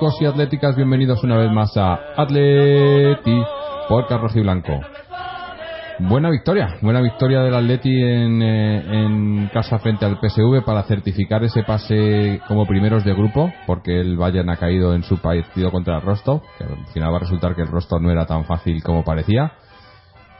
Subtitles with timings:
[0.00, 3.42] atléticos y atléticas, bienvenidos una vez más a Atleti
[3.86, 4.80] por Carlos Blanco.
[5.98, 11.64] Buena victoria, buena victoria del Atleti en, eh, casa frente al PSV para certificar ese
[11.64, 16.02] pase como primeros de grupo, porque el Bayern ha caído en su partido contra el
[16.02, 19.04] Rostov, que al final va a resultar que el Rostov no era tan fácil como
[19.04, 19.52] parecía.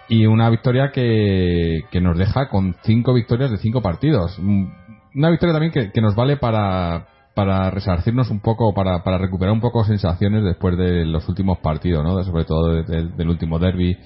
[0.08, 4.38] Y una victoria que, nos deja con cinco victorias de cinco partidos.
[4.38, 9.60] Una victoria también que nos vale para, para resarcirnos un poco, para, para recuperar un
[9.60, 12.22] poco sensaciones después de los últimos partidos, ¿no?
[12.24, 13.96] sobre todo de- de- del último derby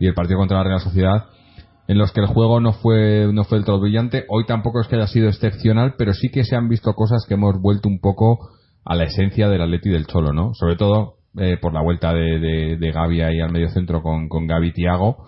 [0.00, 1.26] y el partido contra la Real Sociedad,
[1.86, 4.24] en los que el juego no fue, no fue del todo brillante.
[4.28, 7.34] Hoy tampoco es que haya sido excepcional, pero sí que se han visto cosas que
[7.34, 8.38] hemos vuelto un poco
[8.84, 10.52] a la esencia del Atleti del Cholo, ¿no?
[10.54, 14.46] Sobre todo eh, por la vuelta de, de, Gavi ahí al medio centro con, con
[14.46, 15.26] Gavi y Thiago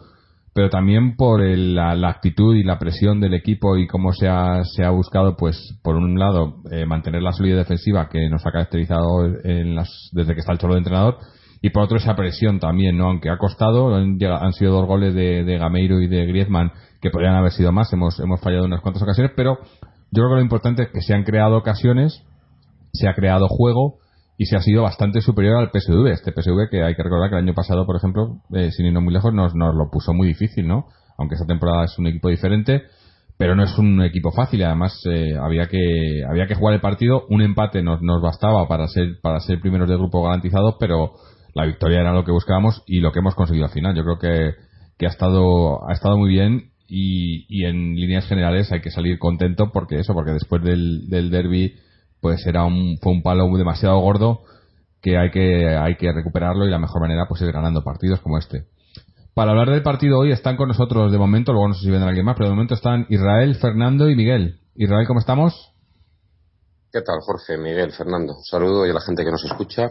[0.56, 4.26] pero también por el- la, la actitud y la presión del equipo y cómo se
[4.26, 8.46] ha, se ha buscado, pues, por un lado, eh, mantener la solidez defensiva que nos
[8.46, 11.18] ha caracterizado en las, desde que está el cholo de entrenador,
[11.60, 13.08] y por otro esa presión también, ¿no?
[13.08, 17.10] Aunque ha costado, han, han sido dos goles de, de Gameiro y de Griezmann que
[17.10, 19.58] podrían haber sido más, hemos, hemos fallado unas cuantas ocasiones, pero
[20.10, 22.22] yo creo que lo importante es que se han creado ocasiones,
[22.94, 23.98] se ha creado juego
[24.38, 26.06] y se ha sido bastante superior al PSV.
[26.08, 29.02] Este PSV que hay que recordar que el año pasado, por ejemplo, eh, sin irnos
[29.02, 30.86] muy lejos, nos, nos lo puso muy difícil, ¿no?
[31.18, 32.82] Aunque esta temporada es un equipo diferente,
[33.38, 34.62] pero no es un equipo fácil.
[34.64, 37.24] Además, eh, había que había que jugar el partido.
[37.30, 41.12] Un empate nos, nos bastaba para ser para ser primeros de grupo garantizados, pero
[41.54, 43.96] la victoria era lo que buscábamos y lo que hemos conseguido al final.
[43.96, 44.54] Yo creo que,
[44.98, 49.18] que ha estado ha estado muy bien y, y en líneas generales hay que salir
[49.18, 51.74] contento porque eso, porque después del, del derby
[52.26, 54.42] pues era un, fue un palo demasiado gordo
[55.00, 58.36] que hay que hay que recuperarlo y la mejor manera pues es ganando partidos como
[58.36, 58.64] este.
[59.32, 62.08] Para hablar del partido hoy están con nosotros de momento, luego no sé si vendrá
[62.08, 64.58] alguien más, pero de momento están Israel, Fernando y Miguel.
[64.74, 65.72] Israel, ¿cómo estamos?
[66.92, 68.34] ¿Qué tal, Jorge, Miguel, Fernando?
[68.42, 69.90] Saludo y a la gente que nos escucha.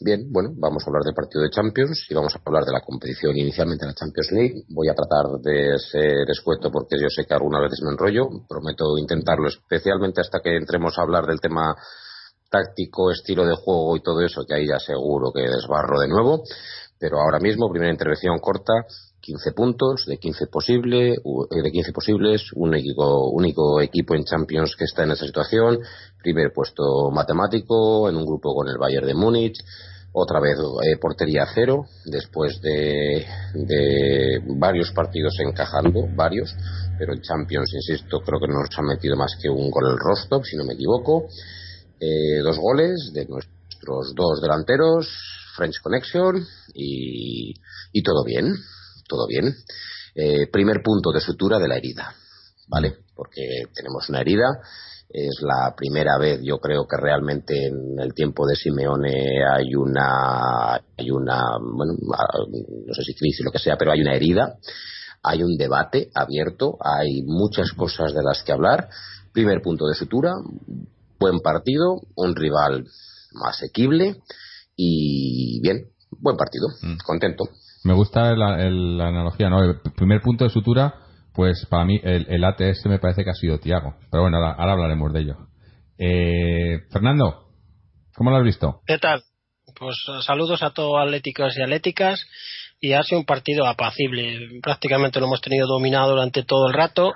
[0.00, 2.80] Bien, bueno, vamos a hablar del partido de Champions y vamos a hablar de la
[2.80, 4.64] competición inicialmente en la Champions League.
[4.68, 8.28] Voy a tratar de ser escueto porque yo sé que algunas veces me enrollo.
[8.48, 11.76] Prometo intentarlo, especialmente hasta que entremos a hablar del tema
[12.50, 16.42] táctico, estilo de juego y todo eso, que ahí ya seguro que desbarro de nuevo.
[16.98, 18.72] Pero ahora mismo, primera intervención corta,
[19.24, 24.84] 15 puntos de 15 posible, eh, de 15 posibles, un único, equipo en Champions que
[24.84, 25.78] está en esa situación,
[26.22, 29.58] primer puesto matemático en un grupo con el Bayern de Múnich,
[30.12, 36.54] otra vez eh, portería cero, después de, de varios partidos encajando, varios,
[36.98, 39.98] pero en Champions, insisto, creo que no nos han metido más que un gol el
[39.98, 41.28] Rostov, si no me equivoco,
[41.98, 45.08] eh, dos goles de nuestros dos delanteros,
[45.56, 48.54] French Connection y todo bien,
[49.08, 49.54] todo bien.
[50.14, 52.14] Eh, primer punto de sutura de la herida,
[52.68, 52.98] ¿vale?
[53.14, 53.42] Porque
[53.74, 54.60] tenemos una herida,
[55.08, 60.74] es la primera vez, yo creo que realmente en el tiempo de Simeone hay una,
[60.74, 64.58] hay una, bueno, no sé si crisis, lo que sea, pero hay una herida,
[65.22, 68.88] hay un debate abierto, hay muchas cosas de las que hablar.
[69.32, 70.32] Primer punto de sutura,
[71.18, 72.84] buen partido, un rival
[73.48, 74.20] asequible
[74.76, 76.68] y bien, buen partido,
[77.04, 77.44] contento.
[77.84, 79.62] Me gusta la, el- la analogía, ¿no?
[79.62, 80.94] El primer punto de sutura,
[81.34, 83.94] pues para mí el, el ATS me parece que ha sido Tiago.
[84.10, 85.36] Pero bueno, ahora, ahora hablaremos de ello.
[85.98, 87.48] Eh, Fernando,
[88.16, 88.80] ¿cómo lo has visto?
[88.86, 89.22] ¿Qué tal?
[89.78, 92.24] Pues eh, saludos a todos atléticos y atléticas.
[92.80, 94.60] Y ha sido un partido apacible.
[94.62, 97.14] Prácticamente lo hemos tenido dominado durante todo el rato.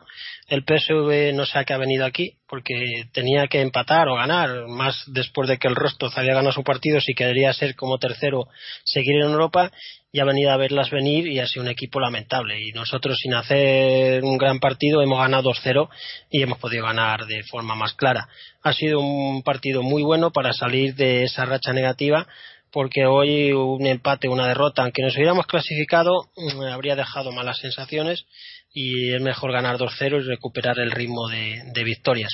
[0.48, 4.66] El PSV no sé a qué ha venido aquí, porque tenía que empatar o ganar,
[4.66, 8.48] más después de que el Rostov había ganado su partido, si quería ser como tercero,
[8.82, 9.70] seguir en Europa,
[10.10, 12.58] y ha venido a verlas venir y ha sido un equipo lamentable.
[12.60, 15.88] Y nosotros, sin hacer un gran partido, hemos ganado 2-0
[16.30, 18.26] y hemos podido ganar de forma más clara.
[18.62, 22.26] Ha sido un partido muy bueno para salir de esa racha negativa
[22.72, 28.24] porque hoy un empate, una derrota, aunque nos hubiéramos clasificado, mm, habría dejado malas sensaciones
[28.72, 32.32] y es mejor ganar 2-0 y recuperar el ritmo de, victorias.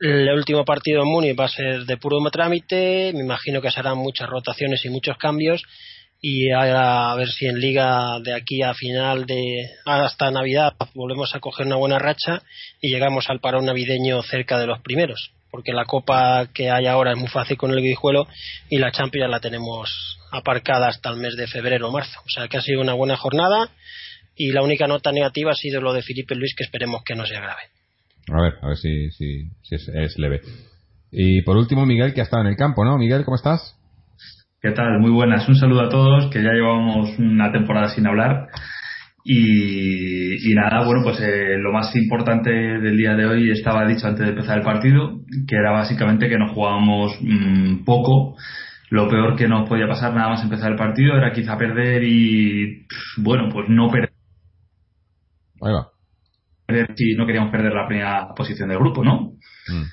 [0.00, 3.78] El último partido en Múnich va a ser de puro trámite, me imagino que se
[3.78, 5.62] harán muchas rotaciones y muchos cambios
[6.20, 11.40] y a, ver si en liga de aquí a final de hasta Navidad volvemos a
[11.40, 12.42] coger una buena racha
[12.80, 17.12] y llegamos al parón navideño cerca de los primeros porque la copa que hay ahora
[17.12, 18.26] es muy fácil con el guijuelo
[18.68, 22.48] y la Champions la tenemos aparcada hasta el mes de febrero o marzo o sea
[22.48, 23.70] que ha sido una buena jornada
[24.36, 27.26] y la única nota negativa ha sido lo de Felipe Luis, que esperemos que no
[27.26, 27.62] sea grave.
[28.30, 30.40] A ver, a ver si, si, es, leve.
[31.10, 32.96] Y por último, Miguel, que ha estado en el campo, ¿no?
[32.96, 33.76] Miguel, ¿cómo estás?
[34.60, 35.00] ¿Qué tal?
[35.00, 35.48] Muy buenas.
[35.48, 38.48] Un saludo a todos, que ya llevamos una temporada sin hablar.
[39.24, 44.26] Y, nada, bueno, pues eh, lo más importante del día de hoy estaba dicho antes
[44.26, 48.36] de empezar el partido, que era básicamente que nos jugábamos mm, poco.
[48.90, 52.86] Lo peor que nos podía pasar nada más empezar el partido era quizá perder y,
[53.16, 54.12] bueno, pues no perder
[55.62, 55.88] Ahí va.
[56.96, 59.34] Si no queríamos perder la primera posición del grupo, ¿no?
[59.68, 59.84] Mm.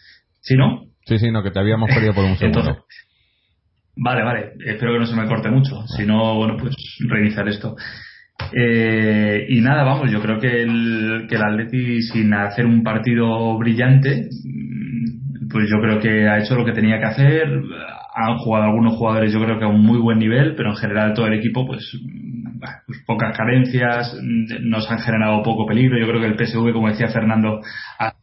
[0.42, 0.86] ¿Sí, no?
[1.06, 2.86] Sí, sí, no, que te habíamos perdido por un segundo.
[3.96, 4.54] vale, vale.
[4.66, 5.86] Espero que no se me corte mucho.
[5.88, 6.76] Si no, bueno, pues
[7.08, 7.76] reiniciar esto.
[8.54, 13.58] Eh, y nada, vamos, yo creo que el, que el Atleti, sin hacer un partido
[13.58, 14.30] brillante,
[15.52, 17.48] pues yo creo que ha hecho lo que tenía que hacer.
[18.16, 21.14] Han jugado algunos jugadores, yo creo que a un muy buen nivel, pero en general
[21.14, 21.96] todo el equipo, pues
[22.86, 24.18] pues pocas carencias,
[24.62, 25.98] nos han generado poco peligro.
[25.98, 27.62] Yo creo que el PSV, como decía Fernando,
[28.00, 28.14] ha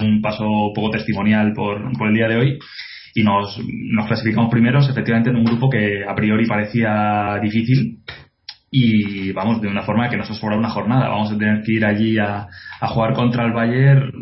[0.00, 0.44] un paso
[0.74, 2.58] poco testimonial por, el día de hoy
[3.14, 3.58] y nos,
[3.92, 8.00] nos clasificamos primeros efectivamente en un grupo que a priori parecía difícil
[8.70, 11.08] y vamos de una forma que nos ha sobrado una jornada.
[11.08, 12.46] Vamos a tener que ir allí a,
[12.80, 14.12] a jugar contra el Bayern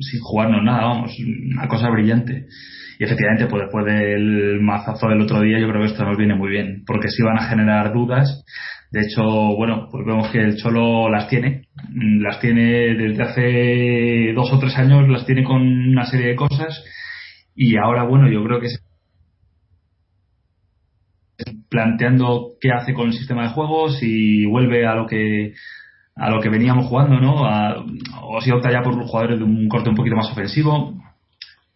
[0.00, 2.46] sin jugarnos nada vamos una cosa brillante.
[2.98, 6.36] Y efectivamente, pues después del mazazo del otro día, yo creo que esto nos viene
[6.36, 8.44] muy bien, porque si van a generar dudas.
[8.92, 9.24] De hecho,
[9.56, 14.76] bueno, pues vemos que el Cholo las tiene, las tiene desde hace dos o tres
[14.78, 16.84] años, las tiene con una serie de cosas,
[17.54, 18.68] y ahora, bueno, yo creo que
[21.68, 25.54] planteando qué hace con el sistema de juego, si vuelve a lo que
[26.16, 27.42] a lo que veníamos jugando, ¿no?
[28.22, 30.94] o si opta ya por jugadores de un corte un poquito más ofensivo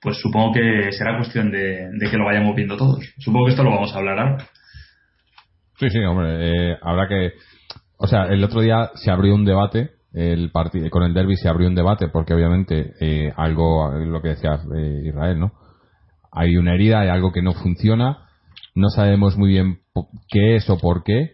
[0.01, 3.01] pues supongo que será cuestión de, que lo vayamos viendo todos.
[3.19, 4.49] Supongo que esto lo vamos a hablar ahora.
[5.79, 7.33] Sí, sí, hombre, eh, habrá que...
[7.97, 11.49] O sea, el otro día se abrió un debate, el partido con el derby se
[11.49, 15.53] abrió un debate porque obviamente eh, algo, lo que decía eh, Israel, ¿no?
[16.39, 18.29] Hay una herida, hay algo que no funciona,
[18.77, 19.81] no sabemos muy bien
[20.29, 21.33] qué es o por qué,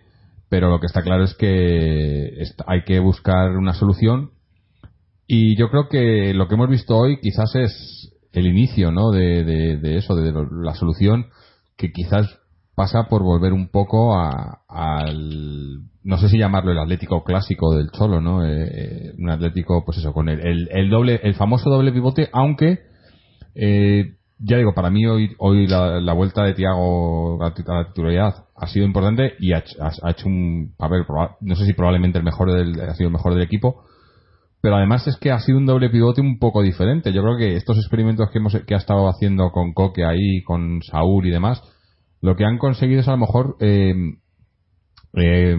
[0.49, 4.31] pero lo que está claro es que hay que buscar una solución
[5.27, 9.11] y yo creo que lo que hemos visto hoy quizás es el inicio ¿no?
[9.11, 11.27] de, de, eso, de la solución
[11.77, 12.27] que quizás
[12.75, 18.21] pasa por volver un poco al no sé si llamarlo el Atlético clásico del Cholo,
[18.21, 18.45] ¿no?
[18.45, 22.81] Eh, eh, un Atlético, pues eso, con el, el, doble, el famoso doble pivote, aunque
[23.55, 28.67] eh, ya digo, para mí hoy, hoy la, vuelta de Tiago a la titularidad ha
[28.67, 31.05] sido importante y ha, ha, hecho un papel,
[31.41, 33.85] no sé si probablemente el mejor del, ha sido el mejor del equipo,
[34.61, 37.13] pero además es que ha sido un doble pivote un poco diferente.
[37.13, 40.83] Yo creo que estos experimentos que, hemos, que ha estado haciendo con Coque ahí, con
[40.83, 41.63] Saúl y demás,
[42.23, 43.95] lo que han conseguido es a lo mejor eh,
[45.17, 45.57] eh,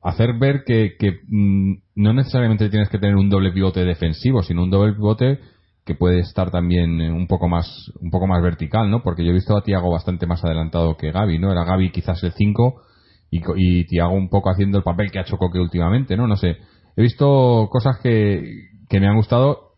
[0.00, 0.94] hacer ver que,
[1.28, 5.40] mm, no necesariamente tienes que tener un doble pivote defensivo, sino un doble pivote
[5.84, 9.02] que puede estar también un poco más un poco más vertical, ¿no?
[9.02, 11.50] Porque yo he visto a Tiago bastante más adelantado que Gaby, ¿no?
[11.50, 12.82] Era Gaby quizás el 5
[13.30, 16.26] y, Tiago un poco haciendo el papel que ha hecho Coque últimamente, ¿no?
[16.26, 16.58] No sé
[16.96, 19.72] He visto cosas que, que me han gustado.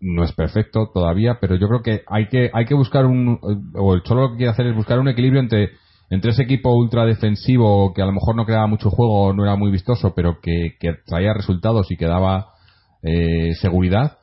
[0.00, 3.38] No es perfecto todavía, pero yo creo que hay que, hay que buscar un,
[3.74, 5.70] o el Cholo lo que quiere hacer es buscar un equilibrio entre,
[6.10, 9.56] entre ese equipo ultra defensivo que a lo mejor no creaba mucho juego, no era
[9.56, 12.48] muy vistoso, pero que, que traía resultados y que daba
[13.02, 14.18] eh, seguridad,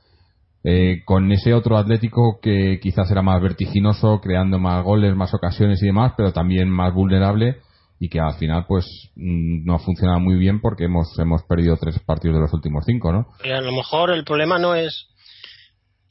[0.64, 5.82] eh, con ese otro Atlético que quizás era más vertiginoso, creando más goles, más ocasiones
[5.82, 7.58] y demás, pero también más vulnerable
[8.00, 11.78] y que al final pues mm, no ha funcionado muy bien porque hemos hemos perdido
[11.78, 13.28] tres partidos de los últimos cinco, ¿no?
[13.44, 15.08] a lo mejor el problema no es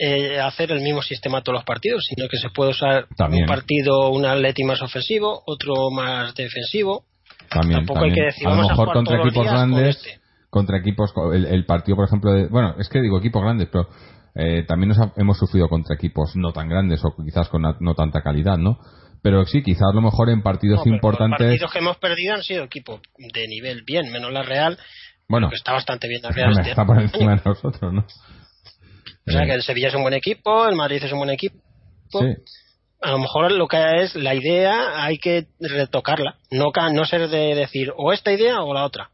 [0.02, 4.10] eh, hacer el mismo sistema todos los partidos, sino que se puede usar un partido
[4.10, 7.04] un atleti más ofensivo, otro más defensivo.
[7.50, 10.20] También, a lo mejor contra equipos grandes, este.
[10.48, 13.88] contra equipos, el, partido, por ejemplo, de, bueno, es que digo equipos grandes, pero
[14.34, 18.22] eh, también nos hemos sufrido contra equipos no tan grandes o quizás con no tanta
[18.22, 18.78] calidad, ¿no?
[19.22, 21.40] Pero sí, quizás a lo mejor en partidos importantes.
[21.40, 24.78] Los partidos que hemos perdido han sido equipos de nivel bien, menos la Real.
[25.28, 26.52] Bueno, que está bastante bien la Real.
[26.52, 28.06] Este está por encima de nosotros, ¿no?
[29.26, 31.56] O sea que el Sevilla es un buen equipo, el Madrid es un buen equipo.
[32.08, 32.26] Sí.
[33.02, 37.54] A lo mejor lo que es la idea hay que retocarla, no, no ser de
[37.54, 39.10] decir o esta idea o la otra.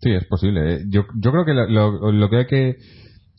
[0.00, 0.74] Sí, es posible.
[0.74, 0.78] ¿eh?
[0.88, 2.76] Yo, yo creo que lo, lo, que hay que.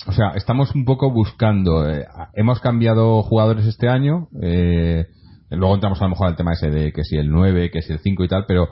[0.08, 1.90] O sea, estamos un poco buscando.
[1.90, 4.28] Eh, hemos cambiado jugadores este año.
[4.42, 5.06] Eh,
[5.50, 7.94] luego entramos a lo mejor al tema ese de que si el 9, que si
[7.94, 8.70] el 5 y tal, pero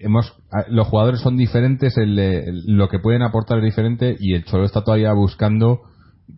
[0.00, 0.32] hemos
[0.68, 5.12] los jugadores son diferentes, lo que pueden aportar es diferente y el Cholo está todavía
[5.12, 5.80] buscando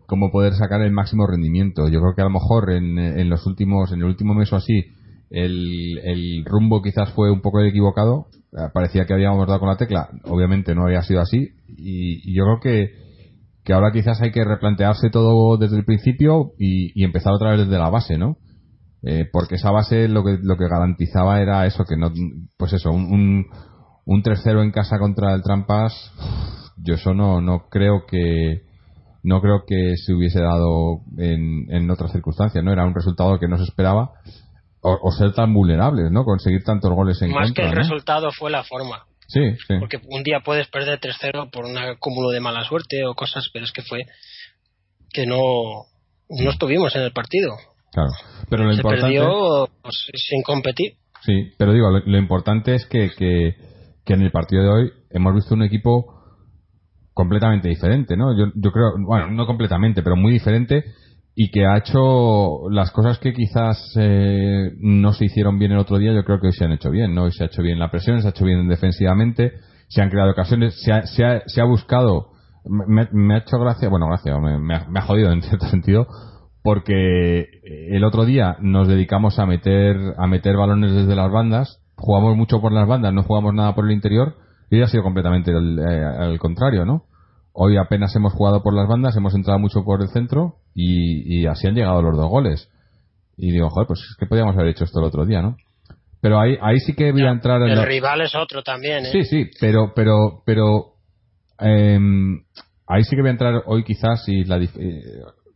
[0.07, 1.88] cómo poder sacar el máximo rendimiento.
[1.88, 4.57] Yo creo que a lo mejor en, en los últimos, en el último mes o
[4.57, 4.87] así,
[5.28, 9.76] el, el rumbo quizás fue un poco equivocado eh, parecía que habíamos dado con la
[9.76, 13.10] tecla, obviamente no había sido así y, yo creo que,
[13.64, 17.79] que, ahora quizás hay que replantearse todo desde el principio y, empezar otra vez desde
[17.79, 18.37] la base, ¿no?
[19.02, 22.12] Eh, porque esa base lo que, lo que garantizaba era eso, que no,
[22.57, 23.47] pues eso, un,
[24.05, 26.12] un, 3-0 en casa contra el Trampas,
[26.76, 28.62] yo eso no, no creo que,
[29.23, 32.73] no creo que se hubiese dado en, en otras circunstancias, ¿no?
[32.73, 34.12] Era un resultado que no se esperaba
[34.83, 36.25] o, ser tan vulnerables, ¿no?
[36.25, 37.64] Conseguir tantos goles en Más contra.
[37.64, 39.05] Más que el resultado fue la forma.
[39.31, 39.75] Sí, sí.
[39.79, 43.65] Porque un día puedes perder 3-0 por un acúmulo de mala suerte o cosas, pero
[43.65, 44.01] es que fue
[45.13, 45.85] que no,
[46.29, 47.55] no estuvimos en el partido.
[47.93, 48.11] Claro,
[48.49, 49.07] pero lo Se importante.
[49.07, 50.95] perdió pues, sin competir.
[51.23, 53.55] Sí, pero digo, lo, importante es que, que,
[54.05, 56.21] que, en el partido de hoy hemos visto un equipo
[57.13, 58.37] completamente diferente, ¿no?
[58.37, 60.85] Yo, yo creo, bueno, no completamente, pero muy diferente
[61.35, 65.99] y que ha hecho las cosas que quizás eh, no se hicieron bien el otro
[65.99, 67.25] día, yo creo que hoy se han hecho bien, ¿no?
[67.25, 69.53] Hoy se ha hecho bien la presión, se ha hecho bien defensivamente,
[69.89, 72.31] se han creado ocasiones, se ha, se ha, se ha buscado,
[72.65, 76.07] me, ha hecho gracia, bueno, gracia, me, ha, jodido en cierto sentido,
[76.63, 77.47] porque
[77.91, 82.61] el otro día nos dedicamos a meter, a meter balones desde las bandas, jugamos mucho
[82.61, 84.35] por las bandas, no jugamos nada por el interior,
[84.71, 87.05] y hoy ha sido completamente eh, al contrario, ¿no?
[87.62, 91.67] Hoy apenas hemos jugado por las bandas, hemos entrado mucho por el centro y, así
[91.67, 92.71] han llegado los dos goles.
[93.37, 95.59] Y digo, joder, pues es que podíamos haber hecho esto el otro día, ¿no?
[96.23, 99.11] Pero ahí, ahí sí que voy a entrar en El rival es otro también, ¿eh?
[99.12, 100.95] Sí, sí, pero, pero, pero,
[101.59, 102.45] em,
[102.87, 105.02] ahí sí que voy a entrar hoy quizás y la, eh,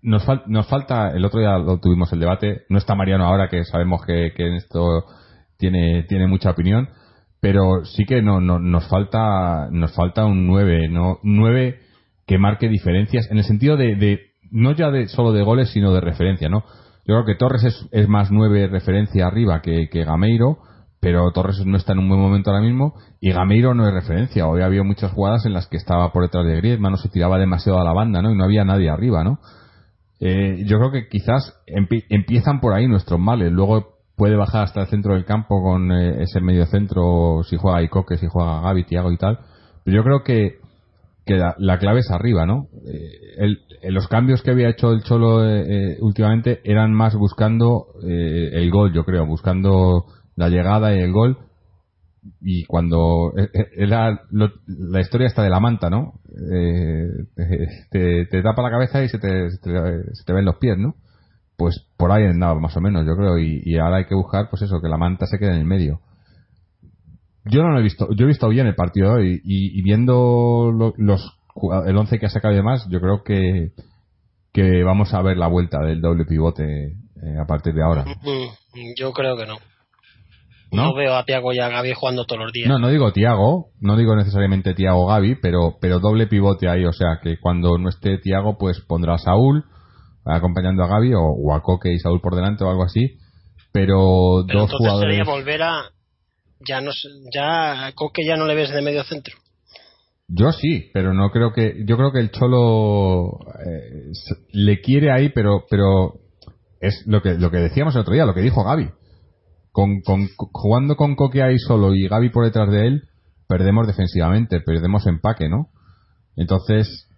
[0.02, 3.64] nos, nos falta, el otro día lo tuvimos el debate, no está Mariano ahora que
[3.64, 5.06] sabemos que, que en esto
[5.56, 6.90] tiene, tiene mucha opinión,
[7.40, 11.18] pero sí que no, no, nos falta, nos falta un 9, ¿no?
[11.22, 11.83] 9
[12.26, 15.92] que marque diferencias en el sentido de, de no ya de solo de goles, sino
[15.92, 16.64] de referencia, ¿no?
[17.06, 20.58] Yo creo que Torres es, es más nueve referencia arriba que, que, Gameiro,
[21.00, 24.46] pero Torres no está en un buen momento ahora mismo y Gameiro no es referencia.
[24.46, 27.38] Hoy había muchas jugadas en las que estaba por detrás de Griezmann, no se tiraba
[27.38, 28.30] demasiado a la banda, ¿no?
[28.30, 29.38] Y no había nadie arriba, ¿no?
[30.18, 33.52] Eh, yo creo que quizás empiezan por ahí nuestros males.
[33.52, 37.82] Luego puede bajar hasta el centro del campo con eh, ese medio centro, si juega
[37.82, 39.40] Icoque, si juega Gaby, Tiago y tal.
[39.84, 40.63] Pero yo creo que
[41.24, 42.68] que la, clave es arriba, ¿no?
[42.86, 48.70] Eh, los cambios que había hecho el Cholo eh, eh, últimamente eran más buscando el
[48.70, 50.04] gol, yo creo, buscando
[50.36, 51.38] la llegada y el gol.
[52.40, 53.32] Y cuando
[54.30, 56.14] la historia está de la manta, ¿no?
[57.90, 60.94] Te, tapa la cabeza y se te, te, ven los pies, ¿no?
[61.56, 63.38] Pues por ahí andaba más o menos, yo creo.
[63.38, 66.00] Y ahora hay que buscar, pues eso, que la manta se quede en el medio.
[67.44, 68.08] Yo no lo he visto.
[68.16, 71.38] Yo he visto bien el partido y, y, viendo los
[71.86, 73.72] el 11 que ha sacado y demás, yo creo que,
[74.52, 78.04] que vamos a ver la vuelta del doble pivote eh, a partir de ahora.
[78.04, 79.56] Mm, yo creo que no.
[80.72, 80.92] ¿No?
[80.92, 82.68] veo a Tiago y a Gaby jugando todos los días.
[82.68, 86.84] No, no digo Tiago, no digo necesariamente Tiago Gaby, pero, pero doble pivote ahí.
[86.84, 89.64] O sea, que cuando no esté Tiago, pues pondrá a Saúl
[90.24, 93.18] acompañando a Gaby o, a Coque y Saúl por delante o algo así.
[93.70, 95.16] Pero, dos jugadores.
[95.16, 95.93] sería volver a,
[96.60, 96.90] ya no
[97.32, 99.34] ya Coque ya no le ves de medio centro.
[100.28, 104.12] Yo sí, pero no creo que yo creo que el Cholo eh,
[104.52, 106.14] le quiere ahí, pero pero
[106.80, 108.90] es lo que lo que decíamos el otro día, lo que dijo Gaby.
[109.70, 113.08] Con, con jugando con Coque ahí solo y Gaby por detrás de él,
[113.48, 115.68] perdemos defensivamente, perdemos empaque, ¿no?
[116.36, 117.08] Entonces,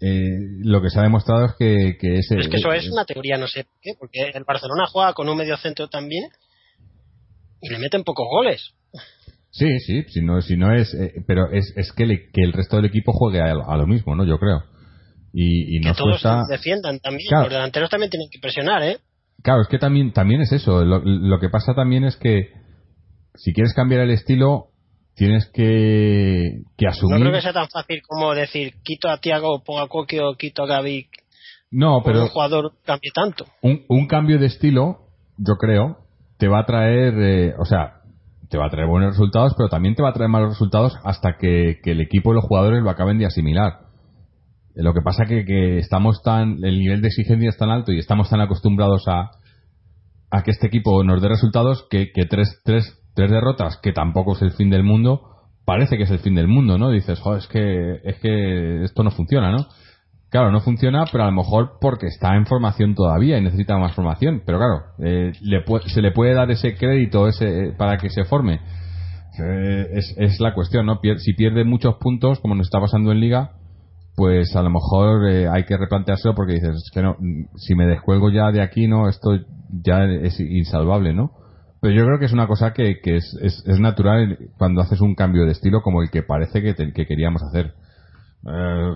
[0.00, 3.06] eh, lo que se ha demostrado es que, que ese, es que eso es, una
[3.06, 6.30] teoría, no sé por qué, porque el Barcelona juega con un medio centro también
[7.66, 8.74] y le meten pocos goles.
[9.50, 12.76] Sí, sí, si no, si no es, eh, pero es, es que, que, el resto
[12.76, 14.24] del equipo juegue a, lo mismo, ¿no?
[14.24, 14.64] Yo creo.
[15.32, 18.98] Y, y que todos defiendan también, los delanteros también tienen que presionar, ¿eh?
[19.42, 20.84] Claro, es que también, también es eso.
[20.84, 22.50] Lo, lo, que pasa también es que
[23.34, 24.68] si quieres cambiar el estilo,
[25.14, 27.16] tienes que, que asumir.
[27.16, 30.34] No creo que sea tan fácil como decir quito a Tiago, pongo a Coque o
[30.34, 31.08] quito a Gaby.
[31.70, 32.22] No, pero.
[32.22, 33.46] Un jugador cambie tanto.
[33.62, 35.08] Un, un cambio de estilo,
[35.38, 36.05] yo creo,
[36.38, 38.02] te va a traer, eh, o sea,
[38.48, 41.36] te va a traer buenos resultados, pero también te va a traer malos resultados hasta
[41.36, 43.86] que, que el equipo y los jugadores lo acaben de asimilar.
[44.74, 47.98] Lo que pasa que, que estamos tan, el nivel de exigencia es tan alto y
[47.98, 49.30] estamos tan acostumbrados a,
[50.30, 54.34] a que este equipo nos dé resultados que, que tres, tres, tres derrotas, que tampoco
[54.34, 55.22] es el fin del mundo,
[55.64, 56.90] parece que es el fin del mundo, ¿no?
[56.90, 59.66] Dices, joder, es que, es que esto no funciona, ¿no?
[60.36, 63.94] Claro, no funciona, pero a lo mejor porque está en formación todavía y necesita más
[63.94, 64.42] formación.
[64.44, 68.60] Pero claro, eh, le se le puede dar ese crédito ese para que se forme.
[69.42, 71.00] Eh, es, es, la cuestión, ¿no?
[71.16, 73.52] si pierde muchos puntos, como nos está pasando en Liga,
[74.14, 77.16] pues a lo mejor eh, hay que replanteárselo porque dices, es que no,
[77.54, 79.08] si me descuelgo ya de aquí, ¿no?
[79.08, 79.38] Esto
[79.70, 81.30] ya es insalvable, ¿no?
[81.80, 85.14] Pero yo creo que es una cosa que, que es, es, natural cuando haces un
[85.14, 87.72] cambio de estilo como el que parece que, te, que queríamos hacer.
[88.46, 88.94] Eh,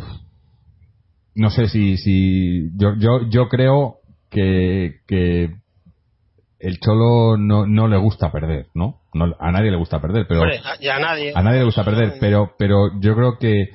[1.34, 3.96] no sé si, si yo, yo, yo creo
[4.30, 5.50] que, que
[6.58, 9.00] el Cholo no, no le gusta perder, ¿no?
[9.14, 10.46] no a nadie le gusta perder, pero a,
[11.00, 11.32] nadie.
[11.34, 13.70] a nadie le gusta perder, pero, pero yo creo que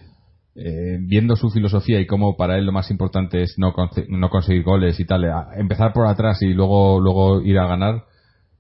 [0.55, 3.73] eh, viendo su filosofía y cómo para él lo más importante es no,
[4.09, 5.25] no conseguir goles y tal,
[5.57, 8.03] empezar por atrás y luego, luego ir a ganar,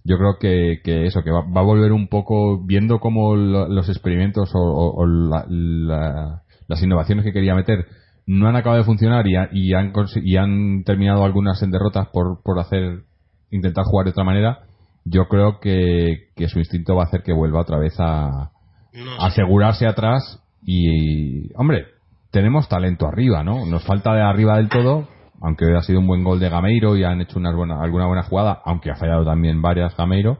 [0.03, 3.67] yo creo que, que eso, que va, va, a volver un poco viendo cómo lo,
[3.67, 7.85] los experimentos o, o, o la, la, las innovaciones que quería meter
[8.27, 12.41] no han acabado de funcionar y, y, han, y han terminado algunas en derrotas por,
[12.43, 13.03] por hacer
[13.51, 14.59] intentar jugar de otra manera,
[15.05, 18.51] yo creo que, que su instinto va a hacer que vuelva otra vez a,
[18.93, 19.11] No.
[19.19, 21.85] a asegurarse atrás y, hombre,
[22.31, 23.65] tenemos talento arriba, ¿no?
[23.65, 25.07] Nos falta de arriba del todo,
[25.41, 28.23] aunque ha sido un buen gol de Gameiro y han hecho unas buena, alguna buena
[28.23, 30.39] jugada, aunque ha fallado también varias Gameiro.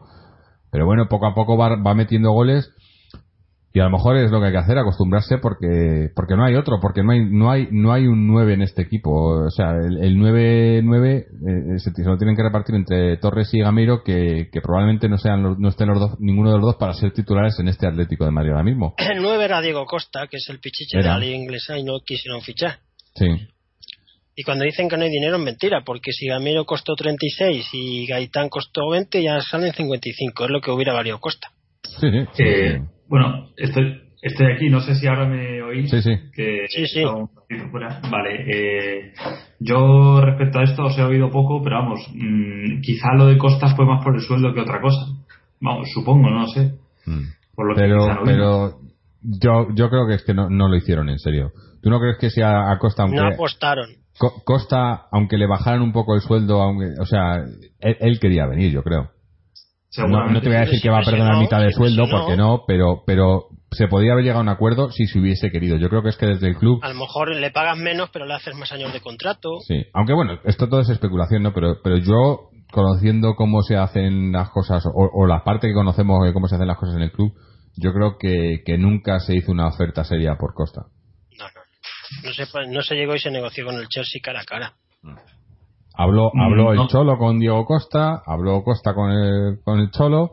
[0.72, 2.74] Pero bueno, poco a poco va, va metiendo goles
[3.76, 6.56] y a lo mejor es lo que hay que hacer, acostumbrarse porque porque no hay
[6.56, 9.12] otro, porque no hay no hay no hay un 9 en este equipo.
[9.12, 11.26] O sea, el, el 9-9
[11.76, 15.44] eh, se, lo tienen que repartir entre Torres y Gameiro, que, que probablemente no sean
[15.44, 18.24] los, no estén los dos, ninguno de los dos para ser titulares en este Atlético
[18.24, 18.96] de Madrid ahora mismo.
[18.98, 21.16] El 9 era Diego Costa, que es el pichiche Era.
[21.16, 22.80] de la liga inglesa y no quisieron fichar.
[23.14, 23.28] Sí.
[24.38, 28.06] Y cuando dicen que no hay dinero es mentira, porque si Gamero costó 36 y
[28.08, 31.50] Gaitán costó 20, ya salen 55, es lo que hubiera valido Costa.
[31.84, 32.26] Sí, sí.
[32.36, 32.44] sí.
[32.44, 35.90] Eh, bueno, estoy, estoy aquí, no sé si ahora me oís.
[35.90, 36.12] Sí, sí.
[36.34, 37.04] Que Sí, sí.
[37.72, 38.02] fuera.
[38.12, 39.14] Vale, eh,
[39.60, 43.76] yo respecto a esto os he oído poco, pero vamos, mmm, quizá lo de Costas
[43.76, 45.06] fue más por el sueldo que otra cosa.
[45.62, 46.74] Vamos, supongo, no lo sé.
[47.06, 47.24] Mm.
[47.56, 48.72] Por lo que Pero, no pero
[49.22, 51.52] yo, yo creo que es que no, no lo hicieron en serio.
[51.82, 53.88] ¿Tú no crees que si a, a Costa, aunque No apostaron.
[54.18, 57.44] Co- Costa, aunque le bajaran un poco el sueldo, aunque, o sea,
[57.80, 59.12] él, él quería venir, yo creo.
[59.98, 62.64] No, te voy a decir que va a perdonar mitad del sí, sueldo, porque no,
[62.68, 65.78] pero, pero se podría haber llegado a un acuerdo si se hubiese querido.
[65.78, 68.26] Yo creo que es que desde el club, A lo mejor le pagas menos, pero
[68.26, 69.60] le haces más años de contrato.
[69.68, 69.86] sí.
[69.94, 71.54] Aunque bueno, esto todo es especulación, ¿no?
[71.54, 76.26] Pero, pero yo, conociendo cómo se hacen las cosas, o, o la parte que conocemos
[76.26, 77.34] de cómo se hacen las cosas en el club,
[77.78, 80.84] yo creo que, que nunca se hizo una oferta seria por Costa.
[81.38, 81.62] No, no.
[82.24, 84.74] No se, no se llegó y se negoció con el Chelsea cara a cara.
[85.98, 86.88] Habló, Mm, habló el.
[86.88, 90.32] Cholo con Diego Costa, habló Costa con el, con el Cholo,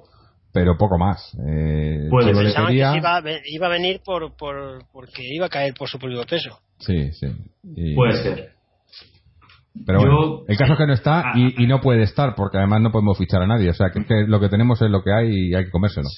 [0.52, 1.34] pero poco más.
[1.48, 5.72] Eh, le Pensaban quería- que iba, iba a venir por, por, porque iba a caer
[5.78, 6.58] por su propio peso.
[6.78, 7.26] Sí, sí.
[7.76, 8.48] Y- Puede ser.
[9.86, 11.32] Pero Yo- bueno, el caso es que no está Ah.
[11.34, 13.70] y, y no puede estar, porque además no podemos fichar a nadie.
[13.70, 16.08] O sea, que, que lo que tenemos es lo que hay y hay que comérselo.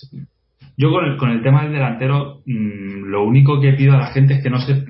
[0.76, 4.06] Yo con el, con el tema del delantero, mmm, lo único que pido a la
[4.08, 4.84] gente es que no se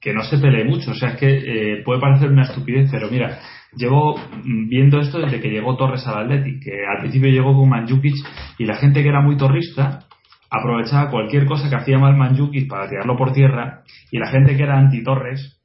[0.00, 0.92] que no se pelee mucho.
[0.92, 1.26] O sea, es que
[1.80, 3.40] eh, puede parecer una estupidez, pero mira,
[3.76, 7.68] llevo mm, viendo esto desde que llegó Torres al Athletic, que al principio llegó con
[7.68, 8.14] Manjukic
[8.58, 10.04] y la gente que era muy torrista
[10.50, 14.62] aprovechaba cualquier cosa que hacía mal Manjukic para tirarlo por tierra y la gente que
[14.62, 15.58] era anti-Torres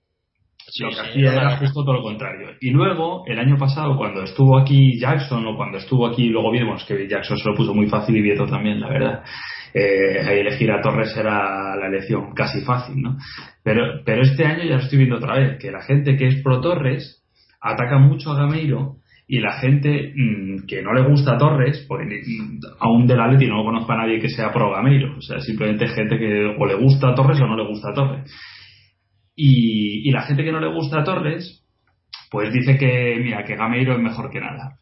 [0.79, 2.49] lo que sí, hacía era justo todo lo contrario.
[2.59, 6.83] Y luego, el año pasado, cuando estuvo aquí Jackson, o cuando estuvo aquí, luego vimos
[6.85, 9.23] que Jackson se lo puso muy fácil y Vieto también, la verdad.
[9.73, 13.17] Eh, elegir a Torres era la elección casi fácil, ¿no?
[13.63, 16.41] Pero, pero este año ya lo estoy viendo otra vez, que la gente que es
[16.41, 17.22] pro Torres
[17.63, 22.59] ataca mucho a Gameiro y la gente mmm, que no le gusta a Torres, mm,
[22.79, 26.19] aún del Atleti no conozco a nadie que sea pro Gameiro, o sea, simplemente gente
[26.19, 28.31] que o le gusta a Torres o no le gusta a Torres.
[29.35, 31.65] Y, y la gente que no le gusta a Torres,
[32.29, 34.77] pues dice que, mira, que Gameiro es mejor que nada.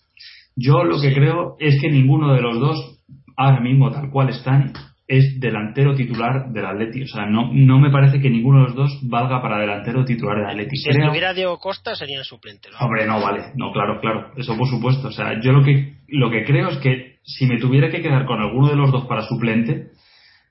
[0.55, 3.03] Yo lo que creo es que ninguno de los dos,
[3.37, 4.73] ahora mismo tal cual están,
[5.11, 7.03] es delantero titular del Atleti.
[7.03, 10.37] O sea, no, no me parece que ninguno de los dos valga para delantero titular
[10.37, 10.77] del Atleti.
[10.77, 12.69] Si Creo- estuviera Diego Costa sería el suplente.
[12.71, 12.77] ¿no?
[12.85, 13.51] Hombre, no vale.
[13.55, 14.31] No, claro, claro.
[14.37, 15.09] Eso por supuesto.
[15.09, 18.25] O sea, yo lo que, lo que creo es que si me tuviera que quedar
[18.25, 19.87] con alguno de los dos para suplente,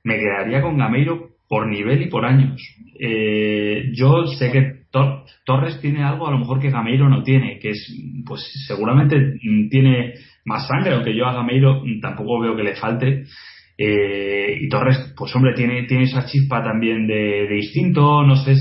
[0.04, 2.60] me quedaría con Gameiro por nivel y por años.
[3.00, 4.80] Eh, yo sé que
[5.44, 7.92] Torres tiene algo a lo mejor que Gameiro no tiene, que es,
[8.26, 9.16] pues seguramente
[9.70, 13.24] tiene más sangre, aunque yo a Gameiro tampoco veo que le falte.
[13.82, 18.54] Eh, y Torres, pues hombre, tiene, tiene esa chispa también de, instinto, no sé,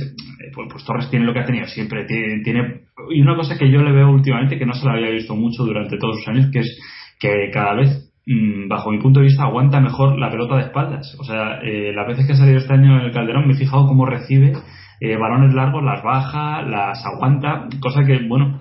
[0.53, 3.69] pues, pues, Torres tiene lo que ha tenido siempre, tiene, tiene, y una cosa que
[3.69, 6.49] yo le veo últimamente que no se la había visto mucho durante todos sus años,
[6.53, 6.79] que es
[7.19, 11.15] que cada vez Mm, bajo mi punto de vista, aguanta mejor la pelota de espaldas.
[11.19, 13.57] O sea, eh, las veces que ha salido este año en el Calderón me he
[13.57, 14.53] fijado cómo recibe
[15.01, 18.59] eh, balones largos, las baja, las aguanta, cosa que, bueno,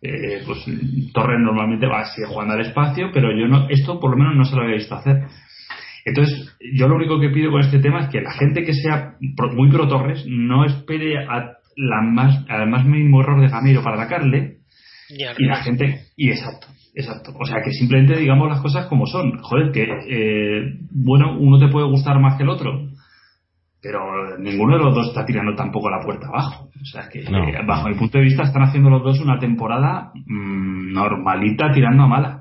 [0.00, 0.64] eh, pues
[1.12, 4.44] Torres normalmente va así jugando al espacio, pero yo no, esto por lo menos no
[4.46, 5.26] se lo había visto hacer.
[6.10, 9.14] Entonces, yo lo único que pido con este tema es que la gente que sea
[9.54, 14.02] muy pro Torres no espere a la más, al más mínimo error de Gamiro para
[14.02, 14.58] atacarle.
[15.08, 17.32] Y, y la gente, y exacto, Exacto.
[17.38, 19.38] O sea, que simplemente digamos las cosas como son.
[19.38, 22.88] Joder, que, eh, bueno, uno te puede gustar más que el otro,
[23.80, 26.68] pero ninguno de los dos está tirando tampoco la puerta abajo.
[26.80, 30.10] O sea, que eh, bajo mi punto de vista están haciendo los dos una temporada
[30.14, 32.39] mm, normalita tirando a mala.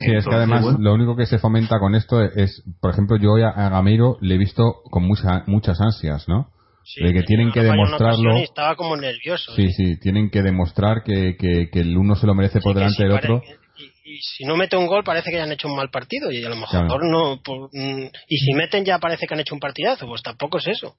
[0.00, 3.36] Sí, es que además lo único que se fomenta con esto es, por ejemplo, yo
[3.44, 6.50] a, a Gameiro le he visto con mucha, muchas ansias, ¿no?
[6.96, 8.36] de que tienen que demostrarlo.
[8.38, 9.54] Estaba como nervioso.
[9.54, 13.12] Sí, sí, tienen que demostrar que, que, el uno se lo merece por delante del
[13.12, 13.42] otro
[14.04, 16.44] y si no mete un gol parece que ya han hecho un mal partido y
[16.44, 20.06] a lo mejor no mm, y si meten ya parece que han hecho un partidazo
[20.06, 20.96] pues tampoco es eso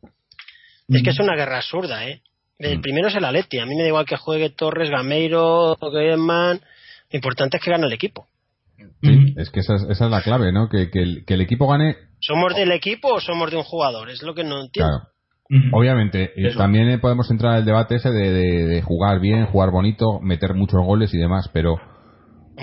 [0.87, 2.21] es que es una guerra absurda eh
[2.57, 2.81] el mm.
[2.81, 6.61] primero es el Aleti a mí me da igual que juegue Torres Gameiro Griezmann
[7.11, 8.27] lo importante es que gane el equipo
[9.01, 11.95] sí, es que esa es, la clave no que, que, el, equipo gane.
[12.19, 15.07] Somos del equipo o somos de un jugador es lo que no entiendo.
[15.73, 20.53] Obviamente, también podemos entrar en el debate ese de, de, jugar bien, jugar bonito, meter
[20.53, 21.75] muchos goles y demás, pero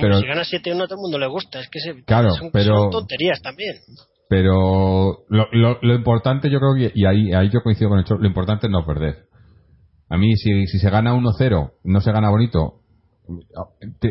[0.00, 2.50] pero, si gana 7-1 a todo el mundo le gusta, es que se, claro, son,
[2.52, 3.76] pero, tonterías también.
[4.28, 8.26] Pero lo, lo, importante yo creo que, y ahí, ahí yo coincido con el lo
[8.26, 9.24] importante es no perder.
[10.10, 12.80] A mí si, si se gana 1-0, no se gana bonito,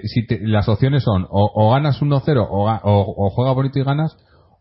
[0.04, 4.16] si las opciones son o, ganas 1-0 o, o, juegas bonito y ganas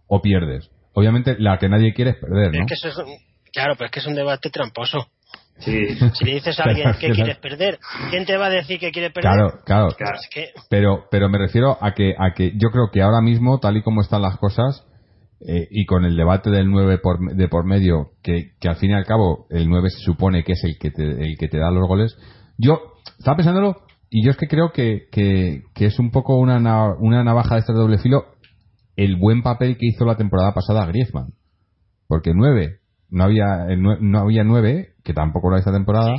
[0.06, 0.70] o pierdes.
[0.94, 2.66] Obviamente la que nadie quiere es perder, ¿no?
[3.52, 5.06] claro, pero es que es un debate tramposo.
[5.58, 5.72] Si
[6.24, 7.78] le dices a alguien que quieres perder,
[8.10, 9.32] ¿quién te va a decir que quiere perder?
[9.32, 9.88] Claro, claro.
[10.68, 13.82] Pero, pero me refiero a que, a que yo creo que ahora mismo, tal y
[13.82, 14.86] como están las cosas,
[15.40, 18.90] eh, y con el debate del 9 por, de por medio, que, que, al fin
[18.90, 21.58] y al cabo el 9 se supone que es el que te, el que te
[21.58, 22.16] da los goles,
[22.58, 22.80] yo
[23.18, 23.85] estaba pensándolo
[24.16, 26.56] y yo es que creo que, que, que es un poco una,
[26.98, 28.24] una navaja de este doble filo
[28.96, 31.34] el buen papel que hizo la temporada pasada Griezmann.
[32.08, 32.78] Porque 9,
[33.10, 36.14] no había, no había 9 que tampoco era esta temporada,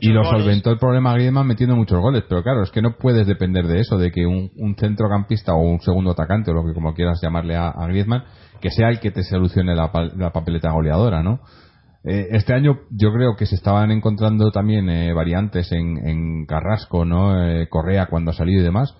[0.00, 2.24] y lo solventó el problema Griezmann metiendo muchos goles.
[2.28, 5.80] Pero claro, es que no puedes depender de eso, de que un, centrocampista o un
[5.80, 8.24] segundo atacante, o lo que como quieras llamarle a, Griezmann,
[8.60, 11.38] que sea el que te solucione la, papeleta goleadora, ¿no?
[12.08, 17.46] Eh, este año yo creo que se estaban encontrando también eh, variantes en, Carrasco, ¿no?
[17.46, 18.96] Eh, Correa cuando ha salido y demás,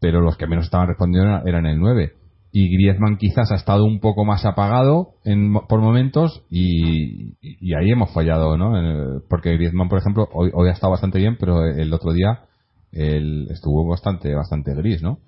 [0.00, 2.12] pero los que menos estaban respondiendo eran el 9
[2.52, 7.34] y Griezmann quizás ha estado un poco más apagado en, por momentos y,
[7.74, 9.20] ahí hemos fallado, ¿no?
[9.28, 12.44] Porque Griezmann, por ejemplo, hoy, hoy ha estado bastante bien, pero el otro día
[12.92, 15.18] él estuvo bastante bastante gris, ¿no?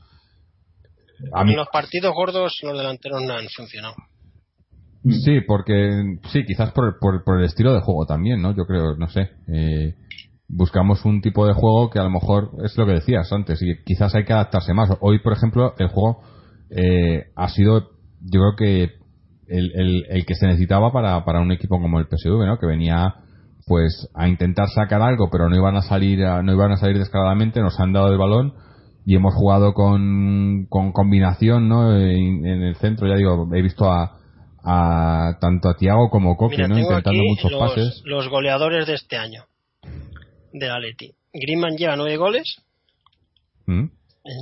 [1.34, 3.96] En los partidos gordos los delanteros no han funcionado.
[5.04, 8.54] Sí, porque sí, quizás por, por, el estilo de juego también, ¿no?
[8.54, 9.30] Yo creo, no sé.
[9.46, 9.94] Eh,
[10.48, 13.82] buscamos un tipo de juego que a lo mejor es lo que decías antes y
[13.84, 14.90] quizás hay que adaptarse más.
[15.00, 16.20] Hoy, por ejemplo, el juego
[16.70, 18.98] eh, ha sido, yo creo que
[19.46, 22.58] el, el, que se necesitaba para, para un equipo como el PSV, ¿no?
[22.58, 23.14] Que venía
[23.66, 27.60] pues a intentar sacar algo, pero no iban a salir, no iban a salir descaradamente,
[27.60, 28.54] nos han dado el balón
[29.04, 31.94] y hemos jugado con, con combinación, ¿no?
[31.94, 34.17] En, el centro, ya digo, he visto a,
[34.68, 36.78] a tanto a Tiago como a Coque, ¿no?
[36.78, 38.02] Intentando muchos pases.
[38.04, 39.46] Los goleadores de este año
[40.52, 41.14] de Atleti.
[41.32, 42.62] Griezmann lleva nueve goles.
[43.66, 43.86] ¿Mm?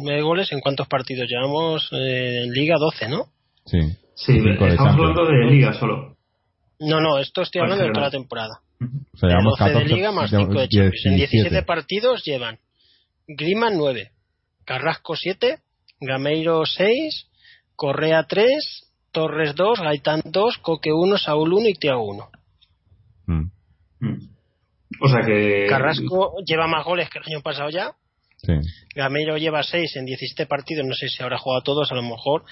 [0.02, 2.74] nueve goles, ¿en cuántos partidos llevamos eh, en Liga?
[2.78, 3.26] 12, ¿no?
[3.64, 3.78] Sí.
[4.14, 6.16] Sí, estamos hablando de Liga solo.
[6.80, 8.60] No, no, esto estoy hablando de toda la temporada.
[8.80, 11.06] O sea, llevamos 12 de Liga más 5 de Champions.
[11.06, 12.58] En 17 partidos llevan
[13.28, 14.10] Griezmann 9,
[14.64, 15.58] Carrasco 7,
[16.00, 17.28] Gameiro 6,
[17.76, 18.85] Correa 3,
[19.16, 22.30] Torres 2, Gaitán 2, Coque 1, Saúl 1 y Tiago 1.
[23.28, 23.50] Mm.
[24.00, 24.18] Mm.
[25.00, 25.66] O sea que.
[25.70, 27.92] Carrasco lleva más goles que el año pasado ya.
[28.36, 28.52] Sí.
[28.94, 32.02] Gamero lleva 6 en 17 partidos, no sé si habrá jugado a todos, a lo
[32.02, 32.44] mejor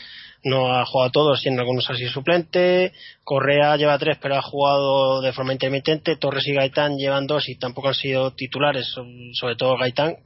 [0.43, 2.95] no ha jugado a todos, siendo algunos así suplente.
[3.25, 6.17] Correa lleva 3, pero ha jugado de forma intermitente.
[6.17, 8.87] Torres y Gaitán llevan 2 y tampoco han sido titulares,
[9.35, 10.17] sobre todo Gaitán.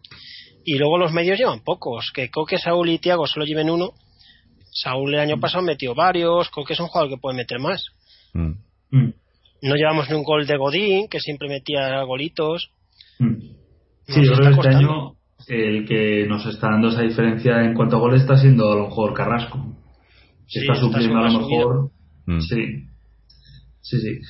[0.65, 3.95] Y luego los medios llevan pocos, que Coque, Saúl y Tiago solo lleven uno.
[4.83, 7.85] Saúl el año pasado metió varios, que es un jugador que puede meter más.
[8.33, 8.53] Mm.
[8.91, 9.13] Mm.
[9.63, 12.71] No llevamos ni un gol de Godín, que siempre metía golitos.
[13.19, 13.35] Mm.
[14.07, 15.15] Sí, yo creo que este año
[15.49, 18.85] el que nos está dando esa diferencia en cuanto a goles está siendo a lo
[18.85, 19.59] mejor Carrasco.
[20.47, 21.91] Sí, está está supliendo a lo mejor.
[22.27, 22.41] Mm.
[22.41, 22.65] Sí.
[23.81, 24.21] Sí, sí.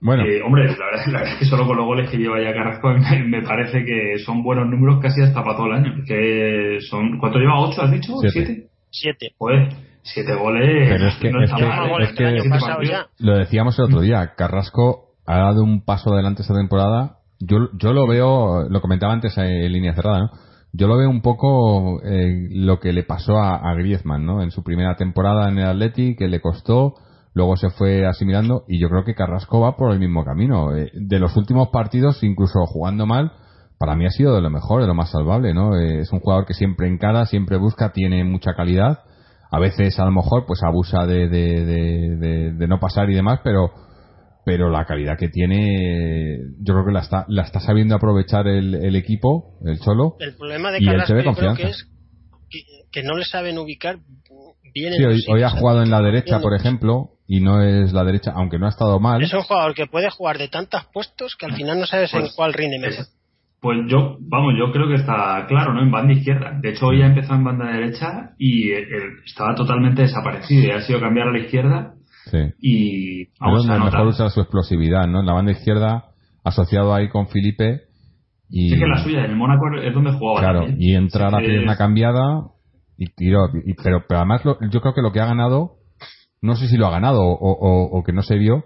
[0.00, 2.42] Bueno, Eh, hombre, la verdad, la verdad es que solo con los goles que lleva
[2.42, 6.02] ya Carrasco me, me parece que son buenos números casi hasta para todo el año.
[6.04, 7.60] Que son, ¿Cuánto lleva?
[7.60, 8.14] ¿Ocho has dicho?
[8.28, 8.71] Siete.
[8.92, 9.18] ¿Siete?
[9.30, 9.34] Siete.
[9.38, 10.88] Pues siete goles.
[10.88, 13.06] Pero es que- no es que- goles es que- pasado ya.
[13.18, 17.18] lo decíamos el otro día, Carrasco ha dado un paso adelante esta temporada.
[17.40, 20.30] Yo, yo lo veo, lo comentaba antes en línea cerrada, ¿no?
[20.72, 24.42] Yo lo veo un poco eh, lo que le pasó a, a Griezmann, ¿no?
[24.42, 26.94] En su primera temporada en el Athletic, que le costó,
[27.34, 30.74] luego se fue asimilando y yo creo que Carrasco va por el mismo camino.
[30.76, 33.32] Eh, de los últimos partidos, incluso jugando mal,
[33.82, 35.76] para mí ha sido de lo mejor, de lo más salvable, ¿no?
[35.76, 39.00] Eh, es un jugador que siempre encara, siempre busca, tiene mucha calidad.
[39.50, 43.72] A veces, a lo mejor, pues abusa de, de, de, no pasar y demás, pero
[44.44, 48.76] pero la calidad que tiene, yo creo que la está, la está sabiendo aprovechar el,
[48.76, 50.14] el equipo, el Cholo.
[50.20, 51.84] El problema de Carrasco yo creo que es
[52.50, 52.60] que,
[52.92, 53.98] que no le saben ubicar
[54.72, 57.62] bien en Sí, los hoy, hoy ha jugado en la derecha, por ejemplo, y no
[57.62, 59.20] es la derecha, aunque no ha estado mal.
[59.24, 62.20] Es un jugador que puede jugar de tantos puestos que al final no sabes en
[62.20, 63.06] Pues, cuál rinde mejor.
[63.62, 65.82] Pues yo, vamos, yo creo que está claro, ¿no?
[65.82, 66.58] En banda izquierda.
[66.60, 68.84] De hecho, hoy ha empezado en banda derecha y eh,
[69.24, 70.64] estaba totalmente desaparecido.
[70.66, 71.94] Y ha sido cambiar a la izquierda
[72.24, 72.38] Sí.
[72.60, 75.20] y vamos a mejor usa su explosividad, ¿no?
[75.20, 76.06] En la banda izquierda,
[76.44, 77.82] asociado ahí con Felipe.
[78.50, 80.82] Y, Sí que la suya, en el Mónaco es donde jugaba Claro, también.
[80.82, 82.42] y entra Sí la pierna es- cambiada
[82.98, 83.46] y tiro.
[83.64, 85.76] y- pero, pero además, lo- yo creo que lo que ha ganado,
[86.42, 88.64] no sé si lo ha ganado o, o- o que no se vio,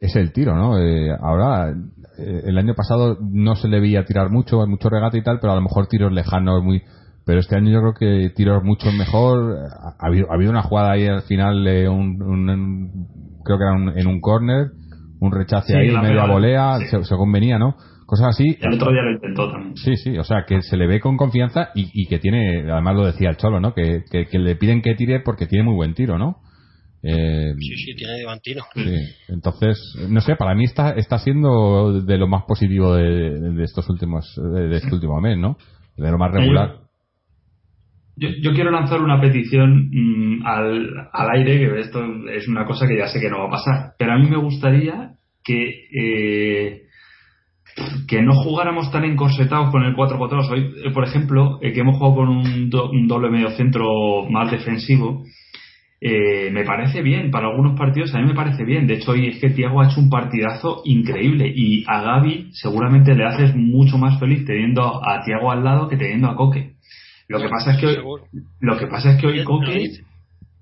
[0.00, 0.78] es el tiro, ¿no?
[0.78, 1.70] Eh, ahora,
[2.18, 5.52] eh, el año pasado no se le veía tirar mucho, mucho regate y tal, pero
[5.52, 6.82] a lo mejor tiros lejanos, muy.
[7.26, 9.56] Pero este año yo creo que tiros mucho mejor.
[9.58, 12.90] Ha, ha habido, ha habido una jugada ahí al final, un, un- un-
[13.44, 14.68] creo que era un- en un corner,
[15.20, 16.86] un rechace Sí, ahí, la media pegada, volea, sí.
[16.86, 17.74] se- según venía, ¿no?
[18.06, 18.56] Cosas así.
[18.62, 19.76] El otro día lo intentó también.
[19.76, 22.94] Sí, sí, o sea, que se le ve con confianza y, y que tiene, además
[22.94, 23.74] lo decía el Cholo, ¿no?
[23.74, 26.38] Que, que, que le piden que tire porque tiene muy buen tiro, ¿no?
[27.02, 28.64] Eh, Sí, sí, tiene divantino.
[28.74, 28.82] sí.
[29.28, 33.88] Entonces, no sé, para mí está, está siendo de lo más positivo de, de estos
[33.88, 35.56] últimos, de, de este último mes, ¿no?
[35.96, 36.76] De lo más regular.
[38.16, 42.00] Yo, yo quiero lanzar una petición mm, al, al aire, que esto
[42.32, 44.36] es una cosa que ya sé que no va a pasar, pero a mí me
[44.38, 45.12] gustaría
[45.44, 46.82] que, eh,
[48.08, 50.50] que no jugáramos tan encorsetados con el 4-4-2.
[50.50, 53.86] Hoy, eh, por ejemplo, eh, que hemos jugado con un, do- un doble medio centro
[54.28, 55.22] más defensivo,
[56.00, 58.86] eh, me parece bien, para algunos partidos a mí me parece bien.
[58.86, 63.14] De hecho, hoy es que Tiago ha hecho un partidazo increíble y a Gaby seguramente
[63.14, 66.74] le haces mucho más feliz teniendo a Tiago al lado que teniendo a Coque.
[67.28, 67.96] Lo que pasa es que hoy,
[68.60, 69.66] lo que pasa es que hoy Coque,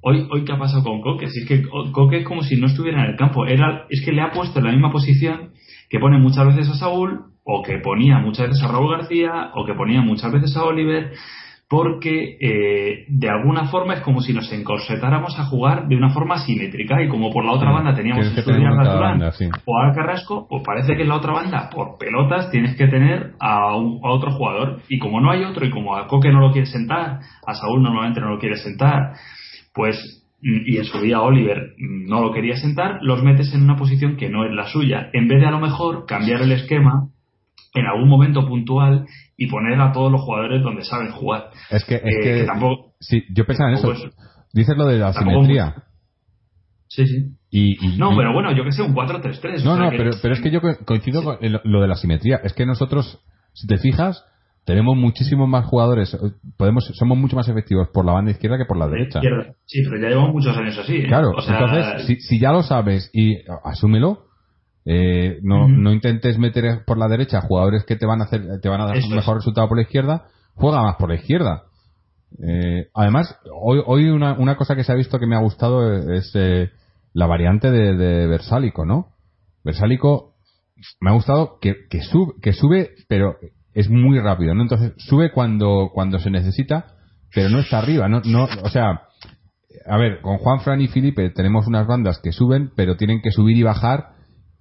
[0.01, 2.57] hoy, hoy qué ha pasado con Coque, si es que Co- Coque es como si
[2.61, 5.51] no estuviera en el campo, era, es que le ha puesto en la misma posición
[5.91, 9.65] que pone muchas veces a Saúl, o que ponía muchas veces a Raúl García, o
[9.65, 11.13] que ponía muchas veces a Oliver,
[11.69, 16.39] porque eh, de alguna forma es como si nos encorsetáramos a jugar de una forma
[16.39, 19.49] simétrica y como por la otra Sí, banda teníamos que en a Durán sí.
[19.65, 23.33] o a Carrasco, pues parece que en la otra banda, por pelotas, tienes que tener
[23.41, 24.81] a, un- a otro jugador.
[24.89, 27.83] Y como no hay otro, y como a Coque no lo quiere sentar, a Saúl
[27.83, 29.15] normalmente no lo quiere sentar,
[29.75, 29.97] pues,
[30.43, 33.75] mm, y en su día Oliver mm, no lo quería sentar, los metes en una
[33.77, 35.09] posición que no es la suya.
[35.13, 37.09] En vez de a lo mejor cambiar el esquema
[37.81, 41.51] en algún momento puntual y poner a todos los jugadores donde saben jugar.
[41.71, 43.93] Es que, es Eh, que, que tampoco- sí, yo pensaba en eso.
[43.93, 44.05] es-
[44.53, 45.75] Dices lo de la simetría.
[46.89, 47.27] Sí, sí.
[47.51, 49.65] Y, y- No, y- pero bueno, yo que sé, un 4-3-3.
[49.65, 51.89] No, o sea no, que- pero, pero es que yo co- coincido con lo de
[51.89, 52.37] la simetría.
[52.43, 53.21] Es que nosotros,
[53.53, 54.25] si te fijas,
[54.65, 56.15] tenemos muchísimos más jugadores.
[56.15, 56.19] eh,
[56.57, 59.21] Podemos, somos mucho más efectivos por la banda izquierda que por la derecha.
[59.67, 60.97] Sí, pero ya llevamos muchos años así.
[60.97, 61.07] ¿eh?
[61.07, 64.26] Claro, O sea, entonces, si, si ya lo sabes y asúmelo,
[64.87, 68.69] eh, no, no intentes meter por la derecha jugadores que te van a hacer, te
[68.69, 69.17] van a dar Eso un es.
[69.17, 71.65] mejor resultado por la izquierda, juega más por la izquierda.
[72.43, 76.13] Eh, además, hoy, hoy una, una cosa que se ha visto que me ha gustado
[76.13, 76.71] es eh,
[77.13, 79.09] la variante de, de Versálico, ¿no?
[79.65, 80.35] Versálico
[81.01, 83.37] me ha gustado que, que, sube, que sube, pero
[83.75, 84.63] es muy rápido, ¿no?
[84.63, 86.95] Entonces, sube cuando, cuando se necesita,
[87.35, 89.03] pero no está arriba, no, no, o sea,
[89.87, 93.31] a ver, con Juan Fran y Felipe tenemos unas bandas que suben, pero tienen que
[93.31, 94.16] subir y bajar,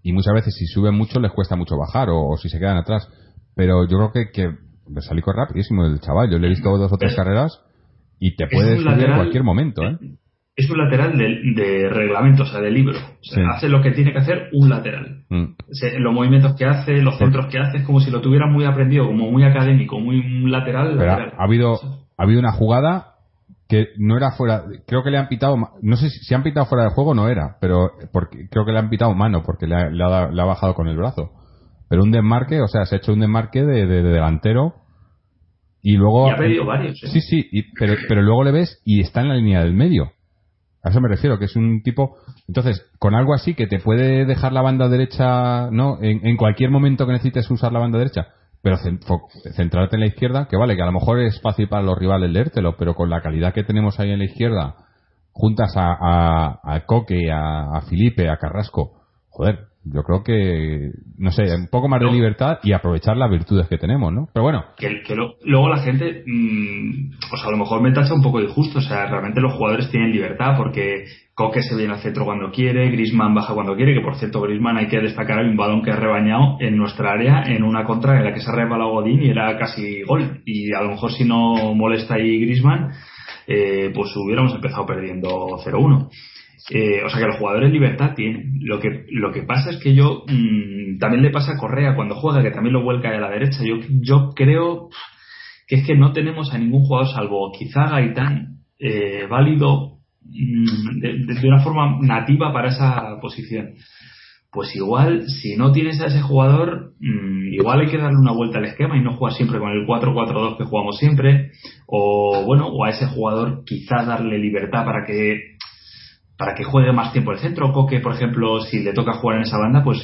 [0.05, 2.77] y muchas veces si suben mucho les cuesta mucho bajar, o, o si se quedan
[2.77, 3.09] atrás.
[3.55, 4.55] Pero yo creo que, que
[4.87, 7.59] Versalico es rapidísimo el chaval, yo le he visto dos o tres Pero- carreras
[8.19, 9.97] y te es puede un subir en cualquier momento, ¿eh?
[10.57, 12.97] Es un lateral de, de reglamento, o sea, de libro.
[12.97, 13.49] O sea, Sí.
[13.55, 15.25] Hace lo que tiene que hacer un lateral.
[15.29, 15.47] Mm.
[15.99, 19.05] Los movimientos que hace, los centros que hace, es como si lo tuviera muy aprendido,
[19.05, 20.95] como muy académico, muy un lateral.
[20.97, 21.33] Pero ha, lateral.
[21.37, 21.73] ha habido,
[22.17, 23.14] ha habido una jugada
[23.67, 26.65] que no era fuera, creo que le han pitado, no sé si, si han pitado
[26.67, 29.75] fuera de juego no era, pero porque creo que le han pitado mano porque le
[29.75, 31.31] ha, le ha- le ha bajado con el brazo.
[31.89, 34.75] Pero un desmarque, o sea, se ha hecho un desmarque de, de- de delantero
[35.81, 36.27] y luego...
[36.27, 37.01] Y ha pedido varios.
[37.03, 37.07] ¿eh?
[37.07, 40.11] Sí, sí, y- pero, pero luego le ves y está en la línea del medio.
[40.83, 42.15] A eso me refiero, que es un tipo.
[42.47, 45.97] Entonces, con algo así que te puede dejar la banda derecha, ¿no?
[46.01, 48.27] En, en cualquier momento que necesites usar la banda derecha,
[48.65, 48.77] pero
[49.55, 52.31] centrarte en la izquierda, que vale, que a lo mejor es fácil para los rivales
[52.31, 54.73] leértelo, pero con la calidad que tenemos ahí en la izquierda,
[55.33, 58.93] juntas a, a, a Coque, a, a Felipe, a Carrasco,
[59.29, 63.67] joder, yo creo que, no sé, un poco más de libertad y aprovechar las virtudes
[63.67, 64.27] que tenemos, ¿no?
[64.33, 68.15] Pero bueno, que, que lo- luego la gente, mm, pues a lo mejor me tacha
[68.15, 68.79] un poco de injusto.
[68.79, 72.89] O sea, realmente los jugadores tienen libertad porque Coque se viene al centro cuando quiere,
[72.91, 75.91] Grisman baja cuando quiere, que por cierto, Grisman hay que destacar hay un balón que
[75.91, 79.21] ha rebañado en nuestra área en una contra en la que se ha resbalado Godín
[79.21, 80.41] y era casi gol.
[80.45, 82.91] Y a lo mejor si no molesta ahí Grisman,
[83.47, 86.09] eh, pues hubiéramos empezado perdiendo 0-1.
[86.69, 88.59] Eh, o sea que los jugadores libertad tienen.
[88.61, 92.15] Lo que, lo que pasa es que yo mm, también le pasa a Correa cuando
[92.15, 93.61] juega, que también lo vuelca a la derecha.
[93.61, 94.87] Yo, yo creo
[95.67, 99.94] que es que no tenemos a ningún jugador salvo quizá Gaitán eh, válido
[100.25, 103.73] de, de- de una forma nativa para esa posición.
[104.51, 108.57] Pues igual, si no tienes a ese jugador, mm, igual hay que darle una vuelta
[108.59, 111.51] al esquema y no jugar siempre con el 4-4-2 que jugamos siempre,
[111.87, 115.55] o bueno, o a ese jugador quizás darle libertad para que
[116.37, 117.71] para que juegue más tiempo el centro.
[117.71, 119.99] Coque, por ejemplo, si le toca jugar en esa banda, pues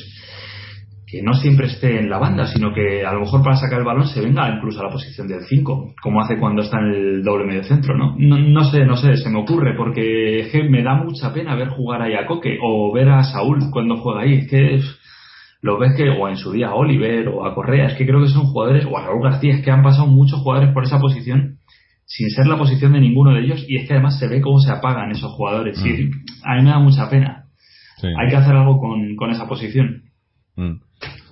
[1.12, 3.86] que no siempre esté en la banda, sino que a lo mejor para sacar el
[3.86, 7.24] balón se venga incluso a la posición del 5, como hace cuando está en el
[7.24, 8.16] doble medio centro, ¿no?
[8.18, 11.54] No, no sé, no sé, se me ocurre, porque es que me da mucha pena
[11.56, 14.80] ver jugar ahí a Coque o ver a Saúl cuando juega ahí, es que
[15.62, 18.22] lo ves que, o en su día a Oliver o a Correa, es que creo
[18.22, 21.00] que son jugadores, o a Raúl García, es que han pasado muchos jugadores por esa
[21.00, 21.58] posición
[22.06, 24.60] sin ser la posición de ninguno de ellos y es que además se ve cómo
[24.60, 26.10] se apagan esos jugadores y
[26.44, 27.46] a mí me da mucha pena.
[27.98, 28.08] sí.
[28.08, 30.04] Hay que hacer algo con, con esa posición.
[30.56, 30.82] Mm.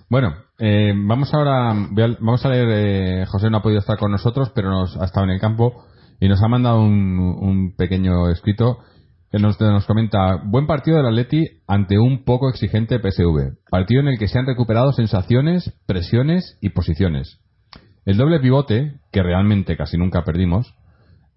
[0.10, 4.12] Bueno, eh, vamos ahora, a- vamos a leer, eh, José no ha podido estar con
[4.12, 5.86] nosotros, pero nos ha estado en el campo
[6.19, 8.79] y nos ha mandado un, pequeño escrito
[9.32, 14.08] que nos, nos comenta, buen partido del Atleti ante un poco exigente PSV, partido en
[14.08, 17.39] el que se han recuperado sensaciones, presiones y posiciones.
[18.05, 20.73] El doble pivote, que realmente casi nunca perdimos,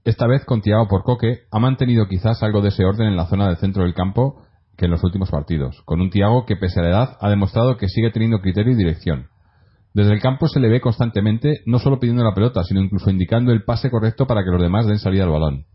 [0.05, 3.49] esta vez con por Coque, ha mantenido quizás algo de ese orden en la zona
[3.49, 4.43] del centro del campo
[4.85, 7.89] en los últimos partidos, con un Thiago que pese a la edad ha demostrado que
[7.89, 9.29] sigue teniendo criterio y dirección.
[9.95, 13.53] Desde el campo se le ve constantemente no solo pidiendo la pelota, sino incluso indicando
[13.53, 15.67] el pase correcto para que los demás den salida al balón.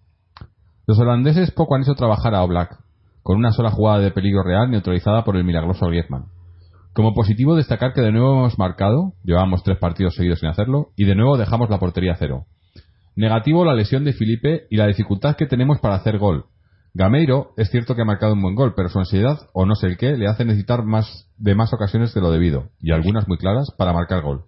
[0.88, 2.80] Los holandeses poco han hecho trabajar a Oblak,
[3.22, 6.26] con una sola jugada de peligro real neutralizada por el milagroso Griezmann.
[6.94, 11.06] Como positivo destacar que de nuevo hemos marcado, llevamos tres partidos seguidos sin hacerlo, y
[11.06, 12.46] de nuevo dejamos la portería a cero.
[13.16, 16.46] Negativo la lesión de Felipe y la dificultad que tenemos para hacer gol.
[16.98, 19.86] Gameiro es cierto que ha marcado un buen gol, pero su ansiedad, o no sé
[19.86, 23.38] el qué, le hace necesitar más de más ocasiones de lo debido, y algunas muy
[23.38, 24.46] claras, para marcar gol.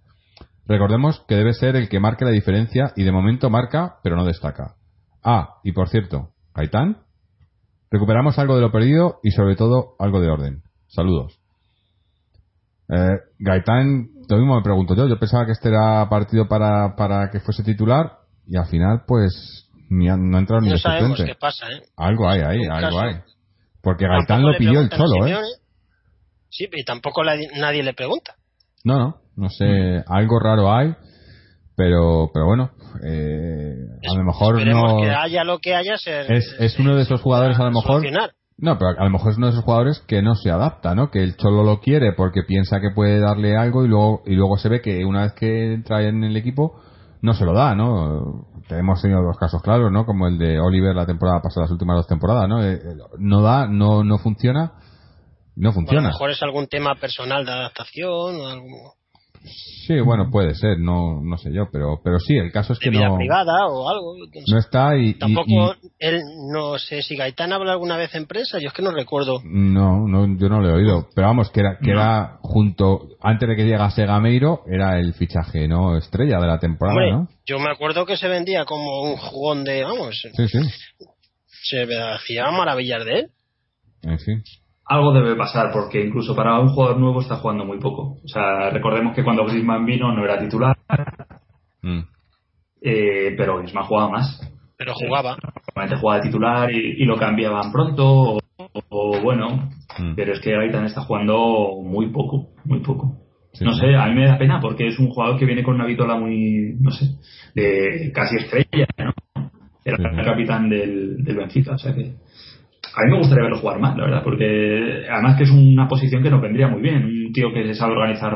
[0.66, 4.24] Recordemos que debe ser el que marque la diferencia y de momento marca, pero no
[4.24, 4.74] destaca.
[5.22, 7.04] Ah, y por cierto, Gaitán,
[7.88, 10.62] recuperamos algo de lo perdido y sobre todo algo de orden.
[10.88, 11.38] Saludos.
[12.88, 15.06] Eh, Gaitán, lo mismo me pregunto yo.
[15.06, 19.69] Yo pensaba que este era partido para, para que fuese titular y al final, pues,
[19.90, 21.32] no ha entrado ni No sabemos suplente.
[21.34, 21.82] qué pasa, ¿eh?
[21.96, 23.00] Algo hay ahí, algo caso.
[23.00, 23.14] hay.
[23.82, 25.36] Porque Gaitán lo pidió el cholo, ¿eh?
[26.48, 28.34] Sí, y tampoco la- nadie le pregunta.
[28.84, 30.94] No, no, no sé, algo raro hay,
[31.76, 32.70] pero, pero bueno,
[33.04, 33.74] eh,
[34.10, 34.98] a lo mejor no.
[35.00, 35.96] que haya lo que haya.
[35.96, 37.86] Se, Es, es uno de esos jugadores a lo mejor.
[38.00, 38.30] solucionar.
[38.58, 41.10] No, pero a lo mejor es uno de esos jugadores que no se adapta, ¿no?
[41.10, 44.58] Que el Cholo lo quiere porque piensa que puede darle algo y luego, y luego
[44.58, 46.78] se ve que una vez que entra en el equipo
[47.22, 48.46] no se lo da, ¿no?
[48.70, 50.04] Hemos tenido dos casos claros, ¿no?
[50.06, 52.62] Como el de Oliver la temporada pasada, las últimas dos temporadas, ¿no?
[52.64, 54.72] Eh, eh, No da, no, no funciona,
[55.56, 56.08] no O a lo funciona.
[56.08, 58.94] mejor es algún tema personal de adaptación o algo
[59.42, 62.84] Sí, bueno, puede ser, no, no sé yo, pero, pero sí, el caso es de
[62.84, 64.14] que vida no, privada o algo.
[64.46, 66.20] no está y, Tampoco, y- él,
[66.52, 69.40] no sé si Gaitán habla alguna vez en prensa, yo es que no recuerdo.
[69.44, 72.00] no, no, yo no lo he oído, pero vamos, que era, que No.
[72.00, 75.96] era junto, antes de que llegase Gameiro, era el fichaje, ¿no?
[75.96, 77.28] Estrella de la temporada, Hombre, ¿no?
[77.46, 80.58] yo me acuerdo que se vendía como un jugón de, vamos, Sí, sí,
[81.64, 83.30] se hacía maravillas de él.
[84.02, 84.42] en fin.
[84.90, 88.18] Algo debe pasar porque incluso para un jugador nuevo está jugando muy poco.
[88.24, 90.76] O sea, recordemos que cuando Griezmann vino no era titular,
[91.82, 92.00] Mm.
[92.82, 94.40] eh, pero Griezmann jugaba más.
[94.76, 95.36] Pero jugaba.
[95.68, 98.38] Normalmente jugaba de titular y, y lo cambiaban pronto o,
[98.88, 100.14] o bueno, Mm.
[100.16, 103.16] pero es que Gaitán está jugando muy poco, muy poco.
[103.52, 103.80] Sí, no sí.
[103.80, 106.16] sé, a mí me da pena porque es un jugador que viene con una vitola
[106.16, 107.06] muy, no sé,
[107.54, 109.12] de casi estrella, ¿no?
[109.84, 112.14] era el capitán del, del Benfica, o sea que
[112.96, 116.22] a mí me gustaría verlo jugar más, la verdad, porque además que es una posición
[116.22, 117.04] que nos vendría muy bien.
[117.04, 118.34] Un tío que se sabe organizar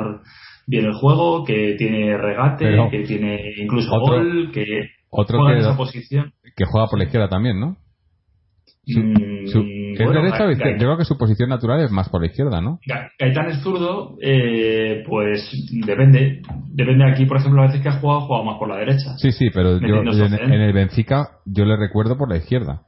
[0.67, 5.67] bien el juego, que tiene regate, que tiene incluso gol, que otro juega que, en
[5.69, 6.33] esa posición.
[6.57, 7.77] que juega por la izquierda también, ¿no?
[8.87, 10.73] Su- Mm, ¿Es bueno, derecha o Ga- izquierda?
[10.77, 12.81] Ga- Yo creo que su posición natural es más por la izquierda, ¿no?
[12.87, 15.49] Ga- Gaitán es zurdo, eh, pues
[15.87, 16.43] depende.
[16.73, 19.17] Depende aquí, por ejemplo, a veces que ha jugado, ha jugado más por la derecha.
[19.19, 20.53] Sí, sí, pero yo, Metiendo en, Sofén.
[20.53, 22.83] en el Benfica yo le recuerdo por la izquierda.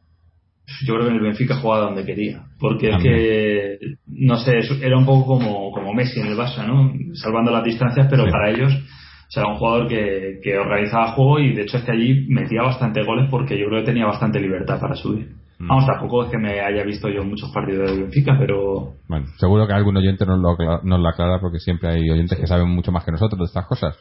[0.84, 2.42] Yo creo que en el Benfica jugaba donde quería.
[2.58, 6.92] Porque es que, no sé, era un poco como, como Messi en el Barça, ¿no?
[7.14, 8.30] Salvando las distancias, pero Sí.
[8.30, 11.84] para ellos, o sea, era un jugador que, que organizaba juego y de hecho es
[11.84, 15.28] que allí metía bastante goles porque yo creo que tenía bastante libertad para subir.
[15.58, 15.68] Mm.
[15.68, 19.66] Vamos, tampoco es que me haya visto yo muchos partidos del Benfica, pero Bueno, seguro
[19.66, 22.92] que algún oyente nos lo, nos lo aclara porque siempre hay oyentes que saben mucho
[22.92, 23.96] más que nosotros de estas cosas.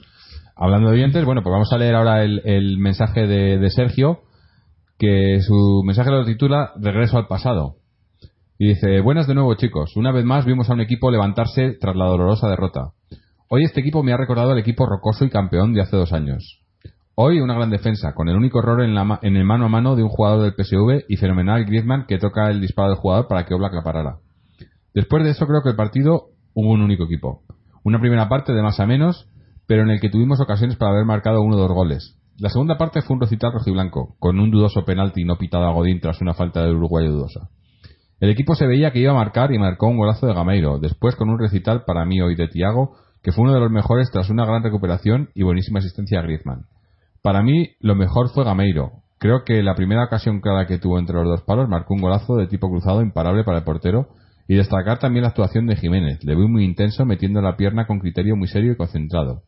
[0.58, 4.20] Hablando de oyentes, bueno, pues vamos a leer ahora el, el mensaje de, de Sergio,
[4.98, 7.76] que su mensaje lo titula Regreso al pasado.
[8.58, 11.96] Y dice, buenas de nuevo chicos, una vez más vimos a un equipo levantarse tras
[11.96, 12.92] la dolorosa derrota.
[13.50, 16.62] Hoy este equipo me ha recordado al equipo rocoso y campeón de hace dos años.
[17.16, 19.96] Hoy una gran defensa, con el único error en, la en el mano a mano
[19.96, 23.46] de un jugador del PSV y fenomenal Griezmann que toca el disparo del jugador para
[23.46, 24.18] que Oblak la parara.
[24.94, 27.44] Después de eso creo que el partido hubo un único equipo.
[27.84, 29.30] Una primera parte de más a menos,
[29.68, 32.18] pero en el que tuvimos ocasiones para haber marcado uno o dos goles.
[32.38, 36.02] La segunda parte fue un recital rojiblanco, con un dudoso penalti no pitado a Godín
[36.02, 37.50] tras una falta del uruguayo dudosa.
[38.20, 41.16] El equipo se veía que iba a marcar y marcó un golazo de Gameiro, después
[41.16, 44.30] con un recital para mí hoy de Tiago, que fue uno de los mejores tras
[44.30, 46.66] una gran recuperación y buenísima asistencia a Griezmann.
[47.22, 48.92] Para mí, lo mejor fue Gameiro.
[49.18, 52.36] Creo que la primera ocasión clara que tuvo entre los dos palos marcó un golazo
[52.36, 54.10] de tipo cruzado imparable para el portero
[54.46, 56.22] y destacar también la actuación de Jiménez.
[56.24, 59.44] Le vi muy intenso metiendo la pierna con criterio muy serio y concentrado.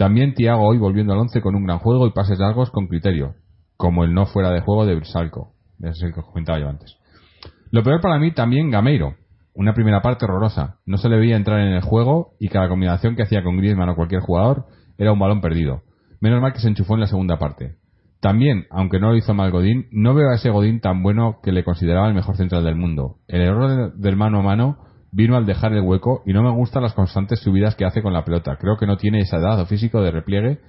[0.00, 3.34] También Tiago hoy volviendo al once con un gran juego y pases largos con criterio,
[3.76, 5.52] como el no fuera de juego de Brisalco.
[5.82, 6.96] Es el que comentaba yo antes.
[7.70, 9.16] Lo peor para mí también Gameiro.
[9.52, 10.78] Una primera parte horrorosa.
[10.86, 13.90] No se le veía entrar en el juego y cada combinación que hacía con Griezmann
[13.90, 14.64] o cualquier jugador
[14.96, 15.82] era un balón perdido.
[16.18, 17.76] Menos mal que se enchufó en la segunda parte.
[18.20, 21.52] También, aunque no lo hizo mal Godín, no veo a ese Godín tan bueno que
[21.52, 23.16] le consideraba el mejor central del mundo.
[23.28, 24.78] El error del mano a mano
[25.12, 28.12] vino al dejar el hueco y no me gustan las constantes subidas que hace con
[28.12, 28.56] la pelota.
[28.56, 30.60] Creo que no tiene esa edad o físico de repliegue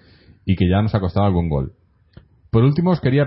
[0.46, 1.74] y que ya nos ha costado algún gol.
[2.52, 3.26] Por último, os quería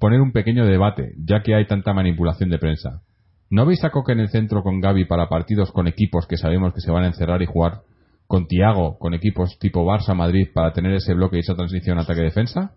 [0.00, 3.02] poner un pequeño debate, ya que hay tanta manipulación de prensa.
[3.50, 6.72] ¿No veis a Coque en el centro con Gaby para partidos con equipos que sabemos
[6.72, 7.82] que se van a encerrar y jugar
[8.26, 12.72] con Tiago, con equipos tipo Barça-Madrid para tener ese bloque y esa transición ataque-defensa?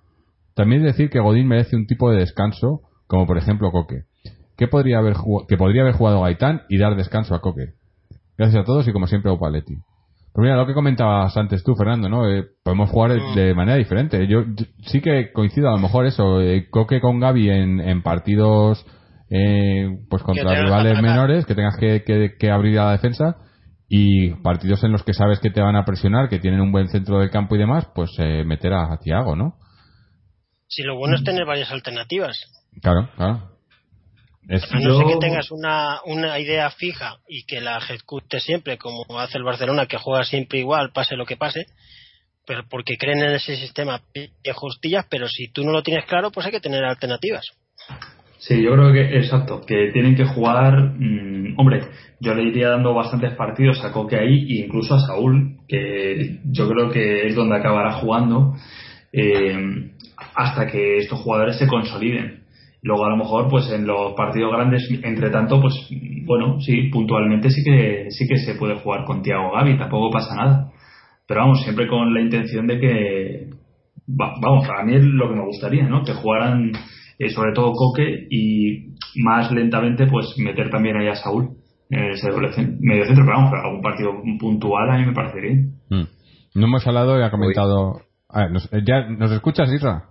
[0.53, 4.03] También decir que Godín merece un tipo de descanso, como por ejemplo Coque,
[4.57, 7.73] que podría haber, jugado, que podría haber jugado Gaitán y dar descanso a Coque.
[8.37, 9.75] Gracias a todos y como siempre, Opaletti.
[10.33, 12.29] Pues mira, lo que comentabas antes tú, Fernando, ¿no?
[12.29, 14.27] Eh, podemos jugar de- de manera diferente.
[14.27, 18.01] Yo, yo sí que coincido, a lo mejor eso, eh, Coque con Gaby en, en
[18.03, 18.85] partidos
[19.29, 23.37] eh, pues contra rivales menores, que tengas que, que- que abrir a la defensa
[23.87, 26.89] y partidos en los que sabes que te van a presionar, que tienen un buen
[26.89, 29.55] centro del campo y demás, pues eh, meter a, a Thiago, ¿no?
[30.67, 32.35] Si lo bueno es tener varias alternativas.
[32.81, 33.54] Claro, claro.
[34.47, 38.77] Es- A no ser que tengas una, una idea fija y que la ejecute siempre,
[38.77, 41.65] como hace el Barcelona, que juega siempre igual, pase lo que pase,
[42.45, 46.31] pero porque creen en ese sistema de justillas, pero si tú no lo tienes claro,
[46.31, 47.45] pues hay que tener alternativas.
[48.37, 50.91] Sí, yo creo que, exacto, que tienen que jugar.
[50.99, 51.81] mm, hombre,
[52.19, 56.69] yo le iría dando bastantes partidos a Coque ahí e incluso a Saúl, que yo
[56.69, 58.55] creo que es donde acabará jugando
[59.11, 59.89] eh,
[60.35, 62.44] hasta que estos jugadores se consoliden.
[62.85, 65.73] Luego, a lo mejor, pues en los partidos grandes, entre tanto, pues
[66.23, 70.35] bueno, sí, puntualmente sí que sí que se puede jugar con Tiago Gaby, tampoco pasa
[70.35, 70.71] nada.
[71.27, 73.49] Pero vamos, siempre con la intención de que,
[74.07, 76.03] va- vamos, a mí es lo que me gustaría, ¿no?
[76.03, 76.73] Que jugaran
[77.17, 81.55] eh, sobre todo Coque y más lentamente pues meter también ahí a Saúl
[81.89, 82.49] en ese doble
[82.81, 85.71] medio centro, pero vamos, algún partido puntual a mí me parece bien.
[85.89, 86.03] Mm.
[86.59, 88.01] No hemos hablado y ha comentado...
[88.29, 90.03] A ver, ¿nos, ¿ya, ¿Nos escuchas, Isra?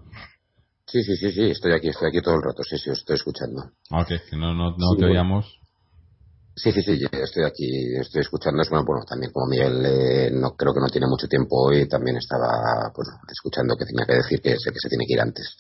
[0.87, 3.17] Sí, sí, sí, sí, estoy aquí, estoy aquí todo el rato, sí, sí, os estoy
[3.17, 3.63] escuchando.
[3.91, 5.47] Ah, ok, que no, no, no Sí, te oíamos.
[6.57, 8.63] Sí, sí, sí, estoy aquí, estoy escuchando.
[8.63, 11.89] Es bueno, bueno, también como Miguel eh, no creo que no tiene mucho tiempo hoy,
[11.89, 15.21] también estaba pues, escuchando que tenía que decir que sé que se tiene que ir
[15.21, 15.57] antes.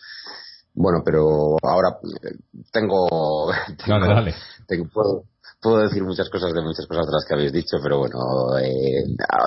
[0.74, 2.38] Bueno, pero ahora eh,
[2.70, 3.08] tengo,
[3.88, 4.34] Dale, dale.
[4.68, 5.24] tengo- puedo,
[5.60, 9.02] puedo decir muchas cosas de muchas cosas de las que habéis dicho, pero bueno, eh,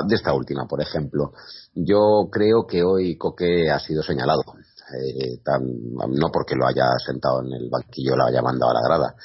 [0.10, 1.32] de esta última, por ejemplo,
[1.76, 4.42] yo creo que hoy Coque ha sido señalado.
[4.94, 8.88] Eh, tan- no porque lo haya sentado en el banquillo, lo haya mandado a la
[8.88, 9.16] grada,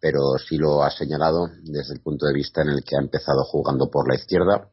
[0.00, 3.44] pero sí lo ha señalado desde el punto de vista en el que ha empezado
[3.44, 4.68] jugando por la izquierda,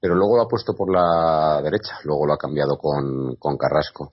[0.00, 4.12] pero luego lo ha puesto por la derecha, luego lo ha cambiado con, Carrasco.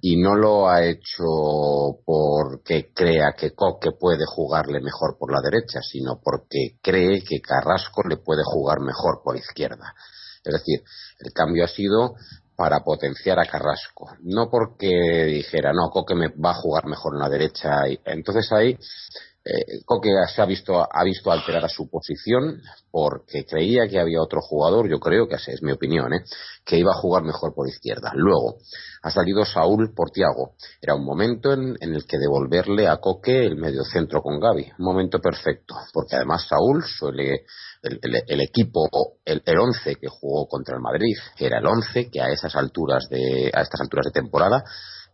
[0.00, 1.24] y no lo ha hecho
[2.04, 8.02] porque crea que Coque puede jugarle mejor por la derecha, sino porque cree que Carrasco
[8.06, 9.94] le puede jugar mejor por izquierda.
[10.44, 10.80] Es decir,
[11.20, 12.14] el cambio ha sido
[12.56, 14.88] para potenciar a Carrasco, no porque
[15.26, 17.82] dijera, no, Coque me va a jugar mejor en la derecha.
[18.04, 18.78] Entonces ahí
[19.46, 24.40] eh, Coque se ha visto, ha visto alterada su posición porque creía que había otro
[24.40, 26.24] jugador, yo creo que esa es mi opinión, ¿eh?
[26.64, 28.10] que iba a jugar mejor por izquierda.
[28.14, 28.56] Luego
[29.02, 30.54] ha salido Saúl por Tiago.
[30.82, 34.72] Era un momento en, el que devolverle a Coque el medio centro con Gaby.
[34.78, 37.44] Un momento perfecto, porque además Saúl suele
[37.82, 38.88] el, equipo,
[39.24, 43.08] el, el once que jugó contra el Madrid, era el once que a esas alturas
[43.08, 44.64] de, a estas alturas de temporada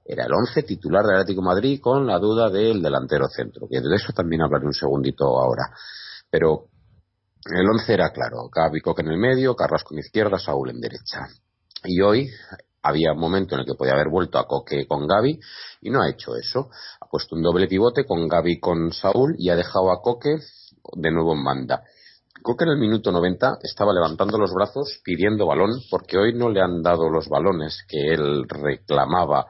[0.04, 3.94] era el once titular del Atlético Madrid con la duda del delantero centro, que de
[3.94, 5.70] eso también hablaré un segundito ahora.
[6.30, 6.66] Pero
[7.44, 11.28] el once era claro, Gaby Coque en el medio, Carrasco en izquierda, Saúl en derecha.
[11.84, 12.30] Y hoy
[12.82, 15.38] había un momento en el que podía haber vuelto a Coque con Gaby
[15.82, 16.70] y no ha hecho eso.
[17.00, 20.38] Ha puesto un doble pivote con Gaby con Saúl y ha dejado a Coque
[20.94, 21.82] de nuevo en banda.
[22.42, 26.60] Coque en el minuto 90 estaba levantando los brazos pidiendo balón porque hoy no le
[26.60, 29.46] han dado los balones que él reclamaba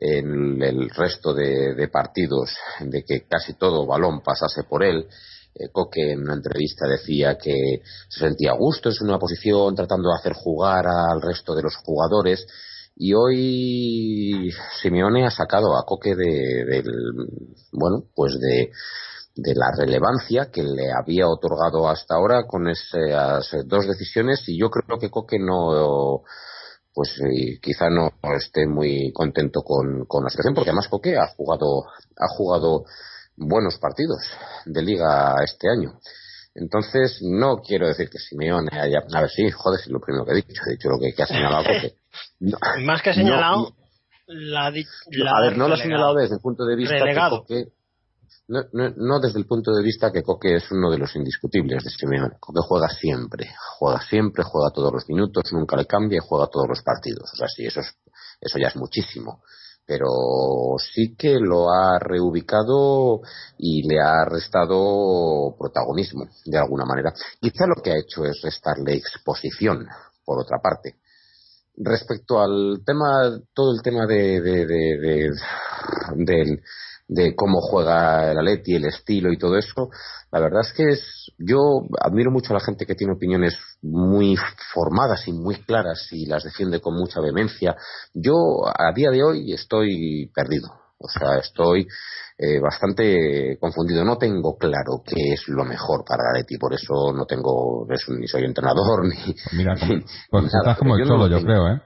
[0.00, 5.06] en el resto de, partidos de que casi todo balón pasase por él.
[5.54, 10.10] Eh, Coque en una entrevista decía que se sentía a gusto en una posición tratando
[10.10, 12.46] de hacer jugar al resto de los jugadores
[12.96, 16.86] y hoy Simeone ha sacado a Coque de, del
[17.72, 18.70] bueno pues de,
[19.36, 24.68] de la relevancia que le había otorgado hasta ahora con esas dos decisiones y yo
[24.68, 26.22] creo que Coque no
[26.98, 31.84] pues eh, quizá no esté muy contento con, la situación, porque además Coque ha jugado,
[32.16, 32.86] ha jugado
[33.36, 34.18] buenos partidos
[34.64, 35.92] de liga este año.
[36.56, 39.04] Entonces, no quiero decir que Simeone haya.
[39.14, 40.60] A ver, sí, joder, es lo primero que he dicho.
[40.66, 41.94] He dicho lo que, ha señalado Coque.
[42.84, 43.72] Más que ha señalado,
[44.26, 46.96] la, A ver, no lo ha señalado desde el punto de vista
[47.46, 47.68] que
[48.48, 51.90] no, no, desde el punto de vista que Coque es uno de los indiscutibles de
[51.90, 52.36] Simeone.
[52.40, 56.66] Coque juega siempre, juega siempre, juega todos los minutos, nunca le cambia y juega todos
[56.66, 57.30] los partidos.
[57.32, 57.94] O sea, sí, eso, es,
[58.40, 59.42] eso ya es muchísimo.
[59.84, 60.08] Pero
[60.78, 63.20] sí que lo ha reubicado
[63.58, 67.12] y le ha restado protagonismo, de alguna manera.
[67.40, 69.86] Quizá lo que ha hecho es restarle exposición,
[70.24, 70.96] por otra parte
[71.80, 75.30] respecto al tema, todo el tema de, de, de,
[76.16, 76.60] del,
[77.08, 79.88] de cómo juega el Atleti, el estilo y todo eso,
[80.30, 84.36] la verdad es que es, yo admiro mucho a la gente que tiene opiniones muy
[84.74, 87.76] formadas y muy claras y las defiende con mucha vehemencia.
[88.12, 88.34] Yo
[88.66, 90.68] a día de hoy estoy perdido,
[90.98, 91.86] o sea, estoy
[92.36, 94.04] eh, bastante confundido.
[94.04, 97.86] No tengo claro qué es lo mejor para el Atleti, por eso no tengo,
[98.18, 99.34] ni soy entrenador ni.
[99.56, 99.74] Mira,
[100.30, 101.82] pues estás como el solo, yo creo, ¿eh?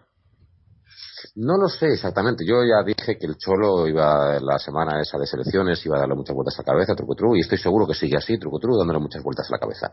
[1.35, 2.45] No lo sé exactamente.
[2.45, 6.15] Yo ya dije que el Cholo iba la semana esa de selecciones, iba a darle
[6.15, 9.23] muchas vueltas a la cabeza, truco y estoy seguro que sigue así, truco dándole muchas
[9.23, 9.91] vueltas a la cabeza.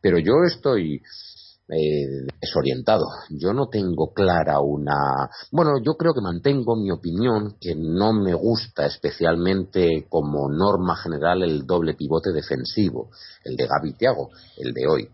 [0.00, 1.02] Pero yo estoy
[1.70, 3.06] eh, desorientado.
[3.30, 5.28] Yo no tengo clara una.
[5.52, 11.42] Bueno, yo creo que mantengo mi opinión que no me gusta especialmente como norma general
[11.42, 13.10] el doble pivote defensivo,
[13.44, 15.08] el de Gaby Tiago, el de hoy.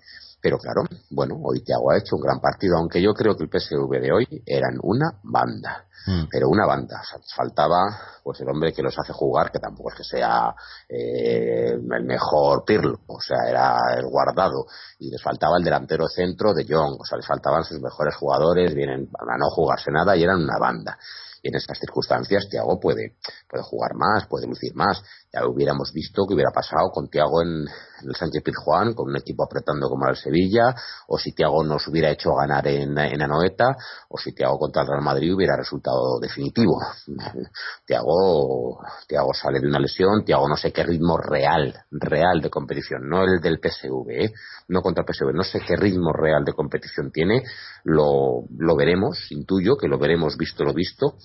[0.44, 3.48] Pero claro, bueno, hoy Thiago ha hecho un gran partido, aunque yo creo que el
[3.48, 5.86] PSV de hoy eran una banda.
[6.06, 6.24] Mm.
[6.30, 7.00] Pero una banda.
[7.34, 7.80] faltaba
[8.22, 10.54] pues el hombre que los hace jugar, que tampoco es que sea
[10.86, 14.66] eh, el mejor Pirlo, o sea, era el guardado.
[14.98, 18.74] Y les faltaba el delantero centro de Young, o sea, les faltaban sus mejores jugadores,
[18.74, 20.98] vienen a no jugarse nada y eran una banda.
[21.42, 23.16] Y en estas circunstancias Thiago puede,
[23.48, 25.02] puede jugar más, puede lucir más.
[25.34, 27.66] Ya hubiéramos visto que hubiera pasado con Thiago en,
[28.06, 30.74] el Sánchez Pizjuán, con un equipo apretando como el Sevilla,
[31.08, 33.76] o si Thiago nos hubiera hecho ganar en, en Anoeta,
[34.08, 36.78] o si Thiago contra el Real Madrid hubiera resultado definitivo.
[37.86, 38.78] Thiago,
[39.08, 43.24] Thiago sale de una lesión, Thiago no sé qué ritmo real, real de competición, no
[43.24, 44.32] el del PSV, ¿eh?
[44.68, 47.42] no contra el PSV, no sé qué ritmo real de competición tiene,
[47.84, 51.16] lo, lo veremos, intuyo que lo veremos visto lo visto,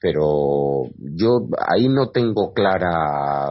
[0.00, 3.46] pero yo ahí no tengo clara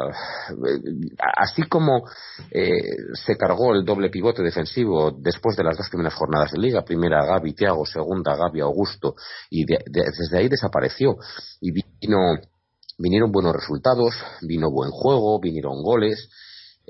[1.38, 2.04] así como
[2.50, 2.72] eh,
[3.14, 7.24] se cargó el doble pivote defensivo después de las dos primeras jornadas de liga primera
[7.24, 9.16] Gaby Thiago segunda Gaby Augusto
[9.52, 11.18] y desde ahí desapareció.
[11.62, 12.18] Y vino
[12.98, 16.30] vinieron buenos resultados vino buen juego vinieron goles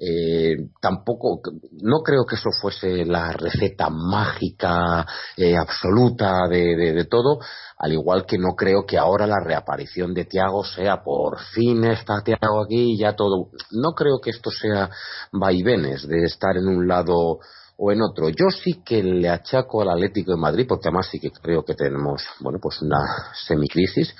[0.01, 1.41] eh, tampoco,
[1.81, 7.39] no creo que eso fuese la receta mágica eh, absoluta de, todo,
[7.77, 12.21] al igual que no creo que ahora la reaparición de Tiago sea por fin está
[12.23, 13.49] Tiago aquí y ya todo.
[13.71, 14.89] No creo que esto sea
[15.33, 17.39] vaivenes de estar en un lado
[17.77, 18.29] o en otro.
[18.29, 21.75] Yo sí que le achaco al Atlético de Madrid, porque además sí que creo que
[21.75, 22.99] tenemos, bueno, pues una
[23.33, 24.15] semicrisis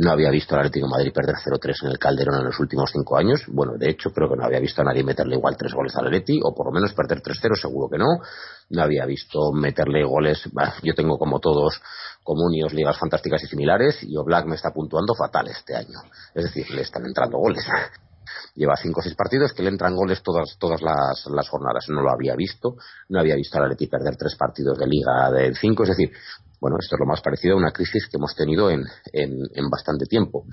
[0.00, 2.90] no había visto al Atlético de Madrid perder 0-3 en el Calderón en los últimos
[2.90, 3.44] cinco años.
[3.48, 6.06] Bueno, de hecho, creo que no había visto a nadie meterle igual tres goles al
[6.06, 8.06] Atleti, o por lo menos perder 3-0, seguro que no.
[8.70, 10.48] No había visto meterle goles.
[10.82, 11.82] yo tengo como todos
[12.24, 15.98] comunios, ligas fantásticas y similares, y Oblak me está puntuando fatal este año.
[16.34, 17.66] Es decir, le están entrando goles.
[18.54, 21.86] Lleva cinco o seis partidos que le entran goles todas, todas las, jornadas.
[21.88, 22.76] No lo había visto.
[23.10, 25.82] No había visto al Atleti perder tres partidos de liga de cinco.
[25.82, 26.10] Es decir,
[26.60, 30.04] bueno, esto es lo más parecido a una crisis que hemos tenido en, en, bastante
[30.04, 30.44] tiempo.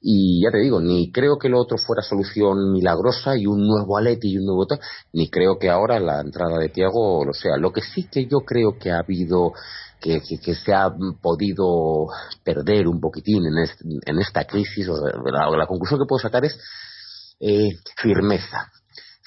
[0.00, 3.96] Y ya te digo, ni creo que lo otro fuera solución milagrosa y un nuevo
[3.96, 4.80] Aleti y un nuevo tal,
[5.12, 7.56] ni creo que ahora la entrada de Tiago lo sea.
[7.56, 9.52] Lo que sí que yo creo que ha habido,
[10.00, 12.08] que, que, se ha podido
[12.42, 13.54] perder un poquitín en,
[14.04, 16.58] en esta crisis, o la, la, conclusión que puedo sacar es
[17.38, 18.72] eh, firmeza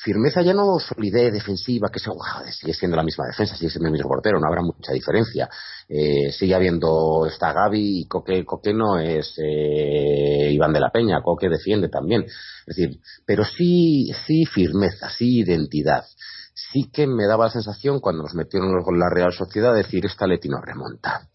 [0.06, 4.08] firmeza ya no solidez defensiva, que sigue siendo la misma defensa, sigue siendo el mismo
[4.08, 5.50] portero, no habrá mucha diferencia.
[5.90, 11.24] Eh, sigue habiendo está Gaby y Coque, Coque no es eh, Iván de la Peña,
[11.24, 12.22] Coque defiende también.
[12.22, 16.06] Es decir, pero sí, sí firmeza, sí identidad.
[16.54, 20.06] Sí que me daba la sensación cuando nos metieron con la Real Sociedad de decir
[20.06, 21.28] esta Leti no remonta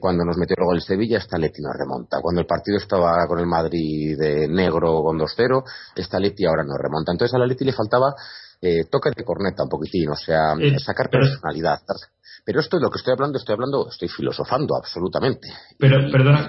[0.00, 2.18] cuando nos metió luego el Sevilla, esta Leti nos remonta.
[2.20, 5.64] Cuando el partido estaba con el Madrid de negro con 2-0,
[5.96, 7.12] esta Leti ahora no remonta.
[7.12, 8.14] Entonces a la Leti le faltaba
[8.60, 11.80] eh, toque de corneta un poquitín, o sea, eh, sacar personalidad.
[12.44, 15.48] Pero esto es lo que estoy hablando, estoy hablando, estoy filosofando absolutamente.
[15.78, 16.48] Pero, perdona.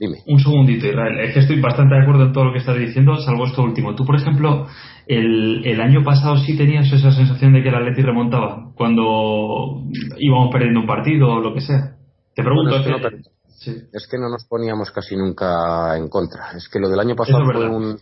[0.00, 0.18] Dime.
[0.26, 1.18] Un segundito, Israel.
[1.20, 3.94] Es que estoy bastante de acuerdo en todo lo que estás diciendo, salvo esto último.
[3.94, 4.66] Tú, por ejemplo,
[5.06, 9.82] el, el año pasado sí tenías esa sensación de que el Atleti remontaba cuando
[10.18, 11.95] íbamos perdiendo un partido o lo que sea.
[12.36, 12.76] Te pregunto.
[12.76, 16.52] es, que no, nos poníamos casi nunca en contra.
[16.54, 17.98] Es que lo del año pasado fue un,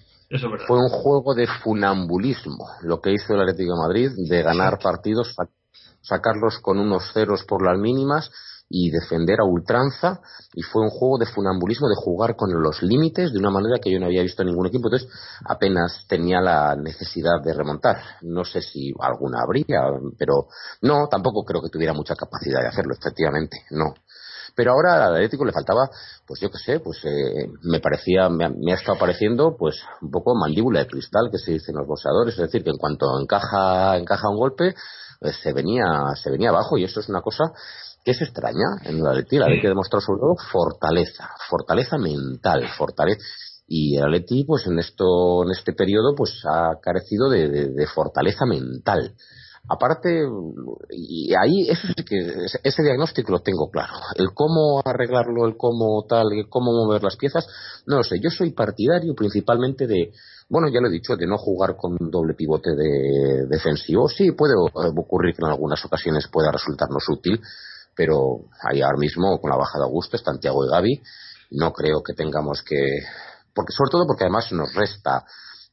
[0.66, 2.66] fue un juego de funambulismo.
[2.82, 5.36] Lo que hizo el Atlético de Madrid, de ganar partidos,
[6.02, 8.28] sacarlos con unos ceros por las mínimas
[8.68, 10.20] y defender a ultranza
[10.52, 13.92] y fue un juego de funambulismo de jugar con los límites de una manera que
[13.92, 15.08] yo no había visto en ningún equipo entonces
[15.44, 19.82] apenas tenía la necesidad de remontar no sé si alguna habría
[20.18, 20.48] pero
[20.80, 23.92] no tampoco creo que tuviera mucha capacidad de hacerlo efectivamente no
[24.54, 25.88] pero ahora al Atlético le faltaba,
[26.26, 30.34] pues yo qué sé, pues eh, me parecía, me, ha estado pareciendo, pues un poco
[30.34, 33.96] mandíbula de cristal que se dice en los boxeadores, es decir, que en cuanto encaja,
[33.96, 34.74] encaja un golpe,
[35.20, 35.84] pues se venía,
[36.22, 36.78] se venía abajo.
[36.78, 37.44] Y eso es una cosa
[38.04, 39.38] que es extraña en la Atleti.
[39.38, 43.18] La que demostró sobre todo fortaleza, fortaleza mental, fortaleza.
[43.66, 49.14] Y el Atleti pues en esto en este periodo pues ha carecido de fortaleza mental
[49.66, 50.22] Aparte,
[50.90, 52.18] y ahí eso que,
[52.62, 53.94] ese diagnóstico lo tengo claro.
[54.14, 57.46] El cómo arreglarlo, el cómo tal, el cómo mover las piezas,
[57.86, 58.20] no lo sé.
[58.20, 60.12] Yo soy partidario principalmente de,
[60.50, 64.06] bueno, ya lo he dicho, de no jugar con doble pivote de defensivo.
[64.08, 67.40] Sí, puede ocurrir que en algunas ocasiones pueda resultarnos útil,
[67.96, 71.02] pero ahí ahora mismo, con la baja de Augusto, están Tiago y Gaby,
[71.52, 72.98] no creo que tengamos que,
[73.54, 75.24] porque sobre todo porque además nos resta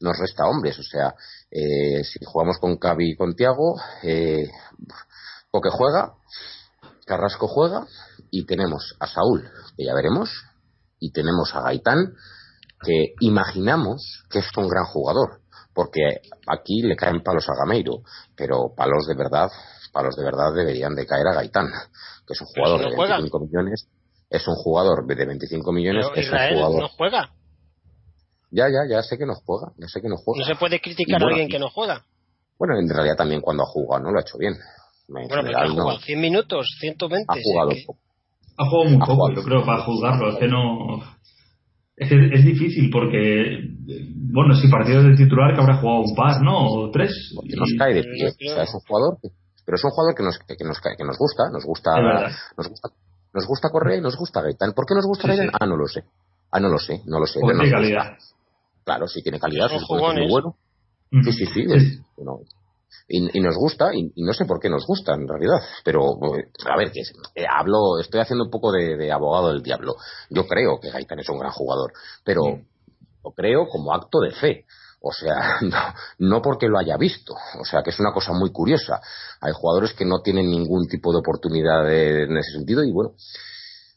[0.01, 0.77] nos resta hombres.
[0.79, 1.13] O sea,
[1.51, 4.49] eh, si jugamos con Cavi y con Tiago, eh,
[5.51, 6.13] Coque juega,
[7.05, 7.85] Carrasco juega
[8.31, 9.43] y tenemos a Saúl,
[9.75, 10.29] que ya veremos,
[10.97, 12.13] y tenemos a Gaitán,
[12.81, 15.41] que imaginamos que es un gran jugador,
[15.73, 18.01] porque aquí le caen palos a Gameiro,
[18.35, 19.49] pero palos de verdad,
[19.91, 21.67] palos de verdad deberían de caer a Gaitán,
[22.25, 23.87] que es un jugador de 25 millones,
[24.29, 26.81] es un jugador de 25 millones, es un jugador.
[26.83, 27.29] no juega.
[28.51, 30.39] Ya, ya, ya sé que no juega, ya sé que no juega.
[30.39, 32.03] No se puede criticar a alguien que no juega.
[32.59, 34.53] Bueno, en realidad también cuando ha jugado no lo ha hecho bien.
[35.07, 37.25] bueno, pero ha jugado 100 minutos, 120.
[37.27, 37.71] Ha jugado
[38.57, 40.29] Ha jugado muy poco, yo creo, para juzgarlo.
[40.31, 41.01] Es que no...
[41.95, 43.59] Es, que es difícil porque,
[44.33, 46.67] bueno, si partido de titular que habrá jugado un par, ¿no?
[46.67, 47.11] O tres.
[47.43, 47.55] Y...
[47.55, 48.27] Nos cae de pie.
[48.27, 49.17] O sea, es un jugador
[49.65, 51.91] pero es un jugador que nos, que nos, que nos gusta, nos gusta,
[52.57, 52.89] nos gusta,
[53.33, 54.73] nos gusta correr y nos gusta Gaitán.
[54.73, 56.03] ¿Por qué nos gusta sí, Ah, no lo sé.
[56.51, 57.39] Ah, no lo sé, no lo sé.
[57.39, 58.17] Por calidad.
[58.83, 60.55] Claro, si tiene calidad, es muy bueno.
[61.23, 61.65] Sí, sí, sí.
[63.07, 66.17] y, nos gusta, y, no sé por qué nos gusta en realidad, pero
[66.65, 67.01] a ver, que
[67.35, 69.95] eh, hablo, estoy haciendo un poco de, abogado del diablo.
[70.29, 71.91] Yo creo que Gaitán es un gran jugador,
[72.23, 72.41] pero
[73.23, 74.65] lo creo como acto de fe.
[75.01, 77.33] O sea, no, no, porque lo haya visto.
[77.59, 79.01] O sea, que es una cosa muy curiosa.
[79.41, 83.15] Hay jugadores que no tienen ningún tipo de oportunidad en ese sentido y bueno,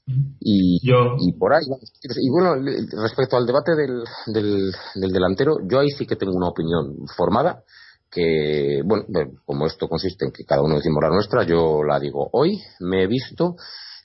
[0.06, 2.56] y, y por ahí y bueno
[3.02, 7.62] respecto al debate del, del, delantero yo ahí sí que tengo una opinión formada
[8.10, 9.04] que bueno
[9.46, 13.04] como esto consiste en que cada uno decimos la nuestra yo la digo hoy me
[13.04, 13.56] he visto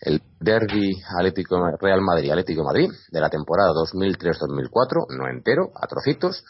[0.02, 6.46] el derby Atlético Real Madrid Atlético Madrid de la temporada 2003-2004 no entero a trocitos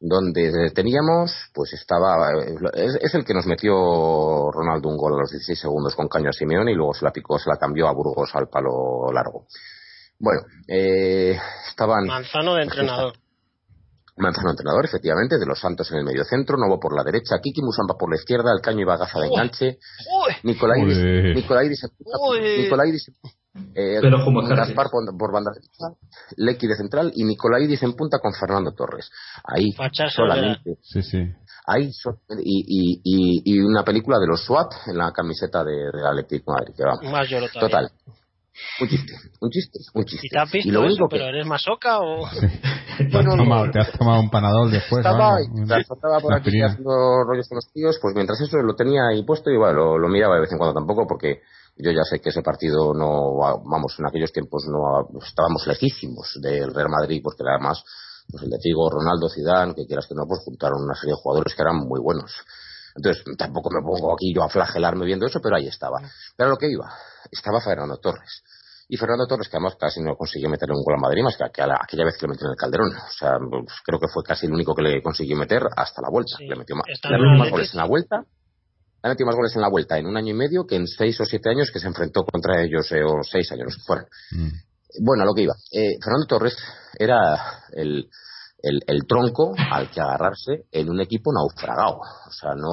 [0.00, 2.30] donde teníamos, pues estaba,
[2.74, 6.32] es, el que nos metió Ronaldo un gol a los 16 segundos con Caño a
[6.32, 9.46] Simeone y luego se la picó, se la cambió a Burgos al palo largo.
[10.18, 11.38] Bueno, eh,
[11.68, 12.06] estaban...
[12.06, 13.14] Manzano de entrenador.
[14.16, 17.62] Manzano entrenador, efectivamente, de los Santos en el medio centro, Novo por la derecha, Kiki
[17.62, 19.78] Musamba por la izquierda, Alcaño y Bagaza de enganche,
[20.44, 20.98] Nicolaidis,
[21.34, 23.10] Nicolaidis
[23.74, 25.96] eh, Pero como Gaspar por, por, banda derecha,
[26.36, 29.10] Lecky de central y Nicolaidis en punta con Fernando Torres.
[29.44, 29.70] Ahí
[30.10, 30.76] solamente.
[30.82, 31.18] Sí, sí.
[31.66, 35.90] Ahí so, y, y, y, y, una película de los SWAT en la camiseta de,
[35.92, 36.74] de Atlético Madrid.
[36.76, 37.10] Que vamos.
[37.10, 37.90] Más yo lo Total.
[38.80, 40.26] Un chiste, un chiste, un chiste.
[40.26, 42.26] ¿Y te has visto lo único eso, pero eres masoca o...?
[42.96, 43.08] Sí.
[43.10, 45.04] ¿Te, has tomado, te has tomado un panadol después.
[45.04, 45.76] Estaba, ¿no?
[45.76, 49.50] estaba por aquí haciendo rollos con los tíos, pues mientras eso lo tenía ahí puesto
[49.50, 51.40] y bueno, lo, lo miraba de vez en cuando tampoco porque
[51.76, 56.72] yo ya sé que ese partido no, vamos, en aquellos tiempos no estábamos lejísimos del
[56.72, 57.84] Real Madrid porque además
[58.30, 61.20] pues el de Figo, Ronaldo, Zidane, que quieras que no, pues juntaron una serie de
[61.20, 62.32] jugadores que eran muy buenos.
[62.96, 66.00] Entonces, tampoco me pongo aquí yo a flagelarme viendo eso, pero ahí estaba.
[66.36, 66.90] Pero lo que iba,
[67.30, 68.42] estaba Fernando Torres.
[68.88, 71.44] Y Fernando Torres, que además casi no consiguió meter un gol a Madrid, más que
[71.44, 72.92] aquella vez que le metió en el Calderón.
[72.94, 76.10] O sea, pues, creo que fue casi el único que le consiguió meter hasta la
[76.10, 76.36] vuelta.
[76.38, 78.24] Sí, le metió más, le metió más goles en la vuelta.
[79.04, 81.20] Ha metido más goles en la vuelta en un año y medio que en seis
[81.20, 84.06] o siete años que se enfrentó contra ellos, eh, o seis años los que fueron.
[84.32, 84.48] Mm.
[85.04, 85.54] Bueno, a lo que iba.
[85.72, 86.56] Eh, Fernando Torres
[86.98, 88.08] era el,
[88.62, 91.98] el, el, tronco al que agarrarse en un equipo naufragado.
[91.98, 92.70] O sea, no,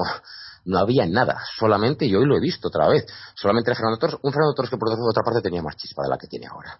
[0.64, 1.36] no había nada.
[1.58, 3.04] Solamente, y hoy lo he visto otra vez,
[3.34, 6.08] solamente era Fernando Torres, un Fernando Torres que por otra parte tenía más chispa de
[6.08, 6.78] la que tiene ahora.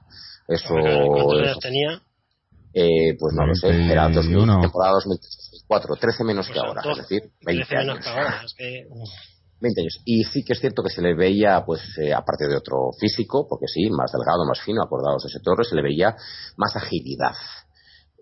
[0.48, 0.74] Eso.
[0.74, 2.00] ¿Cuántos tenía?
[2.74, 4.60] eh, pues no lo sé, era 2000, 21.
[4.62, 8.04] temporada 2004, 13 menos O que ahora, dos- es decir, 20 13 menos años.
[8.04, 8.42] que ahora.
[8.44, 8.86] Es que...
[9.62, 10.00] 20 años.
[10.04, 13.46] Y sí que es cierto que se le veía, pues, eh, aparte de otro físico,
[13.48, 16.16] porque sí, más delgado, más fino, acordados de ese Torres, se le veía
[16.56, 17.34] más agilidad.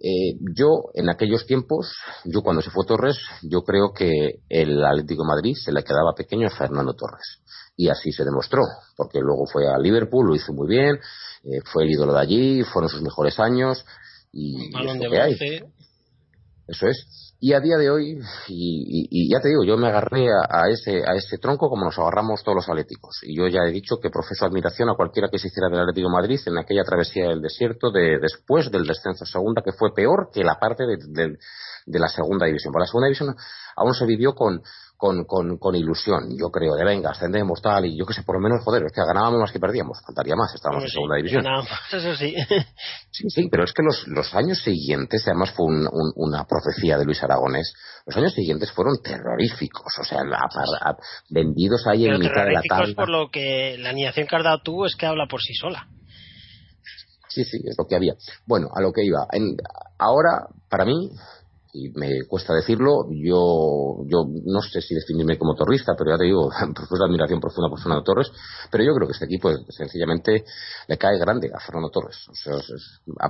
[0.02, 1.92] Eh, yo, en aquellos tiempos,
[2.24, 6.14] yo cuando se fue Torres, yo creo que el Atlético de Madrid se le quedaba
[6.16, 7.40] pequeño a Fernando Torres.
[7.76, 8.62] Y así se demostró,
[8.96, 10.96] porque luego fue a Liverpool, lo hizo muy bien,
[11.44, 13.84] eh, fue el ídolo de allí, fueron sus mejores años,
[14.32, 15.34] y, y balón es de lo que hay.
[15.34, 15.72] bronce.
[16.66, 17.29] Eso es.
[17.42, 21.14] Y a día de hoy, y, ya te digo, yo me agarré a, ese, a
[21.14, 23.18] ese tronco como nos agarramos todos los atléticos.
[23.22, 26.10] Y yo ya he dicho que profeso admiración a cualquiera que se hiciera del Atlético
[26.10, 30.28] Madrid en aquella travesía del desierto de, después del descenso a segunda, que fue peor
[30.32, 31.38] que la parte de, de-
[31.86, 32.74] de la segunda división.
[32.74, 33.34] Para la segunda división
[33.74, 34.60] aún se vivió con,
[35.00, 38.36] con, con, con ilusión, yo creo, de venga, ascendemos tal, y yo que sé, por
[38.36, 41.16] lo menos, joder, es que ganábamos más que perdíamos, faltaría más, estábamos Hombre, en segunda
[41.16, 41.42] división.
[41.44, 42.34] más, eso sí.
[43.10, 46.98] Sí, sí, pero es que los, los años siguientes, además fue un- un- una profecía
[46.98, 47.72] de Luis Aragonés,
[48.06, 50.96] los años siguientes fueron terroríficos, o sea, la- a- a-
[51.30, 52.94] vendidos ahí Pero en mitad de la tabla.
[52.94, 55.88] por lo que la animación que has dado tú es que habla por sí sola.
[57.28, 58.14] Sí, sí, es lo que había.
[58.44, 59.26] Bueno, a lo que iba.
[59.32, 59.56] En-
[59.98, 61.10] ahora, para mí,
[61.72, 66.24] y me cuesta decirlo, yo, yo no sé si definirme como torrista, pero ya te
[66.24, 68.30] digo, profusa admiración profunda por Fernando Torres,
[68.70, 70.44] pero yo creo que este equipo sencillamente
[70.88, 72.26] le cae grande a Fernando Torres.
[72.28, 72.54] O sea,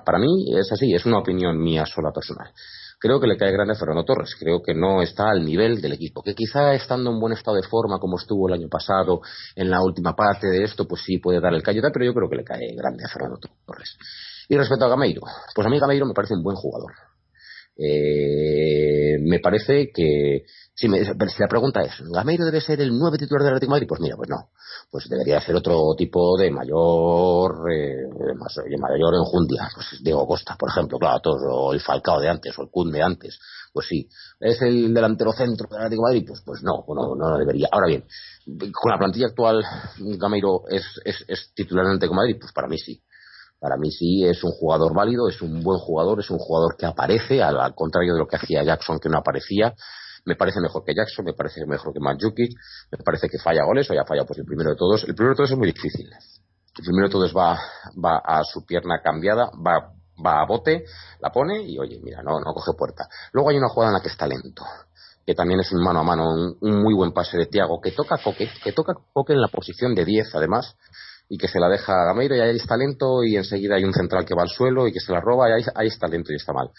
[0.04, 2.50] para mí es así, es una opinión mía sola personal.
[2.98, 4.36] Creo que le cae grande a Fernando Torres.
[4.38, 6.22] Creo que no está al nivel del equipo.
[6.22, 9.22] Que quizá estando en buen estado de forma, como estuvo el año pasado,
[9.56, 12.28] en la última parte de esto, pues sí puede dar el callo, pero yo creo
[12.28, 13.96] que le cae grande a Fernando Torres.
[14.50, 15.22] Y respecto a Gameiro,
[15.54, 16.92] pues a mí Gameiro me parece un buen jugador.
[17.76, 20.44] Eh, me parece que
[20.74, 23.86] si, me, si la pregunta es ¿Gameiro debe ser el nueve titular del Atlético Madrid?
[23.88, 24.50] Pues mira, pues no.
[24.90, 28.06] Pues debería ser otro tipo de mayor eh,
[28.36, 29.68] más- mayor enjundia.
[29.74, 32.90] Pues Diego Costa, por ejemplo, claro, todos, o el Falcao de antes, o el Kun
[32.92, 33.38] de antes.
[33.72, 34.08] Pues sí.
[34.40, 36.24] ¿Es el delantero centro del Atlético Madrid?
[36.26, 37.68] Pues, pues no, no, no debería.
[37.70, 38.04] Ahora bien,
[38.72, 39.62] con la plantilla actual,
[39.98, 42.36] Gameiro es, es, es titular del Atlético Madrid?
[42.40, 43.00] Pues para mí sí.
[43.60, 46.86] Para mí sí es un jugador válido, es un buen jugador, es un jugador que
[46.86, 49.74] aparece, al, contrario de lo que hacía Jackson, que no aparecía.
[50.24, 52.52] Me parece mejor que Jackson, me parece mejor que Mandzukic,
[52.90, 55.04] me parece que falla goles, o ya falla pues el primero de todos.
[55.04, 56.08] El primero de todos es muy difícil.
[56.08, 57.58] El primero de todos va,
[58.02, 59.92] va a su pierna cambiada, va,
[60.24, 60.84] va a bote,
[61.20, 63.08] la pone y oye, mira, no, no coge puerta.
[63.32, 64.64] Luego hay una jugada en la que está lento
[65.26, 67.92] que también es un mano a mano, un, un muy buen pase de Tiago, que
[67.92, 70.74] toca Coque, que toca Coque en la posición de 10 además,
[71.30, 73.94] y que se la deja a Gameiro y ahí está lento y enseguida hay un
[73.94, 76.32] central que va al suelo y que se la roba y ahí, ahí está lento
[76.32, 76.70] y está mal.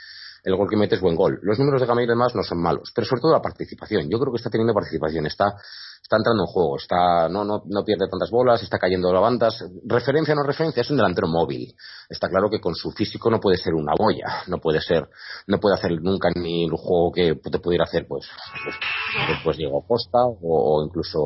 [0.43, 1.39] El gol que mete es buen gol.
[1.41, 4.09] Los números de Gameiro además no son malos, pero sobre todo la participación.
[4.09, 5.55] Yo creo que está teniendo participación, está,
[6.01, 9.21] está entrando en juego, está, no, no, no pierde tantas bolas, está cayendo de las
[9.21, 9.63] bandas.
[9.85, 11.73] Referencia no referencia, es un delantero móvil.
[12.09, 15.07] Está claro que con su físico no puede ser una boya, no puede ser,
[15.47, 18.27] no puede hacer nunca ni el juego que te pudiera hacer pues,
[18.65, 21.19] pues, pues Diego Costa o, incluso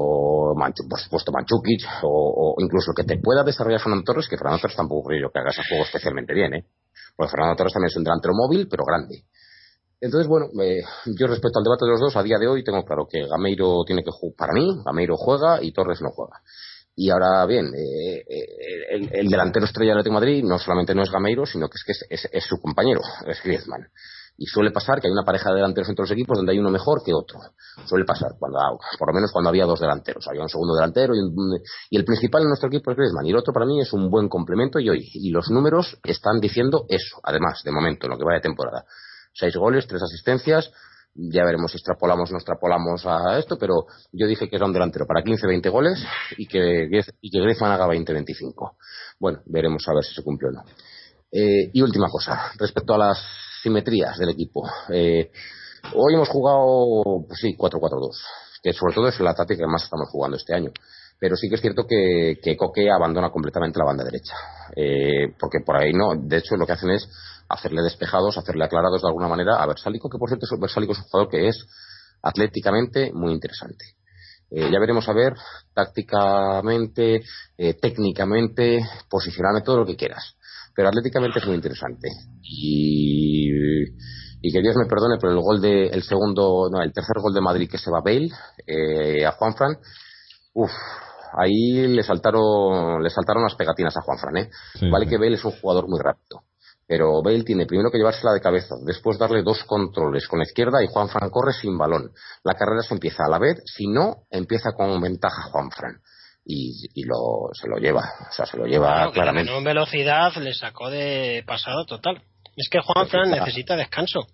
[0.55, 4.61] Manchu- por supuesto Manchukic o, o incluso que te pueda desarrollar Fernando Torres, que Fernando
[4.61, 6.65] Torres tampoco creo que haga ese juego especialmente bien, ¿eh?
[7.15, 9.23] Porque Fernando Torres también es un delantero móvil, pero grande.
[10.05, 10.83] Entonces, bueno, eh,
[11.17, 13.83] yo respecto al debate de los dos, a día de hoy tengo claro que Gameiro
[13.87, 16.41] tiene que jugar, para mí, Gameiro juega y Torres no juega.
[16.95, 21.01] Y ahora bien, eh, eh, el, delantero estrella del Atlético de Madrid no solamente no
[21.01, 23.87] es Gameiro, sino que es que es, es su compañero, es Griezmann.
[24.37, 26.69] Y suele pasar que hay una pareja de delanteros entre los equipos donde hay uno
[26.69, 27.39] mejor que otro.
[27.87, 28.59] Suele pasar, cuando,
[28.99, 30.27] por lo menos cuando había dos delanteros.
[30.27, 33.25] Había un segundo delantero y, el principal en nuestro equipo es Griezmann.
[33.25, 35.09] Y el otro para mí es un buen complemento y hoy.
[35.15, 38.85] Y los números están diciendo eso, además, de momento, en lo que va de temporada.
[39.35, 40.71] Seis goles, tres asistencias.
[41.13, 44.73] Ya veremos si extrapolamos o no extrapolamos a esto, pero yo dije que era un
[44.73, 46.03] delantero para 15, 20 goles
[46.37, 46.89] y que,
[47.21, 48.77] y que Griezmann haga 20, 25.
[49.19, 50.63] Bueno, veremos a ver si se cumple o no.
[51.31, 53.21] Eh, y última cosa, respecto a las
[53.61, 54.63] simetrías del equipo.
[54.89, 55.31] Eh,
[55.93, 58.11] hoy hemos jugado, pues sí, 4-4-2,
[58.63, 60.71] que sobre todo es la táctica que más estamos jugando este año.
[61.19, 64.33] Pero sí que es cierto que, que Coque abandona completamente la banda derecha.
[64.75, 67.07] Eh, porque por ahí no, de hecho lo que hacen es
[67.47, 71.05] hacerle despejados, hacerle aclarados de alguna manera a Versálico, que por cierto Versálico es un
[71.05, 71.65] jugador que es
[72.21, 73.85] atléticamente muy interesante.
[74.51, 75.33] Eh, ya veremos a ver
[75.73, 77.21] tácticamente,
[77.81, 80.35] técnicamente, posicionarme todo lo que quieras
[80.75, 82.09] pero atléticamente es muy interesante.
[82.43, 83.49] Y,
[84.41, 87.33] y que Dios me perdone, pero el gol de, el segundo, no, el tercer gol
[87.33, 88.29] de Madrid que se va Bale,
[88.67, 89.77] eh, a Juanfran,
[90.53, 90.71] uff,
[91.37, 94.49] ahí le saltaron, le saltaron las pegatinas a Juanfran, ¿eh?
[94.91, 96.43] vale que Bale es un jugador muy rápido.
[96.87, 100.83] Pero Bale tiene primero que llevársela de cabeza, después darle dos controles con la izquierda
[100.83, 102.11] y Juanfran corre sin balón.
[102.43, 105.99] La carrera se empieza a la vez, si no, empieza con ventaja Juanfran
[106.45, 109.55] y, lo, se lo lleva, o sea, se lo lleva claramente.
[109.55, 112.21] En velocidad le sacó de pasado total.
[112.55, 114.27] Es que Juan Fran necesita descanso.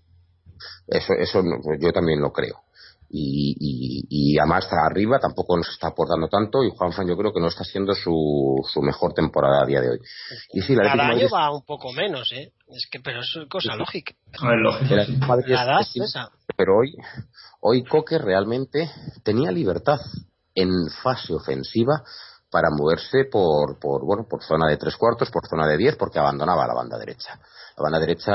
[0.88, 1.41] Eso, eso
[1.80, 2.62] yo también lo creo.
[3.14, 7.18] Y, y, y además está arriba tampoco nos está aportando tanto y Juan Fran yo
[7.18, 9.99] creo que no está siendo su, su mejor temporada a día de hoy.
[10.53, 12.53] Y sí, la Cada año va un poco menos, ¿eh?
[12.70, 14.14] Es que, pero es cosa lógica.
[16.55, 16.95] Pero hoy,
[17.59, 18.89] hoy Coque realmente
[19.24, 19.99] tenía libertad
[20.55, 20.70] en
[21.03, 22.03] fase ofensiva
[22.52, 26.20] para moverse por, por, bueno, por zona de tres cuartos, por zona de diez, porque
[26.20, 27.39] abandonaba la banda derecha.
[27.78, 28.34] La banda derecha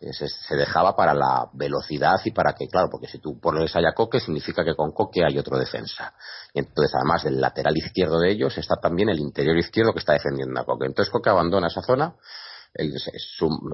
[0.00, 3.92] eh, se, dejaba para la velocidad y para que, claro, porque si tú pones allá
[3.92, 6.14] Coque, significa que con Coque hay otro defensa.
[6.54, 10.12] Y entonces, además del lateral izquierdo de ellos, está también el interior izquierdo que está
[10.12, 10.86] defendiendo a Coque.
[10.86, 12.14] Entonces, Coque abandona esa zona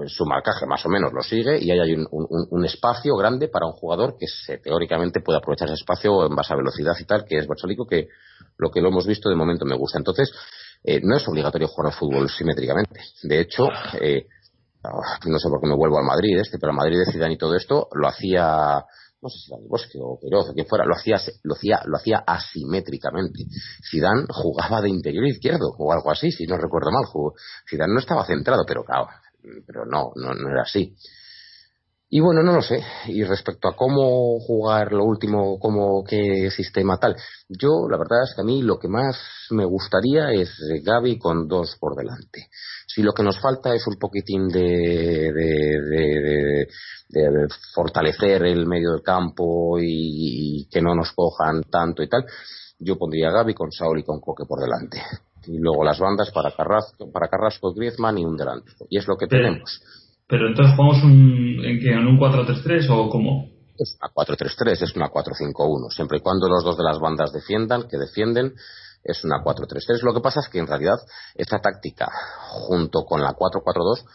[0.07, 3.73] su, marcaje más o menos lo sigue y ahí hay un, espacio grande para un
[3.73, 7.37] jugador que se, teóricamente puede aprovechar ese espacio en base a velocidad y tal, que
[7.37, 8.07] es Barsalico, que
[8.57, 9.97] lo que lo hemos visto de momento me gusta.
[9.97, 10.31] Entonces,
[10.83, 13.01] eh, no es obligatorio jugar al fútbol simétricamente.
[13.23, 13.67] De hecho,
[13.99, 14.27] eh,
[15.25, 17.37] no sé por qué me vuelvo al Madrid, este, pero al Madrid de Zidane y
[17.37, 18.83] todo esto lo hacía
[19.23, 21.97] no sé si era Bosque o Queiroz o quien fuera, lo hacía, lo hacía, lo
[21.97, 23.45] hacía asimétricamente.
[23.89, 27.05] Zidane jugaba de interior izquierdo o algo así, si no recuerdo mal.
[27.69, 29.07] Zidane no estaba centrado, pero claro,
[29.65, 30.95] pero no, no, no era así.
[32.09, 32.83] Y bueno, no lo sé.
[33.07, 37.15] Y respecto a cómo jugar lo último, cómo, qué sistema tal,
[37.49, 39.17] yo la verdad es que a mí lo que más
[39.49, 40.51] me gustaría es
[40.83, 42.49] Gaby con dos por delante.
[42.93, 46.67] Si lo que nos falta es un poquitín de, de,
[47.09, 52.23] de, fortalecer el medio del campo y, que no nos cojan tanto y tal,
[52.77, 55.01] yo pondría a Gaby con Saúl y con Coque por delante.
[55.47, 58.85] Y luego las bandas para Carrasco, para Carrasco Griezmann y un delantero.
[58.89, 59.81] Y es lo que tenemos.
[60.27, 63.49] Pero entonces jugamos un, en, ¿En un 4-3-3 o cómo?
[63.77, 65.89] Es una 4-3-3, es una 4-5-1.
[65.89, 68.53] Siempre y cuando los dos de las bandas defiendan, que defienden,
[69.03, 70.01] es una 4-3-3.
[70.03, 70.97] Lo que pasa es que en realidad
[71.35, 72.09] esta táctica,
[72.49, 74.05] junto con la 4-4-2,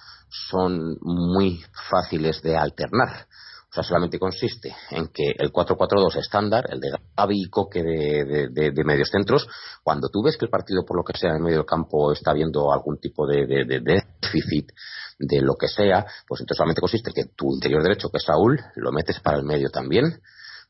[0.51, 3.27] son muy fáciles de alternar.
[3.71, 8.49] O sea, solamente consiste en que el 4-4-2 estándar, el de Gaby y Coque de,
[8.51, 9.47] de, medios centros,
[9.83, 12.33] cuando tú ves que el partido, por lo que sea, en medio del campo está
[12.33, 14.73] viendo algún tipo de, déficit
[15.19, 18.25] de lo que sea, pues entonces solamente consiste en que tu interior derecho, que es
[18.25, 20.23] Saúl, lo metes para el medio también,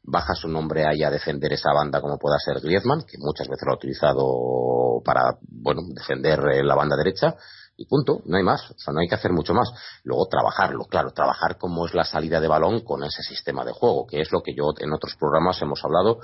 [0.02, 3.64] bajas un hombre ahí a defender esa banda como pueda ser Griezmann, que muchas veces
[3.66, 7.36] lo ha utilizado para, bueno, defender eh, la banda derecha,
[7.80, 9.70] y punto, no hay más, o sea, no hay que hacer mucho más.
[10.02, 14.04] Luego trabajarlo, claro, trabajar cómo es la salida de balón con ese sistema de juego,
[14.04, 16.18] que es lo que yo en otros programas hemos hablado,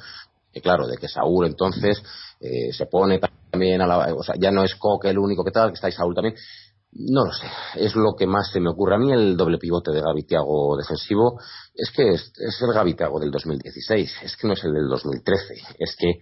[0.52, 2.02] que claro, de que Saúl entonces
[2.40, 3.20] eh, se pone
[3.50, 5.86] también a la, o sea, ya no es Coque el único que tal, que está
[5.86, 6.34] ahí Saúl también.
[6.96, 8.94] No lo sé, es lo que más se me ocurre.
[8.94, 11.40] A mí el doble pivote de Gavitiago defensivo
[11.74, 15.54] es que es, es el Gavitiago del 2016, es que no es el del 2013,
[15.78, 16.20] es que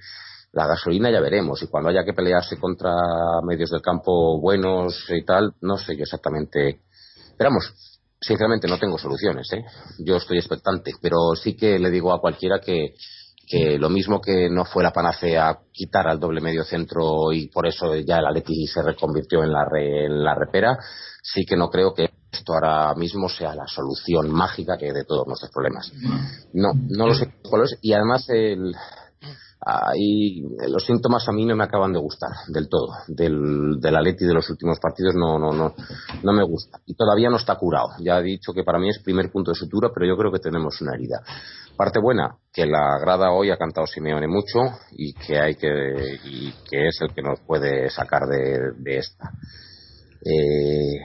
[0.53, 2.91] la gasolina ya veremos y cuando haya que pelearse contra
[3.47, 6.81] medios del campo buenos y tal, no sé yo exactamente.
[7.31, 7.73] Esperamos,
[8.21, 9.65] sinceramente no tengo soluciones, ¿eh?
[9.99, 12.95] Yo estoy expectante, pero sí que le digo a cualquiera que,
[13.47, 17.67] que lo mismo que no fue la panacea quitar al doble medio centro y por
[17.67, 20.79] eso ya el Atleti se reconvirtió en la, en la repera,
[21.23, 25.27] sí que no creo que esto ahora mismo sea la solución mágica que de todos
[25.27, 25.93] nuestros problemas.
[26.55, 27.31] No, no lo sé.
[27.83, 28.75] Y además el,
[29.65, 32.89] ahí los síntomas a mí no me acaban de gustar del todo.
[33.07, 35.75] Del, del Atleti de los últimos partidos no, no, no,
[36.23, 36.81] no me gusta.
[36.87, 37.91] Y todavía no está curado.
[38.01, 40.41] Ya he dicho que para mí es primer punto de sutura, pero yo creo que
[40.41, 41.23] tenemos una herida.
[41.77, 44.59] Parte buena, que la grada hoy ha cantado Simeone mucho
[44.93, 49.31] y que hay que, y que es el que nos puede sacar de, de esta.
[50.25, 51.05] Eh,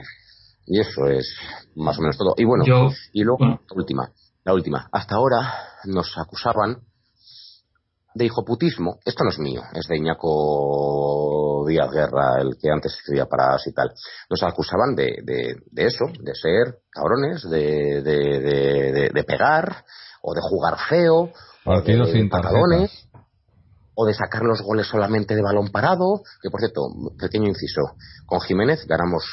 [0.66, 1.34] y eso es
[1.76, 2.34] más o menos todo.
[2.36, 2.64] Y bueno,
[3.12, 4.10] y luego la última,
[4.44, 4.88] la última.
[4.92, 5.54] Hasta ahora
[5.84, 6.87] nos acusaban
[8.18, 13.26] de hijoputismo, esto no es mío, es de Iñaco Díaz Guerra, el que antes escribía
[13.26, 13.92] para y tal.
[14.28, 19.84] Nos acusaban de, de, de eso, de ser cabrones, de, de, de, pegar,
[20.20, 21.30] o de jugar feo,
[21.64, 23.08] o de patadones,
[23.94, 26.88] o de sacar los goles solamente de balón parado, que por cierto,
[27.20, 27.94] pequeño inciso,
[28.26, 29.24] con Jiménez ganamos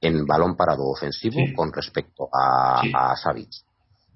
[0.00, 3.50] en balón parado ofensivo con respecto a, a Savic.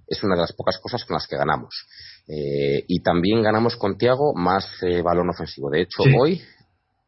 [0.06, 1.86] Es una de las pocas cosas con las que ganamos.
[2.26, 5.70] Eh, y también ganamos con Tiago más eh, balón ofensivo.
[5.70, 6.40] De hecho, hoy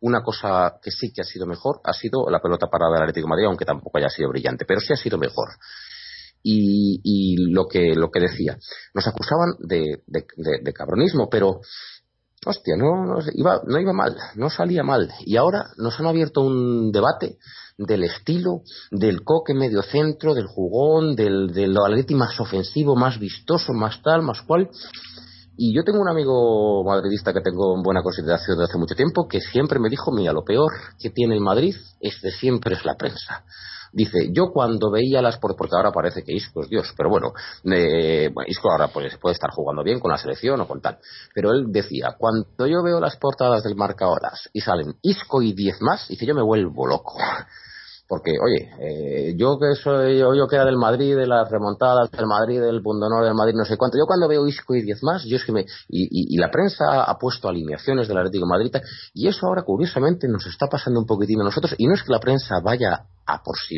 [0.00, 3.26] una cosa que sí que ha sido mejor ha sido la pelota parada del Atlético
[3.26, 5.48] de Madrid, aunque tampoco haya sido brillante, pero sí ha sido mejor.
[6.42, 8.56] Y, y lo que lo que decía,
[8.94, 11.60] nos acusaban de, de, cabronismo, pero
[12.44, 15.10] hostia, no, no, iba, no iba mal, no salía mal.
[15.24, 17.38] Y ahora nos han abierto un debate
[17.78, 23.72] del estilo, del coque medio centro, del jugón, del, del atleti más ofensivo, más vistoso,
[23.72, 24.70] más tal, más cual.
[25.58, 29.26] Y yo tengo un amigo madridista que tengo en buena consideración desde hace mucho tiempo
[29.26, 32.84] que siempre me dijo, mira, lo peor que tiene el Madrid es de siempre es
[32.84, 33.44] la prensa.
[33.92, 37.32] Dice, yo cuando veía las porque ahora parece que Isco es Dios, pero bueno,
[37.64, 40.98] eh, bueno Isco ahora pues, puede estar jugando bien con la selección o con tal.
[41.34, 45.52] Pero él decía, cuando yo veo las portadas del marca horas y salen Isco y
[45.52, 47.18] 10 más, dice, yo me vuelvo loco
[48.08, 52.10] porque oye eh, yo que soy yo, yo que era del Madrid de las remontadas
[52.10, 55.02] del Madrid del Pundonor del Madrid no sé cuánto yo cuando veo Isco y 10
[55.02, 58.76] más yo es que me y, la prensa ha puesto alineaciones del Atlético de Madrid
[59.14, 62.12] y eso ahora curiosamente nos está pasando un poquitín a nosotros y no es que
[62.12, 63.76] la prensa vaya a por sí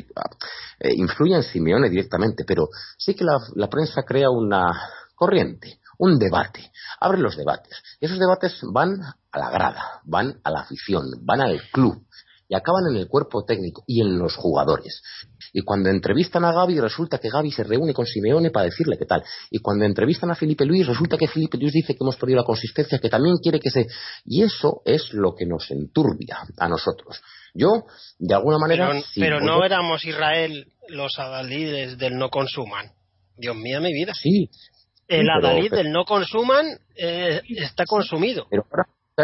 [0.80, 2.68] eh, influya en Simeone directamente pero
[2.98, 4.66] sí que la, la prensa crea una
[5.14, 6.70] corriente un debate
[7.00, 9.00] abre los debates y esos debates van
[9.32, 12.02] a la grada van a la afición van al club
[12.48, 15.02] y acaban en el cuerpo técnico y en los jugadores.
[15.52, 19.04] Y cuando entrevistan a Gaby, resulta que Gaby se reúne con Simeone para decirle qué
[19.04, 19.22] tal.
[19.50, 22.44] Y cuando entrevistan a Felipe Luis, resulta que Felipe Luis dice que hemos perdido la
[22.44, 23.86] consistencia, que también quiere que se.
[24.24, 27.20] Y eso es lo que nos enturbia a nosotros.
[27.54, 27.84] Yo,
[28.18, 28.92] de alguna manera.
[29.14, 32.92] Pero, no éramos Israel los adalides del no consuman.
[33.36, 34.14] Dios mío, mi vida.
[34.14, 34.50] Sí.
[35.06, 38.46] El adalid del no consuman eh, está consumido.
[38.50, 38.64] Pero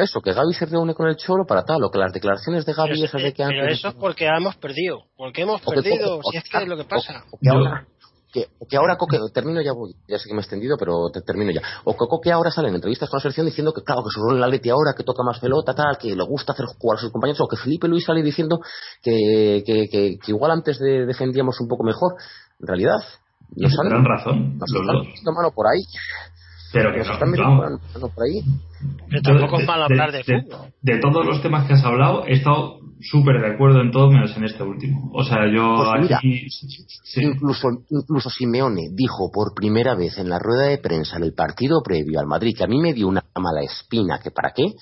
[0.03, 2.73] eso, que Gaby se reúne con el Cholo para tal, o que las declaraciones de
[2.73, 6.45] Gaby esas de que Pero eso es porque hemos perdido, porque hemos perdido, si es
[6.45, 7.25] que es lo que pasa.
[7.31, 7.87] O, que ahora,
[8.35, 11.53] que, que ahora Coque, termino ya, voy, ya sé que me he extendido, pero termino
[11.53, 11.63] ya.
[11.85, 14.21] O que Coque ahora sale en entrevistas con la selección diciendo que claro, que su
[14.21, 16.99] rol en la Leti ahora, que toca más pelota, tal, que le gusta hacer jugar
[16.99, 18.59] a sus compañeros, o que Felipe Luis sale diciendo
[19.01, 22.15] que, que, que, igual antes de defendíamos un poco mejor.
[22.61, 22.99] En realidad,
[23.55, 25.83] nos han, razón, nos han mano por ahí.
[26.75, 26.99] Pero que
[28.01, 28.43] no, por ahí.
[29.23, 30.73] tampoco es malo hablar de, fútbol.
[30.83, 34.37] De, todos los temas que has hablado, he estado súper de acuerdo en todo menos
[34.37, 35.13] en este último.
[35.15, 36.49] O sea, yo pues aquí...
[37.23, 41.81] incluso, incluso Simeone dijo por primera vez en la rueda de prensa en el partido
[41.81, 44.75] previo al Madrid, que a mí me dio una mala espina, que para qué,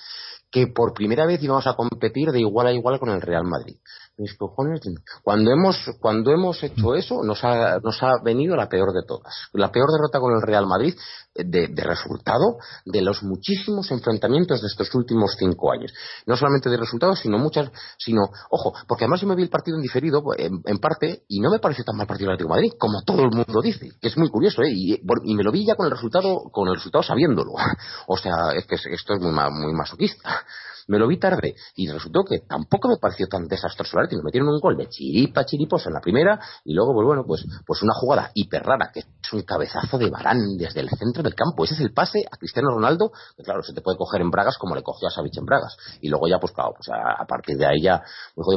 [0.49, 3.75] que por primera vez íbamos a competir de igual a igual con el Real Madrid
[4.17, 4.81] mis cojones.
[5.23, 9.33] Cuando hemos, cuando hemos hecho eso, nos ha, nos ha venido la peor de todas.
[9.53, 10.93] La peor derrota con el Real Madrid
[11.35, 15.93] de, resultado de los muchísimos enfrentamientos de estos últimos cinco años.
[16.25, 19.77] No solamente de resultados, sino muchas, sino, ojo, porque además yo me vi el partido
[19.77, 23.01] en diferido, en, parte, y no me pareció tan mal partido el Atlético Madrid, como
[23.03, 24.71] todo el mundo dice, que es muy curioso, ¿eh?
[24.71, 25.01] Y,
[25.33, 27.53] me lo vi ya con el resultado, con el resultado sabiéndolo.
[28.07, 30.45] o sea, es que esto es muy, muy masoquista
[30.87, 34.49] me lo vi tarde y resultó que tampoco me pareció tan desastroso el Nos metieron
[34.49, 37.93] un gol de chiripa, chiriposa en la primera y luego, pues bueno, pues, pues una
[37.93, 41.63] jugada hiper rara que es un cabezazo de Barán desde el centro del campo.
[41.63, 44.57] Ese es el pase a Cristiano Ronaldo, que claro, se te puede coger en Bragas
[44.57, 45.77] como le cogió a Savic en Bragas.
[46.01, 48.03] Y luego ya, pues claro, pues a, partir de ahí ya,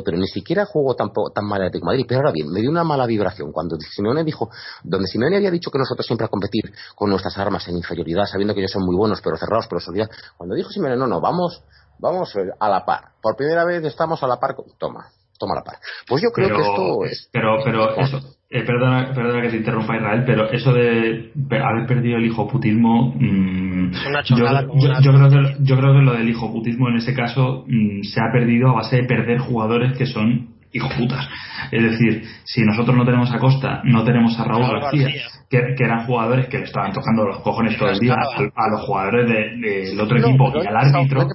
[0.04, 2.04] pero ni siquiera jugó tan, tan mal el Atlético Madrid.
[2.08, 4.50] Pero ahora bien, me dio una mala vibración cuando Simeone dijo,
[4.82, 8.54] donde Simeone había dicho que nosotros siempre a competir con nuestras armas en inferioridad, sabiendo
[8.54, 10.16] que ellos son muy buenos, pero cerrados, pero solidaridad.
[10.36, 11.62] Cuando dijo Simeone, no, no, vamos
[11.98, 13.12] Vamos a la par.
[13.22, 14.56] Por primera vez estamos a la par.
[14.78, 15.06] Toma,
[15.38, 15.78] toma la par.
[16.06, 17.28] Pues yo creo que esto es.
[17.32, 18.35] Pero, pero eso.
[18.48, 23.12] Eh, perdona, perdona que te interrumpa Israel, pero eso de haber perdido el hijoputismo.
[23.18, 27.12] Mmm, una yo, yo, yo, creo que, yo creo que lo del hijoputismo en ese
[27.12, 31.28] caso mmm, se ha perdido a base de perder jugadores que son hijos putas.
[31.72, 35.08] Es decir, si nosotros no tenemos a Costa, no tenemos a Raúl García,
[35.50, 39.28] Que, eran jugadores que le estaban tocando los cojones todo el día a, los jugadores
[39.28, 41.26] del otro equipo y al árbitro.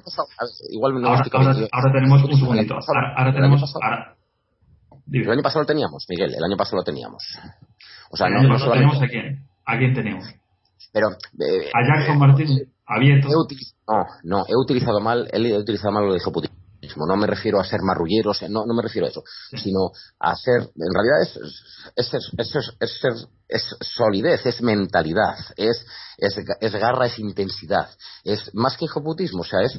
[1.72, 2.78] ahora, tenemos un segundito.
[3.16, 3.62] Ahora, tenemos.
[5.10, 6.34] El año pasado lo teníamos, Miguel.
[6.34, 7.22] El año pasado lo teníamos.
[8.10, 9.46] O sea, no, no tenemos a quién.
[9.64, 10.24] ¿A quién tenemos?
[10.92, 11.10] Pero.
[11.10, 12.72] Eh, a Jackson Martín.
[12.84, 13.28] Abierto.
[13.28, 16.48] no, no, he utilizado mal, he utilizado mal lo de Joputi
[16.96, 19.22] no me refiero a ser marrullero, no, no me refiero a eso,
[19.56, 21.36] sino a ser, en realidad es,
[21.96, 25.86] es, es, es, es solidez, es mentalidad, es,
[26.18, 27.88] es, garra, es intensidad,
[28.24, 29.78] es más que hijoputismo, o sea, es,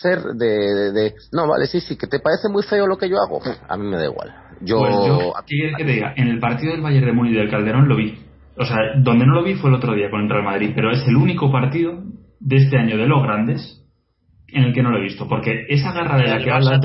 [0.00, 3.16] ser de, de, no, vale, sí, sí, que te parece muy feo lo que yo
[3.18, 4.34] hago, a mí me da igual.
[4.60, 6.14] Yo, pues que te diga?
[6.16, 8.18] En el partido del Bayern de Múnich del Calderón lo vi.
[8.56, 10.92] O sea, donde no lo vi fue el otro día con el Real Madrid, pero
[10.92, 12.02] es el único partido
[12.38, 13.82] de este año de los grandes
[14.52, 16.78] en el que no lo he visto, porque esa garra de la que hablas,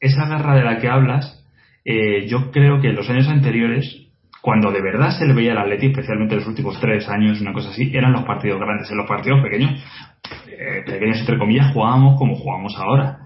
[0.00, 1.41] esa, garra de la que hablas,
[1.84, 4.08] eh, yo creo que en los años anteriores,
[4.40, 7.52] cuando de verdad se le veía al Atleti, especialmente en los últimos tres años, una
[7.52, 8.90] cosa así, eran los partidos grandes.
[8.90, 9.84] En los partidos pequeños,
[10.48, 13.18] eh, pequeños entre comillas, jugábamos como jugamos ahora.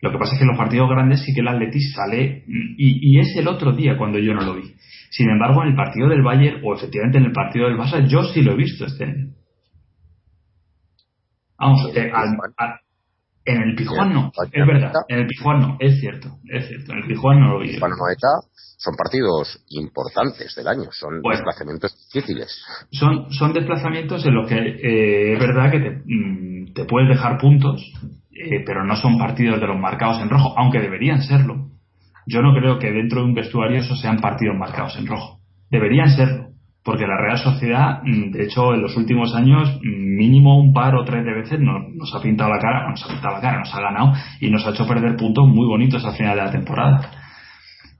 [0.00, 3.16] Lo que pasa es que en los partidos grandes sí que el Atleti sale, y,
[3.16, 4.74] y es el otro día cuando yo no lo vi.
[5.10, 8.22] Sin embargo, en el partido del Bayern, o efectivamente en el partido del Barça, yo
[8.24, 9.32] sí lo he visto este año.
[11.58, 12.12] Vamos, eh,
[13.48, 16.98] en el Pijuán no, es verdad, en el Pijuán no, es cierto, es cierto, en
[16.98, 17.78] el Pijuán no lo vi.
[18.76, 22.62] Son partidos importantes del año, son desplazamientos difíciles.
[22.92, 27.38] Son, son desplazamientos en los que eh, es verdad que te, mm, te, puedes dejar
[27.38, 27.82] puntos,
[28.30, 31.70] eh, pero no son partidos de los marcados en rojo, aunque deberían serlo.
[32.26, 35.40] Yo no creo que dentro de un vestuario esos sean partidos marcados en rojo.
[35.70, 36.47] Deberían serlo
[36.88, 40.94] porque la Real Sociedad, mm, de hecho, en los últimos años, mm, mínimo un par
[40.94, 43.74] o tres de veces nos, ha pintado la cara, nos ha pintado la cara, nos
[43.74, 47.10] ha ganado y nos ha hecho perder puntos muy bonitos al final de la temporada.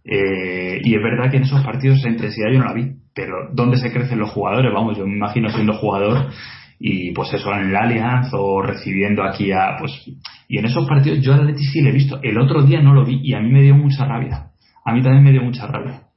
[0.03, 3.51] Eh, y es verdad que en esos partidos esa intensidad yo no la vi, pero
[3.53, 4.72] ¿dónde se crecen los jugadores?
[4.72, 6.30] Vamos, yo me imagino siendo jugador
[6.78, 9.93] y pues eso en el Allianz o recibiendo aquí a pues
[10.49, 12.95] y en esos partidos yo al Atleti sí le he visto el otro día no
[12.95, 14.53] lo vi y a mí me dio mucha rabia
[14.84, 16.08] a mí también me dio mucha rabia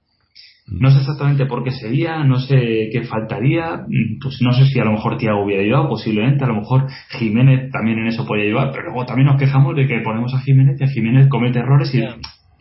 [0.71, 3.85] no sé exactamente por qué sería, no sé qué faltaría,
[4.21, 7.71] pues no sé si a lo mejor Tiago hubiera ayudado, posiblemente, a lo mejor Jiménez
[7.71, 10.79] también en eso podía ayudar, pero luego también nos quejamos de que ponemos a Jiménez
[10.79, 11.99] y a Jiménez comete errores y,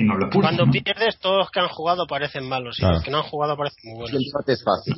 [0.00, 0.56] y nos lo expulsan.
[0.56, 3.56] Cuando pierdes, todos los que han jugado parecen malos y los que no han jugado
[3.56, 4.18] parecen muy buenos.
[4.18, 4.94] El debate es fácil,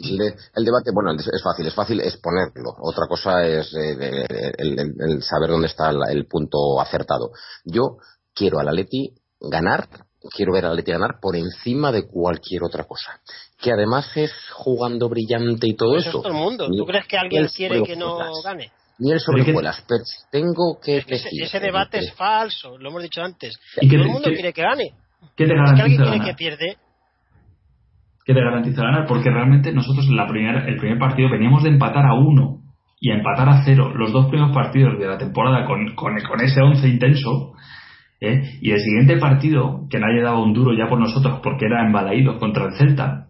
[0.55, 2.71] el, debate, bueno, es fácil, es fácil exponerlo.
[2.81, 7.33] Otra cosa es eh, el, saber dónde está el, punto acertado.
[7.65, 7.99] Yo
[8.35, 9.89] quiero a la Leti ganar
[10.31, 13.21] quiero ver a Atleti ganar por encima de cualquier otra cosa.
[13.61, 16.23] Que además es jugando brillante y todo eso.
[16.23, 16.69] todo el mundo.
[16.69, 18.73] ¿Tú crees que alguien quiere que no gane?
[18.99, 21.43] Ni el sobrevuelas, pero tengo que decir.
[21.43, 23.59] Ese, debate es falso, lo hemos dicho antes.
[23.81, 24.93] ¿Y todo el mundo quiere que gane.
[25.37, 26.77] ¿Qué te garantiza es que alguien quiere que pierde.
[28.25, 29.07] ¿Qué te garantiza ganar?
[29.09, 32.61] Porque realmente nosotros en la primera, el primer partido veníamos de empatar a uno
[33.01, 36.41] y a empatar a cero los dos primeros partidos de la temporada con, con, con
[36.41, 37.53] ese once intenso
[38.23, 38.59] ¿eh?
[38.61, 42.39] Y el siguiente partido, que nadie daba un duro ya por nosotros porque era embalaído
[42.39, 43.27] contra el Celta,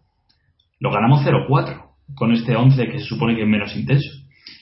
[0.79, 1.83] lo ganamos 0-4
[2.15, 4.11] con este 11 que se supone que es menos intenso.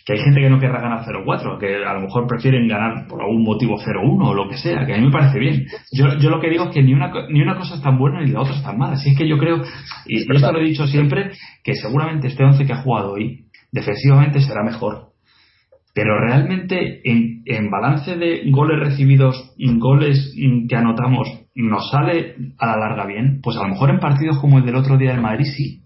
[0.07, 3.21] Que hay gente que no querrá ganar 0-4, que a lo mejor prefieren ganar por
[3.21, 5.67] algún motivo 0-1 o lo que sea, que a mí me parece bien.
[5.93, 8.23] Yo, yo lo que digo es que ni una, ni una cosa es tan buena
[8.23, 8.95] ni la otra es tan mala.
[8.95, 9.63] Así es que yo creo,
[10.07, 14.41] y esto lo he dicho siempre, que seguramente este 11 que ha jugado hoy, defensivamente
[14.41, 15.10] será mejor
[15.95, 20.35] pero realmente en, balance de goles recibidos, goles
[20.69, 24.59] que anotamos, nos sale a la larga bien, pues a lo mejor en partidos como
[24.59, 25.83] el del otro día del Madrid sí.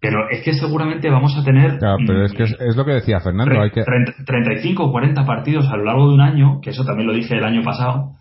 [0.00, 1.78] Pero es que seguramente vamos a tener.
[1.78, 3.60] Claro, pero es que es, lo que decía Fernando.
[3.60, 3.82] Hay que...
[3.82, 7.34] 35 o 40 partidos a lo largo de un año, que eso también lo dije
[7.34, 8.12] el año pasado,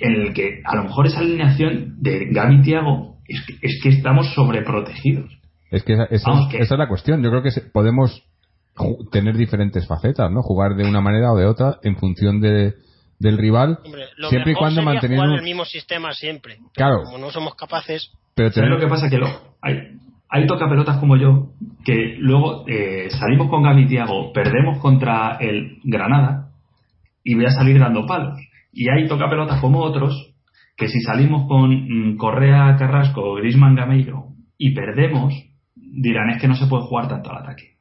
[0.00, 3.88] en el que a lo mejor esa alineación de Gaby Tiago es que, es que
[3.88, 5.30] estamos sobreprotegidos.
[5.70, 7.22] Es que, esa, es la cuestión.
[7.22, 8.22] Yo creo que podemos
[9.10, 10.42] tener diferentes facetas, ¿no?
[10.42, 12.74] Jugar de una manera o de otra en función de,
[13.18, 13.78] del rival,
[14.28, 16.58] siempre y cuando manteniendo el mismo sistema siempre.
[16.74, 17.02] Claro.
[17.04, 18.10] Como no somos capaces.
[18.34, 18.70] Pero tener...
[18.70, 19.28] lo que pasa que lo,
[19.62, 19.98] hay,
[20.28, 21.52] hay tocapelotas como yo
[21.84, 26.50] que luego eh, salimos con Gaby Tiago, perdemos contra el Granada
[27.22, 28.40] y voy a salir dando palos.
[28.72, 30.34] Y hay tocapelotas como otros
[30.76, 34.28] que si salimos con mm, Correa, Carrasco, Grisman, Gameiro
[34.58, 35.34] y perdemos,
[35.76, 37.73] dirán es que no se puede jugar tanto al ataque.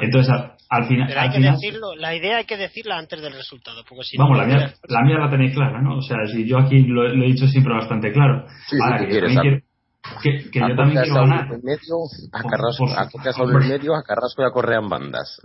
[0.00, 0.34] Entonces,
[0.68, 1.08] al, final.
[1.08, 3.82] Pero hay que decirlo, la idea hay que decirla antes del resultado.
[3.88, 5.98] Porque si vamos, la, mía, la mía la tenéis clara, ¿no?
[5.98, 8.46] O sea, si yo aquí lo, he dicho siempre bastante claro.
[8.82, 9.60] Ahora, que, yo también quiero,
[10.22, 11.48] que, yo también quiero ganar.
[11.62, 11.96] Medio,
[12.32, 15.40] a Carrasco, a en medio, a Carrasco y a Correa en bandas.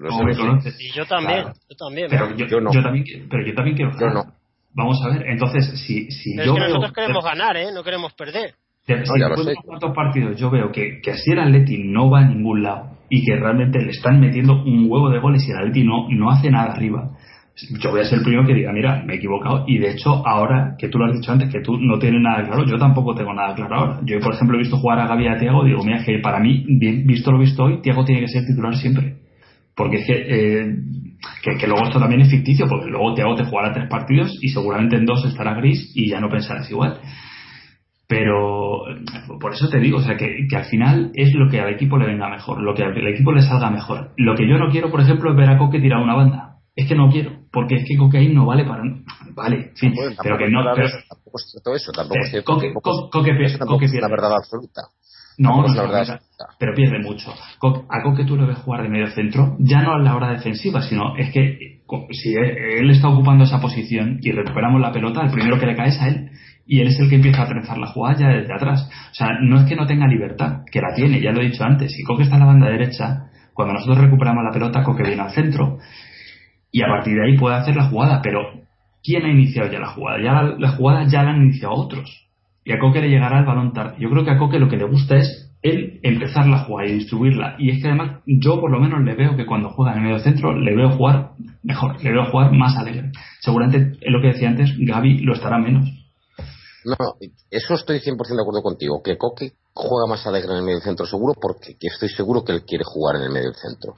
[0.79, 2.07] y yo también, yo también.
[2.09, 2.71] Pero yo, yo, no.
[2.71, 4.13] yo, también, pero yo también quiero ganar.
[4.13, 4.33] Yo no.
[4.73, 6.43] vamos a ver, entonces, si, si yo.
[6.43, 7.71] Es que nosotros queremos ganar, ¿eh?
[7.73, 8.53] No queremos perder.
[8.87, 12.63] después de cuántos partidos yo veo que, que así el Atleti no va a ningún
[12.63, 16.07] lado y que realmente le están metiendo un huevo de goles y el Atleti no,
[16.09, 17.11] no hace nada arriba
[17.79, 19.63] yo voy a ser el primero que diga, mira, me he equivocado.
[19.65, 22.43] Y de hecho, ahora que tú lo has dicho antes, que tú no tienes nada
[22.43, 23.99] claro, yo tampoco tengo nada claro ahora.
[24.03, 26.39] Yo, por ejemplo, he visto jugar a Gaby y a Tiago, digo, mira, que para
[26.39, 29.15] mí, visto lo visto hoy, Tiago tiene que ser titular siempre.
[29.73, 30.75] Porque es que, eh,
[31.57, 34.97] que, luego esto también es ficticio, porque luego Tiago te jugará tres partidos y seguramente
[34.97, 36.99] en dos estará gris y ya no pensarás igual.
[38.07, 38.83] Pero
[39.39, 41.97] por eso te digo, o sea, que, que, al final es lo que al equipo
[41.97, 44.11] le venga mejor, lo que al equipo le salga mejor.
[44.17, 46.89] Lo que yo no quiero, por ejemplo, es ver a Coque tirar una banda es
[46.89, 48.83] que no quiero, porque es que cocaína no vale para.
[49.33, 49.91] Vale, sí,
[50.21, 50.61] pero que no.
[50.75, 52.53] Pero, tampoco es cierto eso, tampoco es cierto.
[52.53, 53.45] Coque, coque,
[53.85, 54.81] es la verdad absoluta.
[55.37, 56.21] No, no, es la verdad
[56.59, 57.31] pero pierde mucho.
[57.31, 60.81] A Coque tú lo ves jugar de medio centro, ya no a la hora defensiva,
[60.81, 65.59] sino es que si él está ocupando esa posición y recuperamos la pelota, el primero
[65.59, 66.29] que le cae es a él.
[66.65, 68.89] Y él es el que empieza a trenzar la jugada ya desde atrás.
[69.11, 71.63] O sea, no es que no tenga libertad, que la tiene, ya lo he dicho
[71.63, 71.91] antes.
[71.91, 75.31] Si Coque está en la banda derecha, cuando nosotros recuperamos la pelota, Coque viene al
[75.31, 75.77] centro
[76.71, 78.41] y a partir de ahí puede hacer la jugada, pero
[79.01, 80.21] ¿quién ha iniciado ya la jugada?
[80.21, 82.27] Ya la, jugada ya la han iniciado otros.
[82.65, 83.95] Y a Coque le llegará el balón tarde.
[83.97, 86.95] Yo creo que a Coque lo que le gusta es él empezar la jugada y
[86.95, 87.55] distribuirla.
[87.59, 90.03] Y es que además yo por lo menos le veo que cuando juega en el
[90.03, 91.29] medio centro le veo jugar
[91.63, 93.11] mejor, le veo jugar más alegre.
[93.39, 95.89] Seguramente es lo que decía antes, Gaby lo estará menos.
[96.85, 96.95] No,
[97.49, 101.07] eso estoy 100% de acuerdo contigo, que Coque juega más alegre en el medio centro
[101.07, 103.97] seguro porque estoy seguro que él quiere jugar en el medio centro.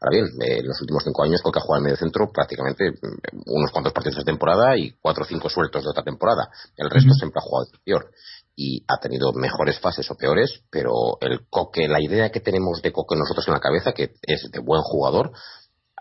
[0.00, 3.42] Ahora bien, en los últimos cinco años Coque ha jugado en medio centro prácticamente mm,
[3.46, 6.48] unos cuantos partidos de temporada y cuatro o cinco sueltos de otra temporada.
[6.76, 8.10] El resto siempre ha jugado peor
[8.56, 12.92] y ha tenido mejores fases o peores, pero el Coque, la idea que tenemos de
[12.92, 15.32] Coque nosotros en la cabeza, que es de buen jugador,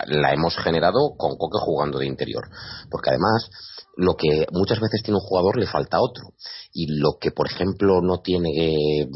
[0.08, 2.46] la hemos generado con Coque jugando de interior.
[2.90, 3.50] Porque además,
[3.98, 6.34] lo que muchas veces tiene un jugador le falta otro.
[6.74, 9.08] Y lo que, por ejemplo, no tiene.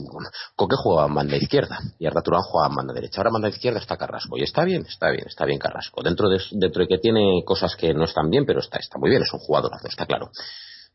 [0.56, 3.20] Coque juega en banda izquierda y Arda Turán juega en banda derecha.
[3.22, 4.38] Ahora en banda izquierda está Carrasco.
[4.38, 6.02] Y está bien, está bien, está bien Carrasco.
[6.04, 9.10] Dentro de, dentro de que tiene cosas que no están bien, pero está, está muy
[9.10, 10.32] bien, es un jugadorazo, está claro.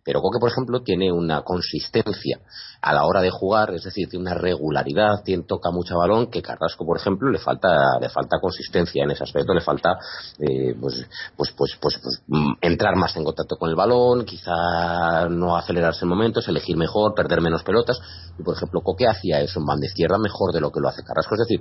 [0.09, 2.40] Pero Coque, por ejemplo, tiene una consistencia
[2.80, 6.40] a la hora de jugar, es decir, tiene una regularidad, tiene, toca mucho balón, que
[6.40, 9.98] Carrasco, por ejemplo, le falta, le falta consistencia en ese aspecto, le falta
[10.39, 11.06] eh, pues,
[11.36, 16.06] pues, pues, pues, pues mm, entrar más en contacto con el balón, quizá no acelerarse
[16.06, 18.01] en momentos, elegir mejor, perder menos pelotas.
[18.39, 21.02] Y, por ejemplo, Coque hacía eso en banda izquierda mejor de lo que lo hace
[21.02, 21.35] Carrasco.
[21.35, 21.60] Es decir,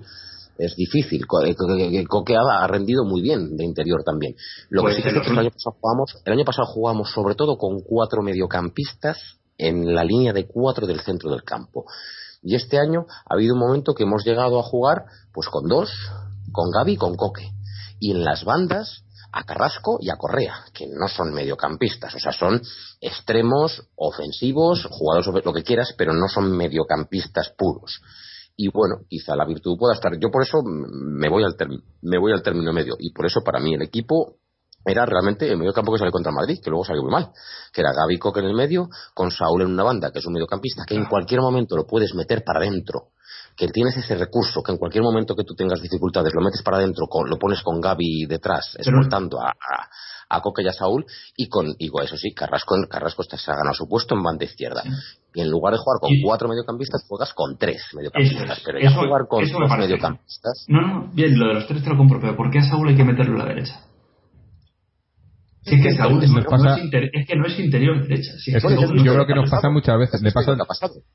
[0.58, 1.24] es difícil.
[1.46, 4.36] Eh, Coque ha rendido muy bien de interior también.
[4.70, 7.12] Lo que pues sí que es que el año pasado jugamos, el año pasado jugamos
[7.12, 9.18] sobre todo con cuatro mediocampistas
[9.58, 11.86] en la línea de cuatro del centro del campo.
[12.42, 15.92] Y este año ha habido un momento que hemos llegado a jugar pues con dos,
[16.52, 17.52] con Gaby y con Coque.
[18.00, 22.32] Y en las bandas a Carrasco y a Correa, que no son mediocampistas, o sea,
[22.32, 22.62] son
[23.02, 28.02] extremos, ofensivos, jugadores lo que quieras, pero no son mediocampistas puros
[28.58, 30.18] y bueno, quizá la virtud pueda estar.
[30.20, 31.56] Yo por eso me voy al,
[32.02, 34.38] me voy al término medio y por eso para mí el equipo
[34.84, 37.32] era realmente el medio campo que salió contra Madrid, que luego salió muy mal,
[37.72, 40.34] que era Gaby Coque en el medio, con Saúl en una banda, que es un
[40.34, 43.10] mediocampista, que en cualquier momento lo puedes meter para adentro,
[43.58, 46.78] que tienes ese recurso, que en cualquier momento que tú tengas dificultades lo metes para
[46.78, 49.52] adentro, lo pones con Gaby detrás, exportando a,
[50.30, 51.06] a Coque y a Saúl
[51.36, 54.84] y con, y eso sí, Carrasco, Carrasco se ha ganado su puesto en banda izquierda.
[55.34, 58.62] Y en lugar de jugar con cuatro mediocampistas, juegas con tres mediocampistas.
[58.64, 60.66] pero ya jugar con dos mediocampistas.
[60.68, 62.90] No, no, bien, lo de los tres te lo compro, pero ¿por qué a Saúl
[62.90, 63.82] hay que meterlo a la derecha?
[65.76, 66.32] es que Saúl es,
[67.28, 68.32] que no es interior derecha.
[68.46, 70.22] yo creo que nos pasa muchas veces.
[70.22, 70.56] Le pasa,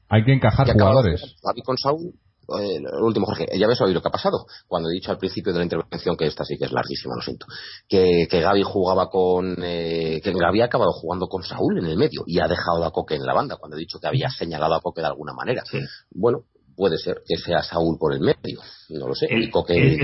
[0.08, 1.36] hay que encajar jugadores.
[1.64, 2.12] con Saúl
[2.48, 4.46] eh, el último, Jorge, ya ves oído lo que ha pasado.
[4.66, 7.22] Cuando he dicho al principio de la intervención, que esta sí que es larguísima, lo
[7.22, 7.46] siento,
[7.88, 9.56] que, que Gaby jugaba con.
[9.62, 12.90] Eh, que Gaby ha acabado jugando con Saúl en el medio y ha dejado a
[12.90, 15.62] Coque en la banda, cuando he dicho que había señalado a Coque de alguna manera.
[16.10, 16.40] Bueno,
[16.76, 18.60] puede ser que sea Saúl por el medio,
[18.90, 19.28] no lo sé.
[19.30, 19.98] y Coque,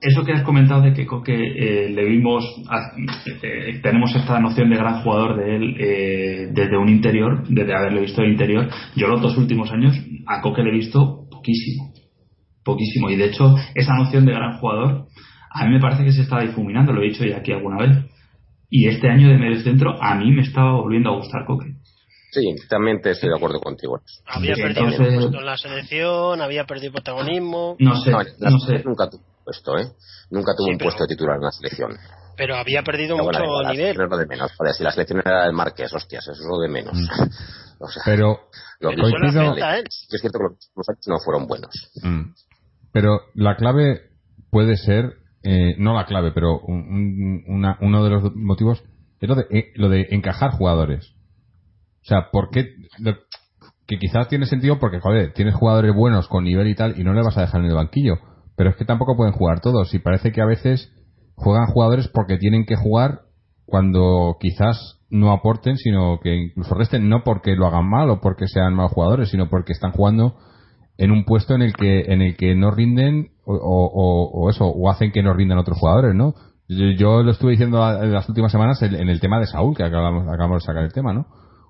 [0.00, 2.44] Eso que has comentado de que Coque eh, le vimos,
[3.82, 8.32] tenemos esta noción de gran jugador de él desde un interior, desde haberle visto el
[8.32, 8.68] interior.
[8.94, 9.94] Yo los dos últimos años
[10.26, 11.92] a Coque le he visto poquísimo.
[12.64, 13.10] Poquísimo.
[13.10, 15.06] Y de hecho, esa noción de gran jugador,
[15.50, 18.04] a mí me parece que se está difuminando, lo he dicho ya aquí alguna vez.
[18.70, 21.74] Y este año de medio centro, a mí me estaba volviendo a gustar Coque.
[22.30, 24.00] Sí, también estoy de acuerdo contigo.
[24.26, 27.76] Había perdido puesto en la selección, había perdido protagonismo.
[27.78, 28.82] No sé, no, sé.
[28.84, 29.86] Nunca tuvo puesto, ¿eh?
[30.30, 31.92] Nunca tuvo un puesto de titular en la selección.
[32.38, 33.40] Pero había perdido mucho
[33.70, 33.90] nivel.
[33.90, 34.52] Es lo de menos.
[34.74, 36.94] si la selección era el Marqués, hostias, eso es lo de menos.
[36.94, 37.28] Mm.
[38.04, 38.48] pero
[38.80, 40.44] lo que es cierto que
[40.74, 41.74] los años no fueron buenos.
[42.02, 42.32] Mm.
[42.92, 44.10] Pero la clave
[44.50, 48.82] puede ser, eh, no la clave, pero uno de los motivos
[49.20, 51.12] es lo de, eh, lo de encajar jugadores.
[52.02, 52.74] O sea, ¿por qué?
[52.98, 53.18] lo-
[53.88, 57.14] que quizás tiene sentido porque, joder, tienes jugadores buenos con nivel y tal y no
[57.14, 58.16] le vas a dejar en el banquillo.
[58.54, 60.92] Pero es que tampoco pueden jugar todos y parece que a veces
[61.38, 63.20] juegan jugadores porque tienen que jugar
[63.64, 68.46] cuando quizás no aporten, sino que incluso resten, no porque lo hagan mal o porque
[68.46, 70.36] sean malos jugadores, sino porque están jugando
[70.98, 74.66] en un puesto en el que en el que no rinden o, o- o- eso
[74.66, 76.34] o hacen que no rindan otros jugadores no
[76.68, 79.84] yo, yo lo estuve diciendo en las últimas semanas en el tema de Saúl que
[79.84, 81.26] acabamos, acabamos de sacar el tema no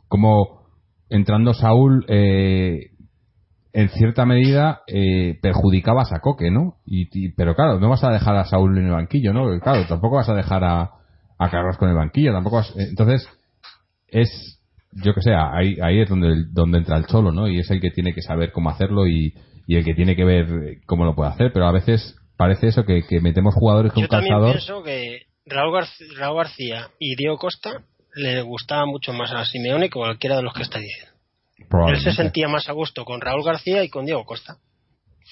[0.08, 0.62] como
[1.10, 2.92] entrando Saúl eh,
[3.80, 8.10] en cierta medida eh, perjudicabas a Coque no y, y- pero claro no vas a
[8.10, 10.90] dejar a Saúl en el banquillo no claro tampoco vas a dejar a
[11.38, 13.28] a Carlos con el banquillo tampoco vas- eh, entonces
[14.09, 14.28] es
[14.92, 17.46] yo que sé, ahí, ahí es donde, donde entra el cholo, ¿no?
[17.46, 19.34] Y es el que tiene que saber cómo hacerlo y,
[19.66, 22.68] y el que tiene que ver eh, cómo lo puede hacer, pero a veces parece
[22.68, 24.52] eso que, que metemos jugadores con Yo también calzador.
[24.56, 27.82] pienso que Raúl García, Raúl García y Diego Costa
[28.16, 31.12] le gustaba mucho más a Simeone que cualquiera de los que está diciendo.
[31.89, 34.56] Él se sentía más a gusto con Raúl García y con Diego Costa.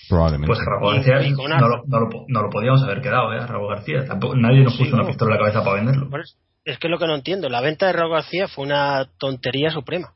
[0.09, 0.47] probablemente.
[0.48, 2.82] Pues a Raúl García Y- y con no, lo, no, lo, po- no lo podíamos
[2.82, 3.39] haber quedado, ¿eh?
[3.40, 4.05] A Raúl García.
[4.07, 6.09] Tampoco, nadie nos Sí, puso una pistola en la cabeza para venderlo.
[6.65, 7.48] Es que es lo que no entiendo.
[7.48, 10.09] La venta de Raúl García fue una tontería suprema.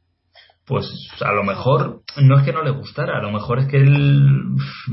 [0.67, 0.87] Pues
[1.25, 4.23] a lo mejor no es que no le gustara, a lo mejor es que él,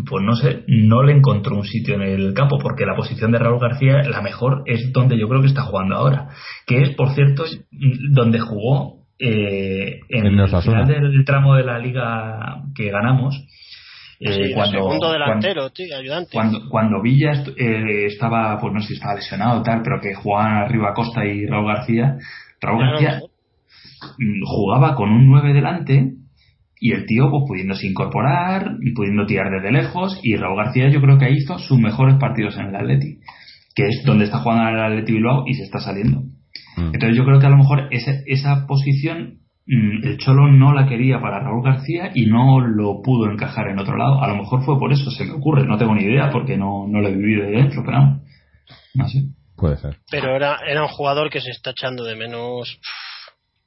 [0.10, 3.38] pues no sé, no le encontró un sitio en el campo, porque la posición de
[3.38, 6.30] Raúl García, la mejor, es donde yo creo que está jugando ahora,
[6.66, 7.44] que es, por cierto,
[8.12, 13.36] donde jugó eh, en En el final del tramo de la liga que ganamos.
[14.20, 16.32] eh, Sí, cuando, segundo cuando- delantero, tío, ayudante.
[16.34, 20.00] Cuando, cuando Villa est- eh, estaba, pues no sé si estaba lesionado o tal, pero
[20.02, 22.18] que jugaban arriba Costa y Raúl García,
[22.60, 23.22] Raúl García
[24.18, 26.14] mm, jugaba con un 9 delante
[26.80, 31.02] y el tío pues pudiéndose incorporar y pudiendo tirar desde lejos y Raúl García yo
[31.02, 33.18] creo que ahí hizo sus mejores partidos en el Atleti
[33.76, 36.22] que es donde está jugando el Atleti Bilbao y se está saliendo
[36.78, 36.94] Mm.
[36.94, 40.88] entonces yo creo que a lo mejor esa, esa posición mm, el Cholo no la
[40.88, 44.64] quería para Raúl García y no lo pudo encajar en otro lado a lo mejor
[44.64, 47.16] fue por eso se me ocurre no tengo ni idea porque no, no lo he
[47.16, 48.22] vivido de dentro pero no,
[48.96, 49.24] no sé
[49.58, 49.98] Puede ser.
[50.12, 52.80] Pero era, era un jugador que se está echando de menos.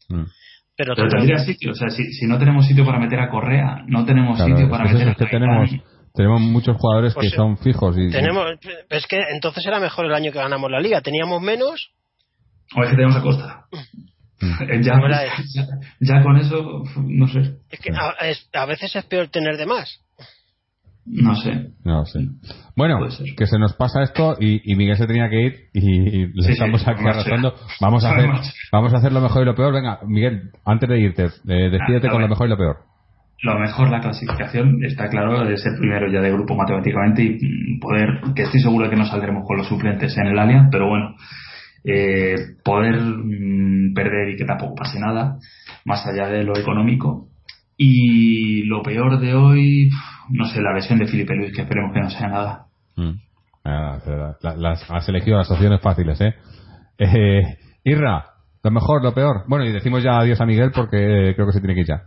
[0.08, 0.22] Mm.
[0.76, 4.06] Pero, tendría sitio o sea si, si no tenemos sitio para meter a Correa no
[4.06, 5.70] tenemos Claro, sitio para meter a es que tenemos,
[6.14, 7.36] tenemos muchos jugadores Pues que sí.
[7.36, 8.46] son fijos y tenemos,
[8.88, 11.02] es que entonces era mejor el año que ganamos la liga.
[11.02, 11.92] Teníamos menos.
[12.76, 13.64] O es que tenemos a Costa.
[14.40, 14.80] Mm.
[14.82, 14.94] ya,
[15.38, 15.52] es.
[15.54, 15.66] ya,
[16.00, 17.56] ya con eso, no sé.
[17.70, 20.00] Es que a, es- a veces es peor tener de más.
[21.06, 21.70] No sé.
[21.84, 22.20] No sé.
[22.76, 23.00] Bueno,
[23.36, 26.52] que se nos pasa esto y, y Miguel se tenía que ir y le Sí,
[26.52, 27.54] estamos aquí vamos a- arrastrando.
[27.80, 28.28] Vamos a hacer,
[28.72, 28.94] vamos.
[28.94, 29.72] a hacer lo mejor y lo peor.
[29.74, 32.76] Venga, Miguel, antes de irte, eh, despídete Ah, a con lo mejor y lo peor.
[33.42, 38.20] Lo mejor la clasificación está claro de ser primero ya de grupo matemáticamente y poder,
[38.36, 41.16] que estoy seguro de que no saldremos con los suplentes en el Allianz, pero bueno,
[41.84, 42.34] eh,
[42.64, 45.38] poder mm, perder y que tampoco pase nada,
[45.84, 47.28] más allá de lo económico.
[47.76, 49.90] Y lo peor de hoy,
[50.28, 52.66] no sé, la lesión de Felipe Luis, que esperemos que no sea nada.
[52.96, 53.12] Mm.
[53.64, 56.34] Ah, la- la- las, has elegido las opciones fáciles, ¿eh?
[56.98, 57.40] eh
[57.84, 58.26] Irra,
[58.62, 59.44] lo mejor, lo peor.
[59.48, 62.02] Bueno, y decimos ya adiós a Miguel porque creo que se tiene que ir ya.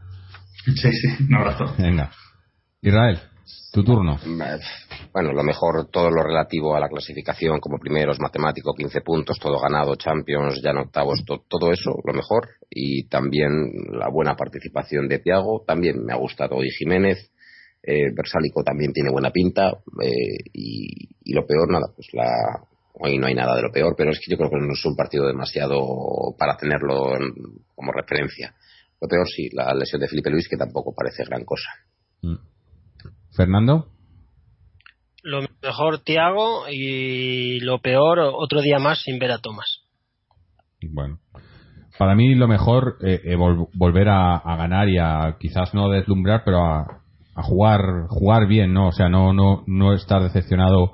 [0.65, 1.73] Sí, sí, un abrazo.
[1.79, 2.11] Venga.
[2.81, 3.17] Israel,
[3.71, 4.17] tu turno.
[5.11, 9.59] Bueno, lo mejor, todo lo relativo a la clasificación como primeros, matemático, 15 puntos, todo
[9.59, 12.49] ganado, Champions, ya en octavos, to- todo eso, lo mejor.
[12.69, 17.31] Y también la buena participación de Tiago, también me ha gustado hoy Jiménez,
[17.83, 19.69] eh, Versálico también tiene buena pinta.
[20.01, 22.27] eh, y, y lo peor, nada, pues la.
[22.95, 24.85] Hoy no hay nada de lo peor, pero es que yo creo que no es
[24.85, 27.33] un partido demasiado para tenerlo en-
[27.75, 28.53] como referencia.
[29.01, 31.69] Lo peor sí, la lesión de Felipe Luis, que tampoco parece gran cosa.
[32.21, 32.35] Mm.
[33.35, 33.87] Fernando.
[35.23, 39.81] Lo mejor Tiago y lo peor otro día más sin ver a Tomás.
[40.91, 41.19] Bueno,
[41.97, 45.89] para mí lo mejor eh, eh, vol- volver a, a ganar y a quizás no
[45.89, 47.01] deslumbrar, pero a,
[47.35, 48.89] a jugar jugar bien, ¿no?
[48.89, 50.91] O sea, no no no estar decepcionado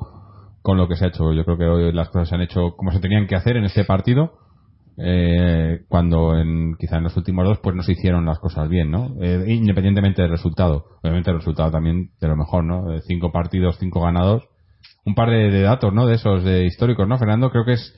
[0.61, 1.33] con lo que se ha hecho.
[1.33, 3.63] Yo creo que hoy las cosas se han hecho como se tenían que hacer en
[3.63, 4.33] este partido.
[5.01, 8.91] Eh, cuando en, quizá en los últimos dos pues no se hicieron las cosas bien,
[8.91, 9.15] ¿no?
[9.21, 10.85] Eh, independientemente del resultado.
[11.01, 12.93] Obviamente el resultado también de lo mejor, ¿no?
[12.93, 14.43] Eh, cinco partidos, cinco ganados.
[15.05, 16.05] Un par de, de datos, ¿no?
[16.05, 17.17] De esos de históricos, ¿no?
[17.17, 17.95] Fernando, creo que es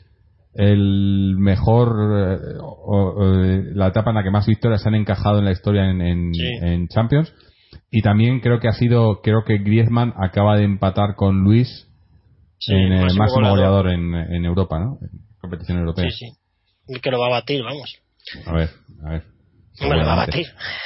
[0.53, 4.95] el mejor eh, o- o, eh, la etapa en la que más victorias se han
[4.95, 6.49] encajado en la historia en, en, Sí.
[6.61, 7.33] en Champions
[7.89, 11.87] y también creo que ha sido creo que Griezmann acaba de empatar con Luis
[12.59, 13.85] Sí, en el máximo máximo goleador.
[13.85, 13.89] goleador
[14.27, 14.97] en, en Europa ¿no?
[15.01, 15.09] en
[15.39, 16.31] competición europea Sí, sí.
[16.87, 17.95] El que lo va a batir, vamos.
[18.45, 18.69] a ver
[19.03, 19.23] a ver
[19.79, 20.45] Hombre, lo va a batir.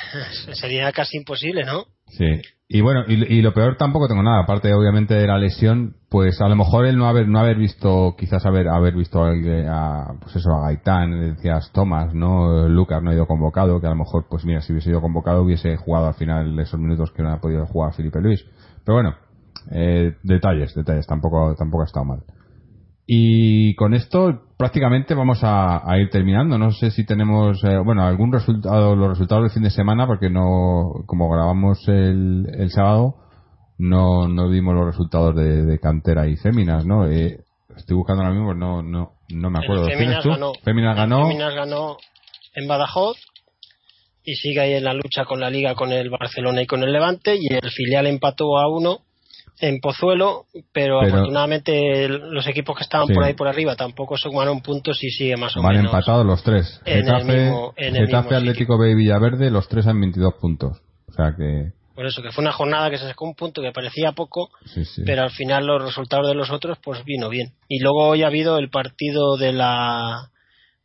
[0.54, 1.86] Sería casi imposible, ¿no?
[2.08, 6.40] sí Y bueno, y, lo peor tampoco tengo nada, aparte obviamente de la lesión, pues
[6.40, 10.36] a lo mejor el no haber no haber visto, quizás haber haber visto a, pues
[10.36, 12.68] eso, a Gaitán, decías Tomás, ¿no?
[12.70, 15.42] Lucas no ha ido convocado, que a lo mejor, pues mira, si hubiese ido convocado
[15.42, 18.46] hubiese jugado al final esos minutos que no ha podido jugar Felipe Luis.
[18.84, 19.16] Pero bueno,
[19.72, 22.24] eh, detalles, detalles, tampoco, tampoco ha estado mal.
[23.08, 26.58] Y con esto prácticamente vamos a, ir terminando.
[26.58, 30.30] No sé si tenemos, eh, bueno, algún resultado, los resultados del fin de semana, porque
[30.30, 33.16] no, como grabamos el, el sábado,
[33.78, 37.08] no, no vimos los resultados de, cantera y féminas, ¿no?
[37.08, 37.42] Eh,
[37.76, 39.86] estoy buscando ahora mismo, no, no, no me acuerdo.
[39.88, 40.54] Féminas ganó.
[40.64, 41.28] Féminas ganó.
[41.28, 41.98] Féminas ganó
[42.56, 43.18] en Badajoz
[44.24, 46.92] y sigue ahí en la lucha con la liga con el Barcelona y con el
[46.92, 49.05] Levante y el filial empató a uno
[49.60, 55.02] en Pozuelo, pero, afortunadamente los equipos que estaban por ahí por arriba tampoco sumaron puntos
[55.04, 55.78] y sigue más o menos.
[55.78, 56.82] Van empatados los tres.
[56.86, 60.82] Getafe, Getafe Atlético B y Villaverde, los tres han 22 puntos.
[61.10, 61.72] O sea que.
[61.96, 64.50] Por eso, que fue una jornada que se sacó un punto que parecía poco,
[65.06, 67.54] pero al final los resultados de los otros pues vino bien.
[67.70, 70.30] Y luego hoy ha habido el partido de la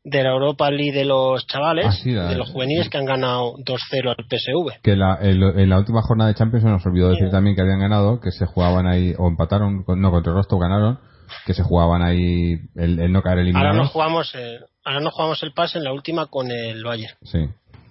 [0.03, 4.09] de la Europa League de los chavales, ah, de los juveniles que han ganado 2-0
[4.09, 4.83] al PSV.
[4.83, 7.81] Que la, en la última jornada de Champions se nos olvidó decir también que habían
[7.81, 10.99] ganado, que se jugaban ahí, o empataron, no, contra el Rostov ganaron,
[11.45, 13.69] que se jugaban ahí el, no caer eliminado.
[13.69, 17.15] Ahora no jugamos, eh, ahora no jugamos el pase en la última con el Bayern.
[17.23, 17.41] Sí,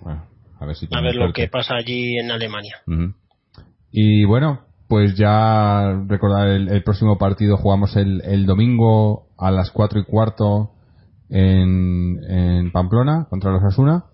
[0.01, 0.25] bueno,
[0.59, 2.77] a ver si A ver lo que pasa allí en Alemania.
[3.91, 9.69] Y bueno, pues ya recordar el, el, próximo partido jugamos el, el domingo a las
[9.71, 10.71] 4 y cuarto
[11.29, 14.05] en, en Pamplona contra los Asuna.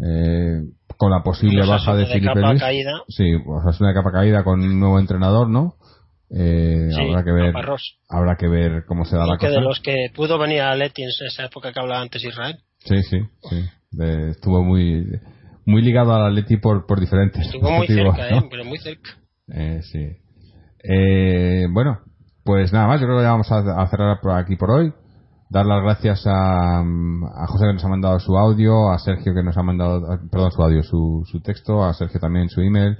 [0.00, 0.62] Eh,
[0.96, 2.60] con la posible baja de, Felipe Luis.
[2.60, 3.02] Caída.
[3.08, 5.74] Sí, Osasuna de capa caída con un nuevo entrenador, ¿no?
[6.30, 7.54] Eh, habrá que ver
[8.08, 9.50] habrá que ver cómo se da la cosa.
[9.50, 12.58] de los que pudo venir a Leti en esa época que hablaba antes Israel.
[12.80, 13.64] Sí, sí, sí.
[14.30, 15.06] estuvo muy
[15.64, 19.10] muy ligado al Atleti por, por diferentes Estuvo muy cerca, eh, pero muy cerca.
[19.54, 20.06] Eh, sí.
[20.82, 22.00] Eh, bueno,
[22.44, 24.92] pues nada más, yo creo que ya vamos a, a cerrar por aquí por hoy
[25.50, 29.42] dar las gracias a, a, José que nos ha mandado su audio, a Sergio que
[29.42, 32.96] nos ha mandado, perdón, su audio, su, su texto, a Sergio también su email,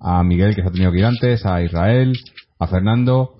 [0.00, 2.12] a Miguel que se ha tenido que ir antes, a Israel,
[2.58, 3.34] a Fernando,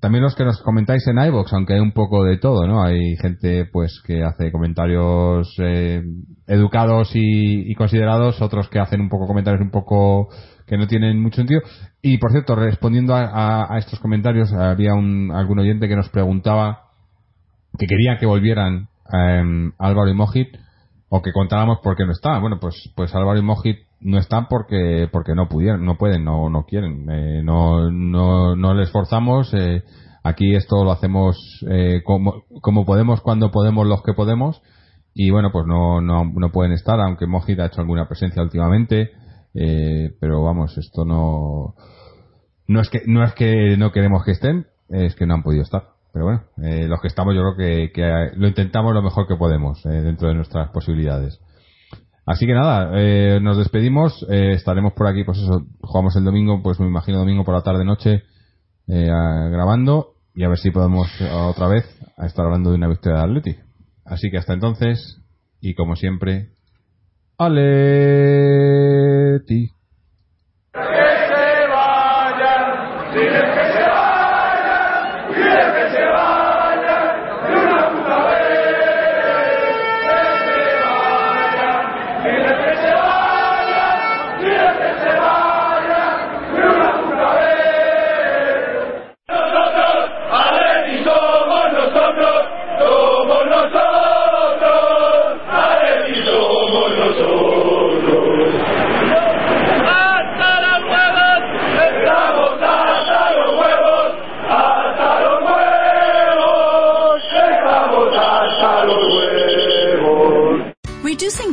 [0.00, 2.84] También los que nos comentáis en iVoox, aunque hay un poco de todo, ¿no?
[2.84, 6.02] Hay gente, pues, que hace comentarios eh,
[6.46, 10.28] educados y, considerados, otros que hacen un poco comentarios un poco
[10.66, 11.62] que no tienen mucho sentido.
[12.00, 16.82] Y, por cierto, respondiendo a, estos comentarios, había un, algún oyente que nos preguntaba
[17.76, 20.48] que quería que volvieran eh, Álvaro y Mojit
[21.08, 22.38] o que contáramos por qué no está.
[22.38, 26.48] Bueno, pues, pues Álvaro y Mojit no están porque, porque no pudieron, no pueden, no,
[26.50, 29.52] no quieren, eh, no, no, no les forzamos.
[29.54, 29.82] Eh,
[30.22, 31.36] aquí esto lo hacemos
[31.68, 34.60] eh, como, como podemos, cuando podemos, los que podemos.
[35.14, 39.10] Y bueno, pues no, no, no pueden estar, aunque Mojit ha hecho alguna presencia últimamente.
[39.54, 41.74] Eh, pero vamos, esto no,
[42.66, 45.62] no es que, no es que no queremos que estén, es que no han podido
[45.62, 45.97] estar.
[46.12, 49.36] Pero bueno, eh, los que estamos yo creo que, que, lo intentamos lo mejor que
[49.36, 51.40] podemos eh, dentro de nuestras posibilidades.
[52.26, 56.62] Así que nada, eh, nos despedimos, eh, estaremos por aquí, pues eso, jugamos el domingo,
[56.62, 58.22] pues me imagino domingo por la tarde noche
[58.86, 61.84] grabando y a ver si podemos otra vez
[62.24, 63.56] estar hablando de una victoria de Atleti.
[64.06, 65.20] Así que hasta entonces,
[65.60, 66.52] y como siempre,
[67.38, 68.58] Aleti.